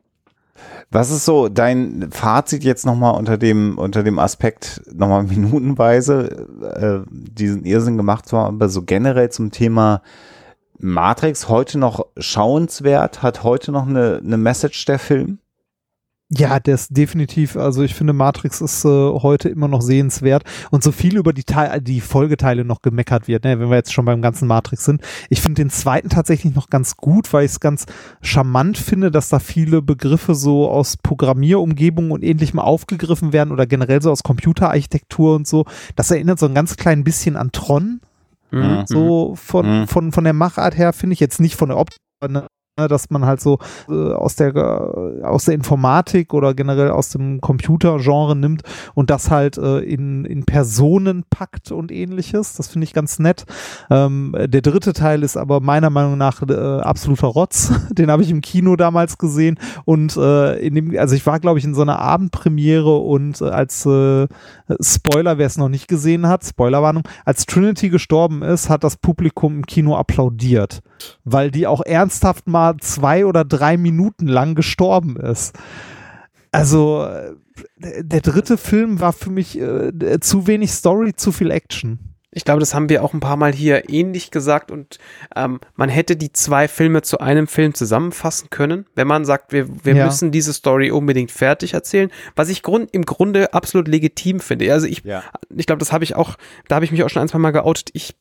Was 0.92 1.12
ist 1.12 1.26
so 1.26 1.50
dein 1.50 2.10
Fazit 2.12 2.64
jetzt 2.64 2.86
nochmal 2.86 3.16
unter 3.16 3.38
dem, 3.38 3.78
unter 3.78 4.04
dem 4.04 4.18
Aspekt, 4.18 4.82
nochmal 4.92 5.24
minutenweise, 5.30 7.06
äh, 7.06 7.10
diesen 7.10 7.64
Irrsinn 7.66 7.98
gemacht 7.98 8.28
zu 8.28 8.38
haben, 8.38 8.56
aber 8.56 8.70
so 8.70 8.84
generell 8.84 9.30
zum 9.30 9.52
Thema 9.52 10.02
Matrix 10.80 11.50
heute 11.50 11.78
noch 11.78 12.06
schauenswert, 12.18 13.22
hat 13.22 13.44
heute 13.44 13.72
noch 13.72 13.88
eine, 13.88 14.22
eine 14.24 14.38
Message 14.38 14.86
der 14.86 15.00
Film? 15.00 15.40
Ja, 16.32 16.60
der 16.60 16.76
ist 16.76 16.96
definitiv, 16.96 17.56
also 17.58 17.82
ich 17.82 17.96
finde 17.96 18.14
Matrix 18.14 18.62
ist 18.62 18.86
äh, 18.86 18.88
heute 18.88 19.50
immer 19.50 19.68
noch 19.68 19.82
sehenswert 19.82 20.44
und 20.70 20.84
so 20.84 20.92
viel 20.92 21.18
über 21.18 21.34
die, 21.34 21.44
Teil, 21.44 21.82
die 21.82 22.02
Folgeteile 22.02 22.64
noch 22.64 22.84
gemeckert 22.84 23.28
wird, 23.28 23.46
ne, 23.46 23.60
wenn 23.60 23.70
wir 23.72 23.78
jetzt 23.78 23.92
schon 23.92 24.06
beim 24.06 24.22
ganzen 24.22 24.48
Matrix 24.48 24.86
sind. 24.86 25.02
Ich 25.30 25.42
finde 25.42 25.64
den 25.64 25.72
zweiten 25.72 26.10
tatsächlich 26.10 26.54
noch 26.54 26.70
ganz 26.70 26.98
gut, 26.98 27.34
weil 27.34 27.46
ich 27.46 27.52
es 27.54 27.60
ganz 27.60 27.88
charmant 28.22 28.78
finde, 28.78 29.10
dass 29.10 29.30
da 29.30 29.40
viele 29.40 29.82
Begriffe 29.82 30.36
so 30.36 30.70
aus 30.70 30.98
Programmierumgebungen 30.98 32.12
und 32.12 32.24
ähnlichem 32.24 32.60
aufgegriffen 32.60 33.34
werden 33.34 33.52
oder 33.52 33.66
generell 33.66 34.04
so 34.04 34.12
aus 34.12 34.22
Computerarchitektur 34.22 35.36
und 35.36 35.48
so. 35.48 35.66
Das 35.96 36.12
erinnert 36.12 36.38
so 36.38 36.46
ein 36.46 36.54
ganz 36.54 36.78
klein 36.78 37.04
bisschen 37.04 37.38
an 37.38 37.52
Tron, 37.52 38.02
Mhm. 38.52 38.84
so 38.86 39.34
von, 39.36 39.82
Mhm. 39.82 39.88
von, 39.88 40.12
von 40.12 40.24
der 40.24 40.34
Machart 40.34 40.78
her, 40.78 40.94
finde 40.94 41.14
ich 41.14 41.20
jetzt 41.20 41.40
nicht 41.40 41.56
von 41.56 41.70
der 41.70 41.78
Optik, 41.80 41.98
dass 42.88 43.10
man 43.10 43.26
halt 43.26 43.42
so 43.42 43.60
äh, 43.90 44.14
aus 44.14 44.36
der 44.36 44.56
äh, 44.56 45.24
aus 45.24 45.46
der 45.46 45.54
Informatik 45.54 46.34
oder 46.34 46.54
generell 46.54 46.92
aus 46.92 47.10
dem 47.10 47.42
Computergenre 47.42 48.36
nimmt 48.36 48.64
und 48.94 49.10
das 49.10 49.30
halt 49.30 49.58
äh, 49.58 49.80
in, 49.80 50.26
in 50.26 50.46
Personen 50.46 51.24
packt 51.30 51.72
und 51.72 51.92
ähnliches. 51.92 52.56
Das 52.56 52.68
finde 52.68 52.86
ich 52.86 52.94
ganz 52.94 53.20
nett. 53.20 53.46
Ähm, 53.90 54.36
der 54.38 54.62
dritte 54.62 54.94
Teil 54.94 55.24
ist 55.24 55.38
aber 55.38 55.60
meiner 55.60 55.90
Meinung 55.90 56.18
nach 56.18 56.42
äh, 56.42 56.54
absoluter 56.54 57.28
Rotz. 57.28 57.72
Den 57.92 58.12
habe 58.12 58.24
ich 58.24 58.32
im 58.32 58.42
Kino 58.42 58.76
damals 58.76 59.18
gesehen 59.18 59.60
und 59.86 60.16
äh, 60.18 60.60
in 60.60 60.76
dem, 60.76 60.98
also 60.98 61.16
ich 61.16 61.26
war 61.26 61.40
glaube 61.40 61.60
ich 61.60 61.66
in 61.66 61.76
so 61.76 61.82
einer 61.82 62.00
Abendpremiere 62.00 62.98
und 62.98 63.42
äh, 63.42 63.46
als 63.46 63.86
äh, 63.86 64.28
Spoiler, 64.82 65.38
wer 65.38 65.48
es 65.48 65.58
noch 65.58 65.70
nicht 65.70 65.88
gesehen 65.88 66.28
hat, 66.28 66.46
Spoilerwarnung, 66.46 67.04
als 67.26 67.46
Trinity 67.46 67.90
gestorben 67.90 68.42
ist, 68.42 68.70
hat 68.70 68.84
das 68.84 68.98
Publikum 68.98 69.58
im 69.58 69.66
Kino 69.66 69.96
applaudiert, 69.96 70.82
weil 71.24 71.52
die 71.52 71.68
auch 71.68 71.82
ernsthaft 71.82 72.48
mal 72.48 72.78
zwei 72.78 73.26
oder 73.26 73.46
drei 73.46 73.78
Minuten 73.78 74.28
lang 74.28 74.56
gestorben 74.56 75.18
ist. 75.18 75.58
Also 76.52 77.04
äh, 77.04 77.34
der 78.04 78.22
dritte 78.22 78.58
Film 78.58 79.00
war 79.00 79.14
für 79.14 79.30
mich 79.30 79.60
äh, 79.60 80.20
zu 80.20 80.48
wenig 80.48 80.72
Story, 80.72 81.14
zu 81.16 81.32
viel 81.32 81.52
Action. 81.52 82.09
Ich 82.32 82.46
glaube, 82.46 82.60
das 82.60 82.76
haben 82.76 82.90
wir 82.90 83.04
auch 83.04 83.14
ein 83.14 83.20
paar 83.20 83.38
Mal 83.38 83.52
hier 83.54 83.90
ähnlich 83.90 84.30
gesagt 84.30 84.70
und 84.70 85.00
ähm, 85.36 85.60
man 85.76 85.90
hätte 85.90 86.16
die 86.16 86.32
zwei 86.32 86.68
Filme 86.68 87.02
zu 87.02 87.20
einem 87.20 87.48
Film 87.48 87.74
zusammenfassen 87.74 88.50
können, 88.52 88.86
wenn 88.96 89.08
man 89.08 89.26
sagt, 89.26 89.52
wir, 89.52 89.68
wir 89.84 89.96
Ja. 89.96 90.06
müssen 90.06 90.32
diese 90.32 90.54
Story 90.54 90.92
unbedingt 90.92 91.32
fertig 91.32 91.74
erzählen, 91.74 92.12
was 92.36 92.50
ich 92.50 92.62
grund, 92.62 92.90
im 92.94 93.06
Grunde 93.06 93.54
absolut 93.54 93.88
legitim 93.88 94.40
finde. 94.40 94.72
Also 94.72 94.86
ich, 94.86 95.04
Ja. 95.04 95.24
ich 95.56 95.66
glaube, 95.66 95.80
das 95.80 95.92
habe 95.92 96.04
ich 96.04 96.16
auch, 96.16 96.36
da 96.68 96.76
habe 96.76 96.86
ich 96.86 96.92
mich 96.92 97.04
auch 97.04 97.10
schon 97.10 97.24
ein, 97.24 97.28
zwei 97.30 97.40
Mal 97.40 97.52
geoutet. 97.52 97.90
Ich 97.94 98.16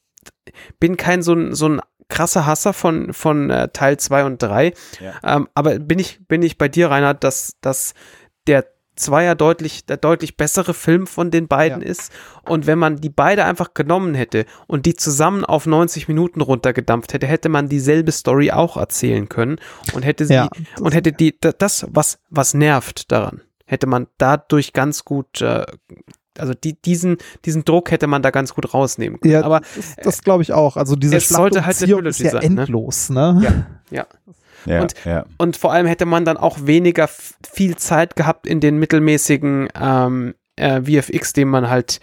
bin 0.81 0.97
kein 0.97 1.23
so 1.23 1.35
ein, 1.35 1.55
so 1.55 1.69
ein 1.69 1.81
krasser 2.09 2.47
Hasser 2.47 2.73
von, 2.73 3.13
von 3.13 3.51
äh, 3.51 3.69
Teil 3.69 3.99
2 3.99 4.25
und 4.25 4.43
3. 4.43 4.73
Ja. 5.01 5.37
Ähm, 5.37 5.49
aber 5.55 5.79
bin 5.79 5.99
ich, 5.99 6.27
bin 6.27 6.43
ich 6.43 6.57
bei 6.57 6.69
dir, 6.69 6.91
Reinhard, 6.91 7.23
dass, 7.23 7.57
dass 7.61 7.93
der 8.47 8.65
Zweier 8.99 9.35
deutlich, 9.35 9.87
der 9.87 9.97
deutlich 9.97 10.37
bessere 10.37 10.75
Film 10.75 11.07
von 11.07 11.31
den 11.31 11.49
beiden 11.49 11.81
Ja. 11.83 11.89
ist. 11.89 12.13
Und 12.45 12.67
wenn 12.67 12.79
man 12.79 12.97
die 12.97 13.09
beide 13.09 13.45
einfach 13.45 13.73
genommen 13.75 14.15
hätte 14.15 14.45
und 14.67 14.85
die 14.87 14.95
zusammen 14.95 15.45
auf 15.45 15.67
90 15.67 16.09
Minuten 16.09 16.41
runtergedampft 16.41 17.13
hätte, 17.15 17.27
hätte 17.27 17.49
man 17.49 17.69
dieselbe 17.69 18.13
Story 18.13 18.51
auch 18.51 18.77
erzählen 18.77 19.29
können 19.29 19.57
und 19.95 20.05
hätte 20.05 20.27
sie, 20.27 20.35
Ja, 20.35 20.49
und 20.81 20.95
hätte 20.95 21.13
die, 21.13 21.35
da- 21.41 21.53
das, 21.53 21.87
was, 21.91 22.19
was 22.31 22.55
nervt 22.55 23.11
daran, 23.11 23.41
hätte 23.67 23.87
man 23.87 24.07
dadurch 24.19 24.73
ganz 24.73 25.05
gut, 25.05 25.41
äh, 25.41 25.65
also 26.39 26.55
die, 26.55 26.81
diesen, 26.81 27.17
diesen 27.45 27.65
Druck 27.65 27.91
hätte 27.91 28.07
man 28.07 28.23
da 28.23 28.31
ganz 28.31 28.55
gut 28.55 28.73
rausnehmen 28.73 29.19
können. 29.21 29.33
Ja, 29.35 29.43
Aber 29.43 29.61
das, 29.75 29.97
das 30.03 30.23
glaube 30.23 30.43
ich 30.45 30.53
auch. 30.53 30.77
Also 30.77 30.95
diese 30.95 31.17
es 31.17 31.29
sollte 31.29 31.67
halt 31.67 31.77
Schlacht 31.77 31.93
um 31.93 31.99
Zion 31.99 32.07
ist 32.07 32.21
ja 32.21 32.31
sein, 32.31 32.55
ne? 32.55 32.61
endlos, 32.63 33.11
ne? 33.11 33.41
ja, 33.91 33.99
Ja, 33.99 34.07
Und- 34.83 34.95
ja. 35.05 35.25
Und 35.39 35.57
vor 35.57 35.73
allem 35.73 35.87
hätte 35.87 36.07
man 36.07 36.25
dann 36.25 36.37
auch 36.37 36.59
weniger 36.67 37.09
viel 37.53 37.77
Zeit 37.77 38.17
gehabt 38.17 38.47
in 38.47 38.61
den 38.61 38.79
mittelmäßigen 38.79 39.69
ähm, 39.81 40.35
äh, 40.57 40.81
VFX, 40.83 41.33
den 41.33 41.49
man 41.49 41.71
halt 41.71 42.01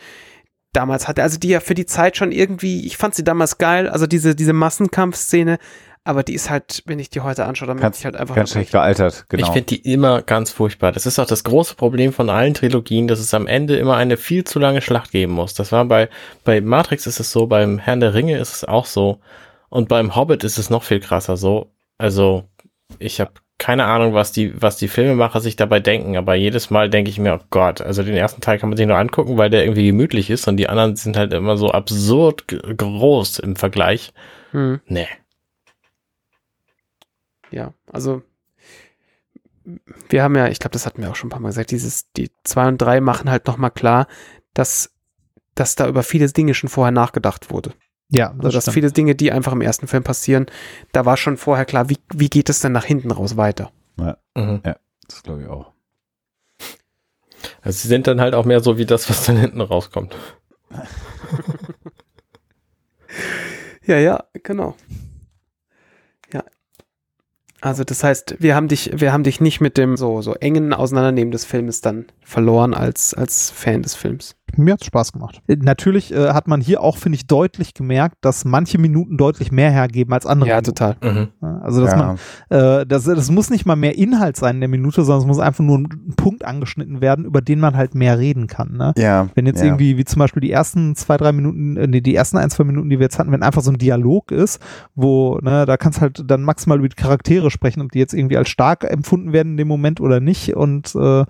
damals 0.74 1.08
hatte. 1.08 1.24
Also 1.24 1.40
die 1.40 1.50
ja 1.50 1.60
für 1.60 1.74
die 1.76 1.86
Zeit 1.86 2.18
schon 2.18 2.32
irgendwie, 2.32 2.86
ich 2.86 2.98
fand 2.98 3.16
sie 3.16 3.24
damals 3.24 3.58
geil, 3.58 3.88
also 3.88 4.08
diese, 4.08 4.36
diese 4.36 4.54
Massenkampfszene, 4.54 5.58
aber 6.04 6.22
die 6.22 6.34
ist 6.36 6.50
halt, 6.50 6.84
wenn 6.86 7.00
ich 7.00 7.10
die 7.10 7.22
heute 7.22 7.46
anschaue, 7.46 7.68
dann 7.70 7.78
merke 7.78 7.96
ich 7.98 8.06
halt 8.06 8.16
einfach 8.16 8.36
ganz 8.36 8.52
schlecht 8.52 8.72
gealtert, 8.72 9.26
genau. 9.30 9.44
Ich 9.48 9.52
finde 9.54 9.66
die 9.68 9.92
immer 9.92 10.22
ganz 10.22 10.52
furchtbar. 10.52 10.92
Das 10.92 11.06
ist 11.08 11.18
auch 11.18 11.26
das 11.26 11.44
große 11.44 11.76
Problem 11.76 12.14
von 12.14 12.30
allen 12.30 12.54
Trilogien, 12.54 13.08
dass 13.08 13.20
es 13.20 13.34
am 13.34 13.48
Ende 13.48 13.78
immer 13.78 13.96
eine 13.96 14.18
viel 14.18 14.44
zu 14.44 14.60
lange 14.60 14.82
Schlacht 14.82 15.12
geben 15.12 15.34
muss. 15.34 15.56
Das 15.56 15.72
war 15.72 15.84
bei, 15.86 16.10
bei 16.44 16.62
Matrix 16.62 17.08
ist 17.08 17.20
es 17.20 17.32
so, 17.32 17.48
beim 17.48 17.80
Herrn 17.80 18.02
der 18.02 18.14
Ringe 18.14 18.38
ist 18.38 18.54
es 18.54 18.64
auch 18.66 18.86
so. 18.86 19.20
Und 19.70 19.90
beim 19.90 20.16
Hobbit 20.16 20.44
ist 20.44 20.58
es 20.60 20.70
noch 20.70 20.84
viel 20.84 21.00
krasser 21.00 21.38
so. 21.38 21.72
Also, 21.98 22.44
ich 23.00 23.20
habe 23.20 23.32
keine 23.58 23.86
Ahnung, 23.86 24.14
was 24.14 24.34
die, 24.34 24.62
was 24.62 24.78
die 24.78 24.90
Filmemacher 24.90 25.40
sich 25.40 25.56
dabei 25.56 25.80
denken, 25.80 26.18
aber 26.18 26.36
jedes 26.36 26.70
Mal 26.70 26.90
denke 26.90 27.10
ich 27.10 27.20
mir, 27.20 27.40
oh 27.42 27.46
Gott, 27.50 27.80
also 27.82 28.04
den 28.04 28.16
ersten 28.16 28.42
Teil 28.42 28.60
kann 28.60 28.70
man 28.70 28.76
sich 28.78 28.86
nur 28.86 28.98
angucken, 28.98 29.38
weil 29.38 29.50
der 29.50 29.64
irgendwie 29.64 29.88
gemütlich 29.88 30.30
ist 30.30 30.48
und 30.48 30.58
die 30.58 30.68
anderen 30.68 30.96
sind 30.98 31.16
halt 31.16 31.32
immer 31.34 31.56
so 31.56 31.72
absurd 31.72 32.48
groß 32.48 33.40
im 33.40 33.56
Vergleich. 33.56 34.14
Hm, 34.52 34.82
Nee. 34.88 35.08
ja, 37.52 37.74
also 37.92 38.24
wir 40.10 40.22
haben 40.22 40.36
ja, 40.36 40.48
ich 40.48 40.60
glaube, 40.60 40.74
das 40.74 40.86
hatten 40.86 41.02
wir 41.02 41.10
auch 41.10 41.16
schon 41.16 41.28
ein 41.28 41.32
paar 41.32 41.40
Mal 41.40 41.50
gesagt, 41.50 41.72
dieses, 41.72 42.12
die 42.12 42.30
zwei 42.44 42.68
und 42.68 42.78
drei 42.78 43.02
machen 43.02 43.32
halt 43.32 43.48
nochmal 43.48 43.72
klar, 43.72 44.08
dass, 44.54 44.94
dass 45.56 45.76
da 45.76 45.88
über 45.88 46.04
viele 46.04 46.28
Dinge 46.28 46.54
schon 46.54 46.70
vorher 46.70 46.92
nachgedacht 46.92 47.50
wurde. 47.50 47.74
Ja, 48.10 48.34
Also, 48.38 48.52
dass 48.52 48.70
viele 48.70 48.92
Dinge, 48.92 49.16
die 49.16 49.32
einfach 49.32 49.52
im 49.52 49.62
ersten 49.62 49.88
Film 49.88 50.04
passieren, 50.04 50.46
da 50.92 51.06
war 51.06 51.18
schon 51.18 51.38
vorher 51.38 51.66
klar, 51.66 51.90
wie, 51.90 51.98
wie 52.14 52.30
geht 52.30 52.50
es 52.50 52.60
denn 52.60 52.72
nach 52.72 52.86
hinten 52.86 53.12
raus 53.12 53.36
weiter? 53.38 53.72
Mhm. 54.36 54.62
das 55.08 55.24
glaube 55.24 55.42
ich 55.44 55.48
auch. 55.48 55.72
Also 57.62 57.80
sie 57.80 57.88
sind 57.88 58.08
dann 58.08 58.22
halt 58.22 58.36
auch 58.36 58.46
mehr 58.46 58.60
so 58.60 58.78
wie 58.78 58.86
das, 58.86 59.10
was 59.10 59.26
dann 59.26 59.38
hinten 59.38 59.62
rauskommt. 59.62 60.16
Ja, 63.86 63.98
ja, 63.98 64.24
genau. 64.44 64.76
Ja. 66.34 66.44
Also 67.62 67.84
das 67.84 68.04
heißt, 68.04 68.38
wir 68.40 68.56
haben 68.56 68.68
dich, 68.68 68.92
wir 69.00 69.14
haben 69.14 69.24
dich 69.24 69.42
nicht 69.42 69.62
mit 69.62 69.78
dem 69.78 69.96
so, 69.96 70.22
so 70.22 70.34
engen 70.34 70.74
Auseinandernehmen 70.74 71.32
des 71.32 71.46
Filmes 71.46 71.82
dann 71.82 72.08
verloren 72.24 72.74
als, 72.74 73.14
als 73.14 73.52
Fan 73.52 73.84
des 73.84 73.96
Films. 73.96 74.36
Mir 74.58 74.74
hat's 74.74 74.86
Spaß 74.86 75.12
gemacht. 75.12 75.42
Äh, 75.48 75.58
Natürlich 75.58 76.14
äh, 76.14 76.30
hat 76.30 76.48
man 76.48 76.62
hier 76.62 76.82
auch, 76.82 76.98
finde 76.98 77.18
ich, 77.18 77.28
deutlich 77.28 77.74
gemerkt, 77.74 78.18
dass 78.22 78.46
manche 78.46 78.78
Minuten 78.78 79.18
deutlich 79.18 79.52
mehr 79.52 79.72
hergeben 79.72 80.14
als 80.14 80.26
andere. 80.26 80.50
Ja, 80.50 80.56
Minuten. 80.56 80.76
total. 80.76 80.96
Mhm. 81.02 81.28
Also, 81.64 81.82
dass 81.82 81.92
ja. 81.92 81.98
man, 81.98 82.18
äh, 82.50 82.86
das, 82.86 83.04
das 83.04 83.32
muss 83.32 83.50
nicht 83.50 83.66
mal 83.66 83.76
mehr 83.76 83.98
Inhalt 83.98 84.38
sein 84.38 84.56
in 84.56 84.62
der 84.62 84.70
Minute, 84.70 85.04
sondern 85.04 85.22
es 85.22 85.28
muss 85.28 85.40
einfach 85.40 85.64
nur 85.64 85.80
ein 85.80 86.14
Punkt 86.16 86.46
angeschnitten 86.46 87.02
werden, 87.02 87.26
über 87.26 87.42
den 87.42 87.60
man 87.60 87.76
halt 87.76 87.96
mehr 87.96 88.20
reden 88.20 88.48
kann. 88.48 88.78
Ne? 88.78 88.94
ja. 88.98 89.28
Wenn 89.36 89.46
jetzt 89.46 89.60
ja. 89.60 89.66
irgendwie, 89.66 89.98
wie 89.98 90.06
zum 90.06 90.20
Beispiel 90.20 90.42
die 90.42 90.52
ersten 90.52 90.96
zwei, 90.96 91.18
drei 91.18 91.32
Minuten, 91.32 91.78
äh, 91.78 91.88
nee, 91.88 92.02
die 92.02 92.16
ersten 92.16 92.38
ein, 92.38 92.50
zwei 92.50 92.64
Minuten, 92.64 92.90
die 92.90 93.00
wir 93.00 93.06
jetzt 93.06 93.20
hatten, 93.20 93.32
wenn 93.32 93.44
einfach 93.44 93.62
so 93.62 93.72
ein 93.72 93.78
Dialog 93.78 94.32
ist, 94.32 94.62
wo, 94.96 95.40
ne, 95.42 95.66
da 95.66 95.78
kannst 95.78 96.02
halt 96.02 96.24
dann 96.26 96.44
maximal 96.44 96.78
über 96.78 96.90
die 96.90 96.96
Charaktere 96.96 97.52
sprechen, 97.52 97.82
ob 97.82 97.92
die 97.92 98.00
jetzt 98.00 98.14
irgendwie 98.14 98.38
als 98.38 98.50
stark 98.50 98.84
empfunden 98.84 99.34
werden 99.34 99.54
in 99.54 99.58
dem 99.58 99.68
Moment 99.68 100.00
oder 100.00 100.20
nicht. 100.20 100.56
Und 100.56 100.96
äh, 100.96 101.26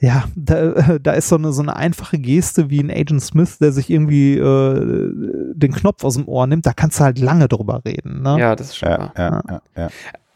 ja, 0.00 0.24
da, 0.36 0.98
da 1.02 1.12
ist 1.12 1.28
so 1.28 1.36
eine, 1.36 1.52
so 1.52 1.62
eine 1.62 1.76
einfache 1.76 2.18
Geste 2.18 2.70
wie 2.70 2.80
ein 2.80 2.90
Agent 2.90 3.22
Smith, 3.22 3.58
der 3.58 3.72
sich 3.72 3.90
irgendwie 3.90 4.36
äh, 4.36 5.12
den 5.54 5.72
Knopf 5.72 6.04
aus 6.04 6.14
dem 6.14 6.28
Ohr 6.28 6.46
nimmt, 6.46 6.66
da 6.66 6.72
kannst 6.72 7.00
du 7.00 7.04
halt 7.04 7.18
lange 7.18 7.48
drüber 7.48 7.82
reden. 7.84 8.22
Ne? 8.22 8.38
Ja, 8.38 8.56
das 8.56 8.68
ist 8.68 8.76
schon 8.76 8.88
ja, 8.90 8.98
wahr. 8.98 9.12
ja, 9.16 9.42
ja, 9.48 9.60
ja. 9.76 9.88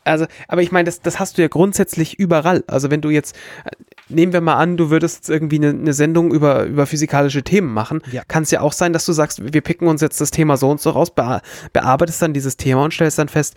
Also, 0.05 0.27
aber 0.49 0.63
ich 0.63 0.73
meine, 0.73 0.87
das, 0.87 1.01
das 1.01 1.21
hast 1.21 1.39
du 1.39 1.43
ja 1.43 1.49
grundsätzlich 1.49 2.19
überall. 2.19 2.65
Also 2.67 2.91
wenn 2.91 3.01
du 3.01 3.11
jetzt, 3.11 3.37
äh, 3.65 3.71
nehmen 4.09 4.33
wir 4.33 4.41
mal 4.41 4.57
an, 4.57 4.77
du 4.77 4.91
würdest 4.91 5.19
jetzt 5.19 5.29
irgendwie 5.31 5.57
eine, 5.57 5.69
eine 5.69 5.93
Sendung 5.93 6.33
über, 6.33 6.65
über 6.65 6.87
physikalische 6.87 7.45
Themen 7.45 7.73
machen, 7.73 8.03
Ja. 8.11 8.23
kann 8.27 8.43
es 8.43 8.51
ja 8.51 8.63
auch 8.63 8.73
sein, 8.73 8.93
dass 8.93 9.07
du 9.07 9.13
sagst, 9.13 9.53
wir 9.53 9.61
picken 9.61 9.87
uns 9.87 10.01
jetzt 10.01 10.21
das 10.21 10.33
Thema 10.33 10.57
so 10.57 10.71
und 10.71 10.81
so 10.81 10.91
raus, 10.91 11.15
bea 11.15 11.41
bearbeitest 11.73 12.21
dann 12.21 12.33
dieses 12.33 12.57
Thema 12.57 12.83
und 12.85 12.93
stellst 12.93 13.19
dann 13.19 13.29
fest, 13.29 13.55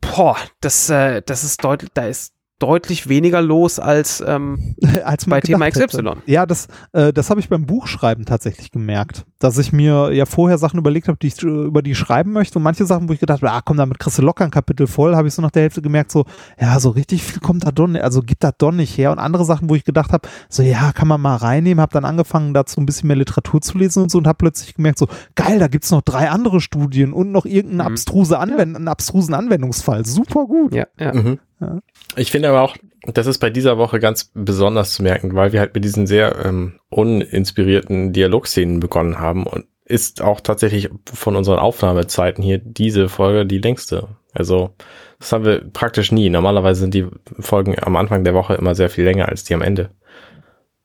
boah, 0.00 0.36
das, 0.60 0.90
äh, 0.90 1.22
das 1.24 1.44
ist 1.44 1.62
deutlich, 1.62 1.90
da 1.94 2.06
ist 2.06 2.32
deutlich 2.62 3.08
weniger 3.08 3.42
los 3.42 3.78
als 3.78 4.22
ähm, 4.26 4.76
als 5.04 5.26
bei 5.26 5.40
Thema 5.40 5.68
XY. 5.68 5.82
hätte. 5.82 6.16
Ja, 6.26 6.46
das, 6.46 6.68
äh, 6.92 7.12
das 7.12 7.30
habe 7.30 7.40
ich 7.40 7.48
beim 7.48 7.66
Buchschreiben 7.66 8.24
tatsächlich 8.24 8.70
gemerkt, 8.70 9.24
dass 9.38 9.58
ich 9.58 9.72
mir 9.72 10.12
ja 10.12 10.26
vorher 10.26 10.58
Sachen 10.58 10.78
überlegt 10.78 11.08
habe, 11.08 11.18
die 11.20 11.26
ich, 11.26 11.42
äh, 11.42 11.46
über 11.46 11.82
die 11.82 11.90
ich 11.92 11.98
schreiben 11.98 12.32
möchte 12.32 12.58
und 12.58 12.62
manche 12.62 12.86
Sachen, 12.86 13.08
wo 13.08 13.12
ich 13.12 13.20
gedacht 13.20 13.42
habe, 13.42 13.52
ah, 13.52 13.60
komm, 13.64 13.76
damit 13.76 13.98
kriegst 13.98 14.18
du 14.18 14.22
locker 14.22 14.44
ein 14.44 14.50
Kapitel 14.50 14.86
voll, 14.86 15.16
habe 15.16 15.28
ich 15.28 15.34
so 15.34 15.42
nach 15.42 15.50
der 15.50 15.62
Hälfte 15.62 15.82
gemerkt, 15.82 16.12
so, 16.12 16.24
ja, 16.60 16.78
so 16.78 16.90
richtig 16.90 17.22
viel 17.22 17.40
kommt 17.40 17.64
da 17.66 17.72
doch 17.72 17.86
nicht, 17.88 18.02
also 18.02 18.20
gibt 18.20 18.44
das 18.44 18.54
doch 18.58 18.72
nicht 18.72 18.96
her 18.96 19.10
und 19.12 19.18
andere 19.18 19.44
Sachen, 19.44 19.68
wo 19.68 19.74
ich 19.74 19.84
gedacht 19.84 20.12
habe, 20.12 20.28
so, 20.48 20.62
ja, 20.62 20.92
kann 20.92 21.08
man 21.08 21.20
mal 21.20 21.36
reinnehmen, 21.36 21.80
habe 21.80 21.92
dann 21.92 22.04
angefangen, 22.04 22.54
dazu 22.54 22.80
ein 22.80 22.86
bisschen 22.86 23.08
mehr 23.08 23.16
Literatur 23.16 23.60
zu 23.60 23.76
lesen 23.78 24.04
und 24.04 24.10
so 24.10 24.18
und 24.18 24.26
habe 24.26 24.38
plötzlich 24.38 24.74
gemerkt, 24.74 24.98
so, 24.98 25.08
geil, 25.34 25.58
da 25.58 25.68
gibt's 25.68 25.90
noch 25.90 26.02
drei 26.02 26.30
andere 26.30 26.60
Studien 26.60 27.12
und 27.12 27.32
noch 27.32 27.44
irgendeinen 27.46 27.86
Mhm. 27.88 27.92
abstruse 27.94 28.38
Anwend 28.38 28.76
einen 28.76 28.88
abstrusen 28.88 29.34
Anwendungsfall, 29.34 30.04
super 30.06 30.46
gut. 30.46 30.74
Ja, 30.74 30.86
ja. 30.98 31.12
Mhm. 31.14 31.38
Ja. 31.62 31.78
Ich 32.16 32.30
finde 32.30 32.48
aber 32.48 32.62
auch, 32.62 32.76
das 33.06 33.26
ist 33.26 33.38
bei 33.38 33.50
dieser 33.50 33.78
Woche 33.78 34.00
ganz 34.00 34.30
besonders 34.34 34.94
zu 34.94 35.02
merken, 35.02 35.34
weil 35.34 35.52
wir 35.52 35.60
halt 35.60 35.74
mit 35.74 35.84
diesen 35.84 36.06
sehr 36.06 36.44
ähm, 36.44 36.80
uninspirierten 36.90 38.12
Dialogszenen 38.12 38.80
begonnen 38.80 39.18
haben 39.18 39.46
und 39.46 39.66
ist 39.84 40.22
auch 40.22 40.40
tatsächlich 40.40 40.90
von 41.12 41.36
unseren 41.36 41.58
Aufnahmezeiten 41.58 42.42
hier 42.42 42.58
diese 42.58 43.08
Folge 43.08 43.46
die 43.46 43.58
längste. 43.58 44.08
Also 44.32 44.74
das 45.18 45.32
haben 45.32 45.44
wir 45.44 45.60
praktisch 45.60 46.12
nie. 46.12 46.30
Normalerweise 46.30 46.80
sind 46.80 46.94
die 46.94 47.06
Folgen 47.38 47.76
am 47.80 47.96
Anfang 47.96 48.24
der 48.24 48.34
Woche 48.34 48.54
immer 48.54 48.74
sehr 48.74 48.90
viel 48.90 49.04
länger 49.04 49.28
als 49.28 49.44
die 49.44 49.54
am 49.54 49.62
Ende. 49.62 49.90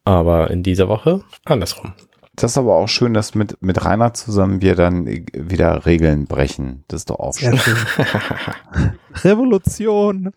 Aber 0.04 0.50
in 0.52 0.64
dieser 0.64 0.88
Woche 0.88 1.24
andersrum. 1.46 1.94
Das 2.36 2.52
ist 2.52 2.58
aber 2.58 2.76
auch 2.76 2.88
schön, 2.88 3.16
dass 3.16 3.34
mit, 3.34 3.60
mit 3.62 3.84
Rainer 3.84 4.14
zusammen 4.14 4.62
wir 4.62 4.76
dann 4.76 5.08
wieder 5.08 5.88
Regeln 5.88 6.28
brechen. 6.28 6.84
Das 6.88 7.02
ist 7.02 7.10
doch 7.10 7.20
auch 7.20 7.36
schön. 7.36 7.60
Revolution. 9.24 10.34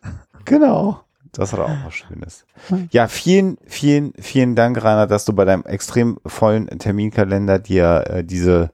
Genau. 0.51 1.01
Das 1.31 1.53
hat 1.53 1.61
auch 1.61 1.71
was 1.85 1.95
Schönes. 1.95 2.45
Ja, 2.91 3.07
vielen, 3.07 3.57
vielen, 3.65 4.13
vielen 4.19 4.57
Dank, 4.57 4.83
Rainer, 4.83 5.07
dass 5.07 5.25
du 5.25 5.33
bei 5.33 5.45
deinem 5.45 5.63
extrem 5.63 6.19
vollen 6.27 6.67
Terminkalender 6.67 7.61
dir 7.61 8.05
äh, 8.09 8.25
diese 8.25 8.73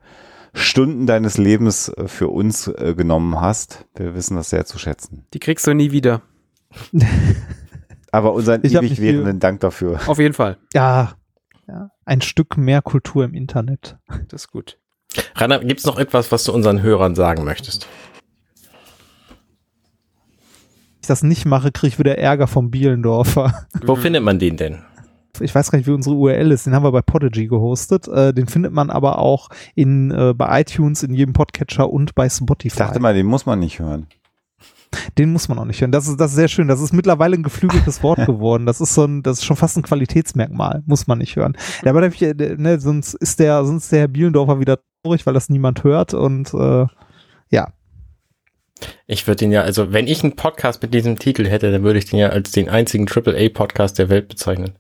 Stunden 0.55 1.07
deines 1.07 1.37
Lebens 1.37 1.91
äh, 1.91 2.09
für 2.09 2.29
uns 2.29 2.67
äh, 2.69 2.95
genommen 2.97 3.39
hast. 3.43 3.85
Wir 3.95 4.15
wissen 4.15 4.39
das 4.39 4.49
sehr 4.49 4.65
zu 4.65 4.79
schätzen. 4.79 5.27
Die 5.35 5.39
kriegst 5.39 5.67
du 5.67 5.75
nie 5.75 5.93
wieder. 5.93 6.23
Aber 8.11 8.33
unseren 8.33 8.65
Ich 8.65 8.75
ewig 8.75 9.03
währenden 9.03 9.39
Dank 9.39 9.61
dafür. 9.61 10.01
Auf 10.07 10.19
jeden 10.19 10.33
Fall. 10.33 10.57
Ja, 10.73 11.13
ja, 11.69 11.91
ein 12.07 12.23
Stück 12.23 12.57
mehr 12.57 12.81
Kultur 12.81 13.27
im 13.27 13.35
Internet. 13.35 13.99
Das 14.29 14.45
ist 14.45 14.51
gut. 14.51 14.79
Rainer, 15.35 15.59
gibt's 15.59 15.85
noch 15.85 15.99
etwas, 15.99 16.33
was 16.33 16.45
du 16.45 16.55
unseren 16.55 16.81
Hörern 16.81 17.15
sagen 17.15 17.45
möchtest? 17.45 17.87
Ich 21.07 21.09
das 21.09 21.23
nicht 21.23 21.45
mache, 21.47 21.71
kriege 21.71 21.87
ich 21.87 21.99
wieder 22.01 22.19
Ärger 22.19 22.49
vom 22.49 22.73
Bielendorfer. 22.73 23.55
Wo 23.87 23.95
Mhm. 23.95 24.01
findet 24.01 24.23
man 24.25 24.41
den 24.41 24.57
denn? 24.57 24.79
Ich 25.39 25.55
weiß 25.55 25.71
gar 25.71 25.79
nicht, 25.79 25.87
wie 25.87 25.93
unsere 25.93 26.17
URL 26.17 26.51
ist. 26.51 26.67
Den 26.67 26.75
haben 26.75 26.83
wir 26.83 26.91
bei 26.91 27.01
Podigy 27.03 27.47
gehostet. 27.47 28.09
Äh, 28.09 28.35
den 28.35 28.49
findet 28.49 28.73
man 28.73 28.91
aber 28.91 29.21
auch 29.21 29.49
in, 29.77 30.11
äh, 30.11 30.35
bei 30.35 30.63
iTunes, 30.63 31.05
in 31.05 31.15
jedem 31.15 31.33
Podcatcher 31.33 31.89
und 31.91 32.17
bei 32.17 32.27
Ich 32.27 32.33
Spotify. 32.33 32.77
dachte 32.79 32.99
mal, 32.99 33.15
den 33.15 33.27
muss 33.27 33.47
man 33.47 33.61
nicht 33.61 33.79
hören. 33.79 34.09
Den 35.17 35.31
muss 35.31 35.49
man 35.49 35.61
auch 35.61 35.65
nicht 35.65 35.81
hören. 35.81 35.93
Das 35.93 36.09
ist, 36.09 36.19
das 36.19 36.31
ist 36.33 36.37
sehr 36.37 36.49
schön. 36.49 36.67
Das 36.67 36.81
ist 36.81 36.93
mittlerweile 36.93 37.37
ein 37.37 37.45
geflügeltes 37.45 38.03
Wort 38.03 38.19
geworden. 38.27 38.67
Das 38.67 38.81
ist 38.81 38.93
so 38.95 39.05
ein, 39.05 39.23
das 39.23 39.39
ist 39.39 39.45
schon 39.45 39.57
fast 39.57 39.77
ein 39.77 39.85
Qualitätsmerkmal. 39.85 40.83
Muss 40.87 41.07
man 41.07 41.19
nicht 41.19 41.37
hören. 41.37 41.57
Ja, 41.85 41.93
aber 41.93 42.05
ich, 42.05 42.21
äh, 42.21 42.35
ne, 42.59 42.81
sonst 42.81 43.15
ist 43.15 43.39
der, 43.39 43.65
sonst 43.65 43.85
ist 43.85 43.93
der 43.93 44.01
Herr 44.01 44.09
Bielendorfer 44.09 44.59
wieder 44.59 44.81
traurig, 45.05 45.25
weil 45.25 45.35
das 45.35 45.51
niemand 45.51 45.85
hört 45.85 46.15
und 46.15 46.53
äh, 46.53 46.87
ja. 47.51 47.69
Ich 49.07 49.27
würde 49.27 49.37
den 49.39 49.53
ja, 49.53 49.63
also 49.63 49.93
wenn 49.93 50.07
ich 50.07 50.23
einen 50.23 50.37
Podcast 50.37 50.83
mit 50.83 50.93
diesem 50.93 51.19
Titel 51.19 51.47
hätte, 51.47 51.73
dann 51.73 51.83
würde 51.83 51.99
ich 51.99 52.07
den 52.07 52.19
ja 52.19 52.29
als 52.29 52.51
den 52.51 52.69
einzigen 52.69 53.07
AAA-Podcast 53.09 53.99
der 53.99 54.09
Welt 54.09 54.29
bezeichnen. 54.29 54.73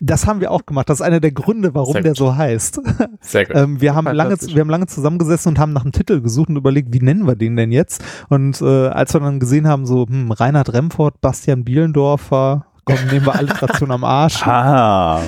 Das 0.00 0.26
haben 0.26 0.40
wir 0.40 0.50
auch 0.50 0.64
gemacht. 0.66 0.88
Das 0.88 0.98
ist 0.98 1.06
einer 1.06 1.20
der 1.20 1.30
Gründe, 1.32 1.74
warum 1.74 1.92
Sehr 1.92 2.02
der 2.02 2.12
gut. 2.12 2.16
so 2.18 2.34
heißt. 2.36 2.80
Sehr 3.20 3.44
gut. 3.44 3.54
Ähm, 3.56 3.80
wir, 3.80 3.94
haben 3.94 4.06
lange, 4.12 4.36
wir 4.40 4.60
haben 4.60 4.70
lange 4.70 4.86
zusammengesessen 4.86 5.50
und 5.50 5.58
haben 5.58 5.72
nach 5.72 5.82
einem 5.82 5.92
Titel 5.92 6.20
gesucht 6.22 6.48
und 6.48 6.56
überlegt, 6.56 6.92
wie 6.92 7.00
nennen 7.00 7.26
wir 7.26 7.36
den 7.36 7.54
denn 7.56 7.70
jetzt? 7.70 8.02
Und 8.30 8.60
äh, 8.62 8.88
als 8.88 9.12
wir 9.14 9.20
dann 9.20 9.38
gesehen 9.38 9.68
haben, 9.68 9.86
so 9.86 10.06
hm, 10.08 10.32
Reinhard 10.32 10.72
Remford, 10.72 11.20
Bastian 11.20 11.62
Bielendorfer, 11.64 12.66
komm, 12.84 12.96
nehmen 13.12 13.26
wir 13.26 13.34
Alliteration 13.36 13.90
am 13.92 14.02
Arsch. 14.02 14.42
Ah, 14.46 15.20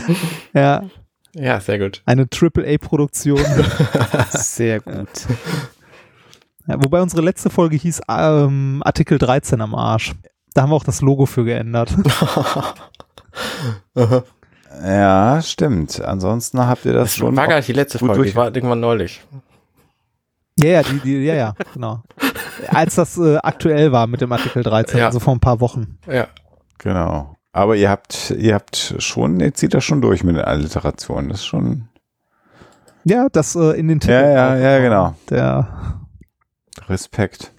Ja, 0.55 0.83
ja, 1.35 1.61
sehr 1.61 1.79
gut. 1.79 2.03
eine 2.07 2.29
Triple-A-Produktion. 2.29 3.41
Sehr 4.31 4.81
gut. 4.81 5.09
ja, 6.67 6.83
wobei 6.83 7.01
unsere 7.03 7.23
letzte 7.23 7.51
Folge 7.51 7.77
hieß 7.77 8.03
ähm, 8.09 8.83
Artikel 8.85 9.19
13 9.19 9.61
am 9.61 9.75
Arsch. 9.75 10.15
Da 10.55 10.63
haben 10.63 10.71
wir 10.71 10.77
auch 10.77 10.85
das 10.85 11.01
Logo 11.01 11.27
für 11.27 11.45
geändert. 11.45 11.95
ja, 14.85 15.41
stimmt. 15.43 16.01
Ansonsten 16.01 16.59
habt 16.67 16.85
ihr 16.85 16.93
das 16.93 17.11
Das 17.11 17.17
schon. 17.17 17.37
war 17.37 17.47
gar 17.49 17.57
nicht 17.57 17.69
die 17.69 17.73
letzte 17.73 17.99
Folge, 17.99 18.15
durch- 18.17 18.37
war 18.37 18.55
irgendwann 18.55 18.81
neulich. 18.81 19.23
Ja, 20.59 20.69
ja, 20.69 20.83
die, 20.83 20.99
die, 21.01 21.17
ja, 21.25 21.35
ja, 21.35 21.55
genau. 21.73 22.03
Als 22.69 22.97
das 22.97 23.17
äh, 23.17 23.39
aktuell 23.39 23.91
war 23.91 24.07
mit 24.07 24.21
dem 24.21 24.31
Artikel 24.33 24.63
13, 24.63 24.99
Ja. 24.99 25.07
also 25.07 25.19
vor 25.19 25.33
ein 25.35 25.41
paar 25.41 25.61
Wochen. 25.61 25.99
Ja. 26.07 26.27
Genau. 26.79 27.37
Aber 27.53 27.75
ihr 27.77 27.89
habt, 27.91 28.31
ihr 28.37 28.55
habt 28.55 28.95
schon, 28.99 29.41
ihr 29.41 29.55
zieht 29.55 29.73
das 29.75 29.83
schon 29.85 30.03
durch 30.03 30.25
mit 30.25 30.37
den 30.37 30.45
Alliterationen. 30.45 31.31
Das 31.31 31.39
ist 31.41 31.47
schon. 31.47 31.89
Ja, 33.05 33.29
das 33.33 33.57
äh, 33.57 33.79
in 33.79 33.89
den 33.89 34.01
Titel. 34.01 34.13
Ja, 34.13 34.57
ja, 34.57 34.57
ja, 34.57 34.79
genau. 34.81 35.15
Der, 35.31 35.69
Respekt. 36.89 37.53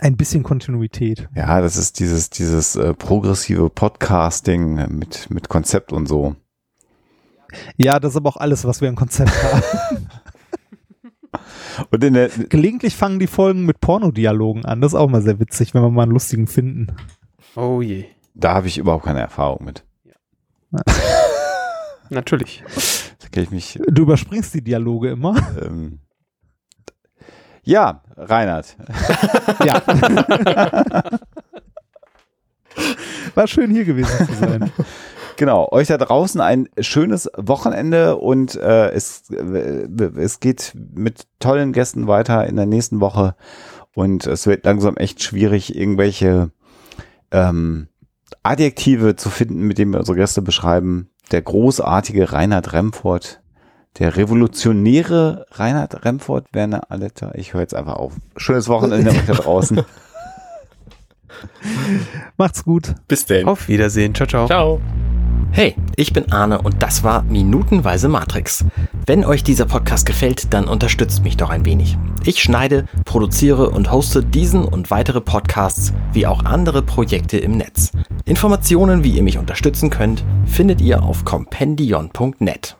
ein 0.00 0.16
bisschen 0.16 0.42
Kontinuität. 0.42 1.28
Ja, 1.34 1.60
das 1.60 1.76
ist 1.76 1.98
dieses, 2.00 2.30
dieses 2.30 2.76
äh, 2.76 2.94
progressive 2.94 3.70
Podcasting 3.70 4.74
mit, 4.96 5.30
mit 5.30 5.48
Konzept 5.48 5.92
und 5.92 6.06
so. 6.06 6.36
Ja, 7.76 8.00
das 8.00 8.12
ist 8.12 8.16
aber 8.16 8.30
auch 8.30 8.36
alles, 8.36 8.64
was 8.64 8.80
wir 8.80 8.88
im 8.88 8.96
Konzept 8.96 9.30
haben. 9.42 9.62
Und 11.90 12.04
in 12.04 12.14
der, 12.14 12.28
Gelegentlich 12.28 12.96
fangen 12.96 13.18
die 13.18 13.26
Folgen 13.26 13.64
mit 13.64 13.80
Pornodialogen 13.80 14.64
an. 14.64 14.80
Das 14.80 14.92
ist 14.92 14.98
auch 14.98 15.08
mal 15.08 15.22
sehr 15.22 15.40
witzig, 15.40 15.74
wenn 15.74 15.82
wir 15.82 15.90
mal 15.90 16.04
einen 16.04 16.12
lustigen 16.12 16.46
finden. 16.46 16.94
Oh 17.56 17.82
je. 17.82 18.06
da 18.34 18.54
habe 18.54 18.68
ich 18.68 18.78
überhaupt 18.78 19.04
keine 19.04 19.20
Erfahrung 19.20 19.64
mit. 19.64 19.84
Natürlich. 22.10 22.62
Da 23.20 23.28
kenne 23.28 23.44
ich 23.44 23.50
mich. 23.50 23.80
Du 23.88 24.02
überspringst 24.02 24.54
die 24.54 24.62
Dialoge 24.62 25.10
immer. 25.10 25.36
Ähm, 25.60 26.00
ja, 27.64 28.02
Reinhard. 28.16 28.76
Ja. 29.64 29.82
War 33.34 33.46
schön 33.46 33.70
hier 33.70 33.84
gewesen 33.84 34.26
zu 34.26 34.34
sein. 34.34 34.70
Genau, 35.36 35.68
euch 35.72 35.88
da 35.88 35.98
draußen 35.98 36.40
ein 36.40 36.68
schönes 36.78 37.28
Wochenende 37.36 38.16
und 38.16 38.54
äh, 38.54 38.90
es, 38.90 39.30
äh, 39.30 39.88
es 40.16 40.38
geht 40.38 40.72
mit 40.74 41.26
tollen 41.40 41.72
Gästen 41.72 42.06
weiter 42.06 42.46
in 42.46 42.56
der 42.56 42.66
nächsten 42.66 43.00
Woche 43.00 43.34
und 43.94 44.26
es 44.26 44.46
wird 44.46 44.64
langsam 44.64 44.96
echt 44.96 45.22
schwierig, 45.22 45.74
irgendwelche 45.76 46.50
ähm, 47.32 47.88
Adjektive 48.42 49.16
zu 49.16 49.30
finden, 49.30 49.62
mit 49.62 49.78
denen 49.78 49.92
wir 49.92 50.00
unsere 50.00 50.16
Gäste 50.16 50.42
beschreiben. 50.42 51.10
Der 51.32 51.42
großartige 51.42 52.32
Reinhard 52.32 52.72
Remford, 52.72 53.40
der 53.98 54.16
revolutionäre 54.16 55.46
Reinhard 55.52 56.04
Remford 56.04 56.46
eine 56.54 56.90
Aletta. 56.90 57.32
Ich 57.34 57.54
höre 57.54 57.60
jetzt 57.60 57.74
einfach 57.74 57.94
auf. 57.94 58.14
Schönes 58.36 58.68
Wochenende 58.68 59.10
euch 59.10 59.26
da 59.26 59.34
draußen. 59.34 59.82
Macht's 62.36 62.64
gut. 62.64 62.94
Bis 63.08 63.26
denn. 63.26 63.46
Auf 63.46 63.68
Wiedersehen. 63.68 64.14
Ciao, 64.14 64.26
ciao. 64.26 64.46
Ciao. 64.46 64.80
Hey, 65.56 65.76
ich 65.94 66.12
bin 66.12 66.32
Arne 66.32 66.62
und 66.62 66.82
das 66.82 67.04
war 67.04 67.22
Minutenweise 67.22 68.08
Matrix. 68.08 68.64
Wenn 69.06 69.24
euch 69.24 69.44
dieser 69.44 69.66
Podcast 69.66 70.04
gefällt, 70.04 70.52
dann 70.52 70.66
unterstützt 70.66 71.22
mich 71.22 71.36
doch 71.36 71.50
ein 71.50 71.64
wenig. 71.64 71.96
Ich 72.24 72.42
schneide, 72.42 72.86
produziere 73.04 73.70
und 73.70 73.92
hoste 73.92 74.24
diesen 74.24 74.64
und 74.64 74.90
weitere 74.90 75.20
Podcasts 75.20 75.92
wie 76.12 76.26
auch 76.26 76.44
andere 76.44 76.82
Projekte 76.82 77.38
im 77.38 77.52
Netz. 77.52 77.92
Informationen, 78.24 79.04
wie 79.04 79.12
ihr 79.12 79.22
mich 79.22 79.38
unterstützen 79.38 79.90
könnt, 79.90 80.24
findet 80.44 80.80
ihr 80.80 81.04
auf 81.04 81.24
compendion.net. 81.24 82.76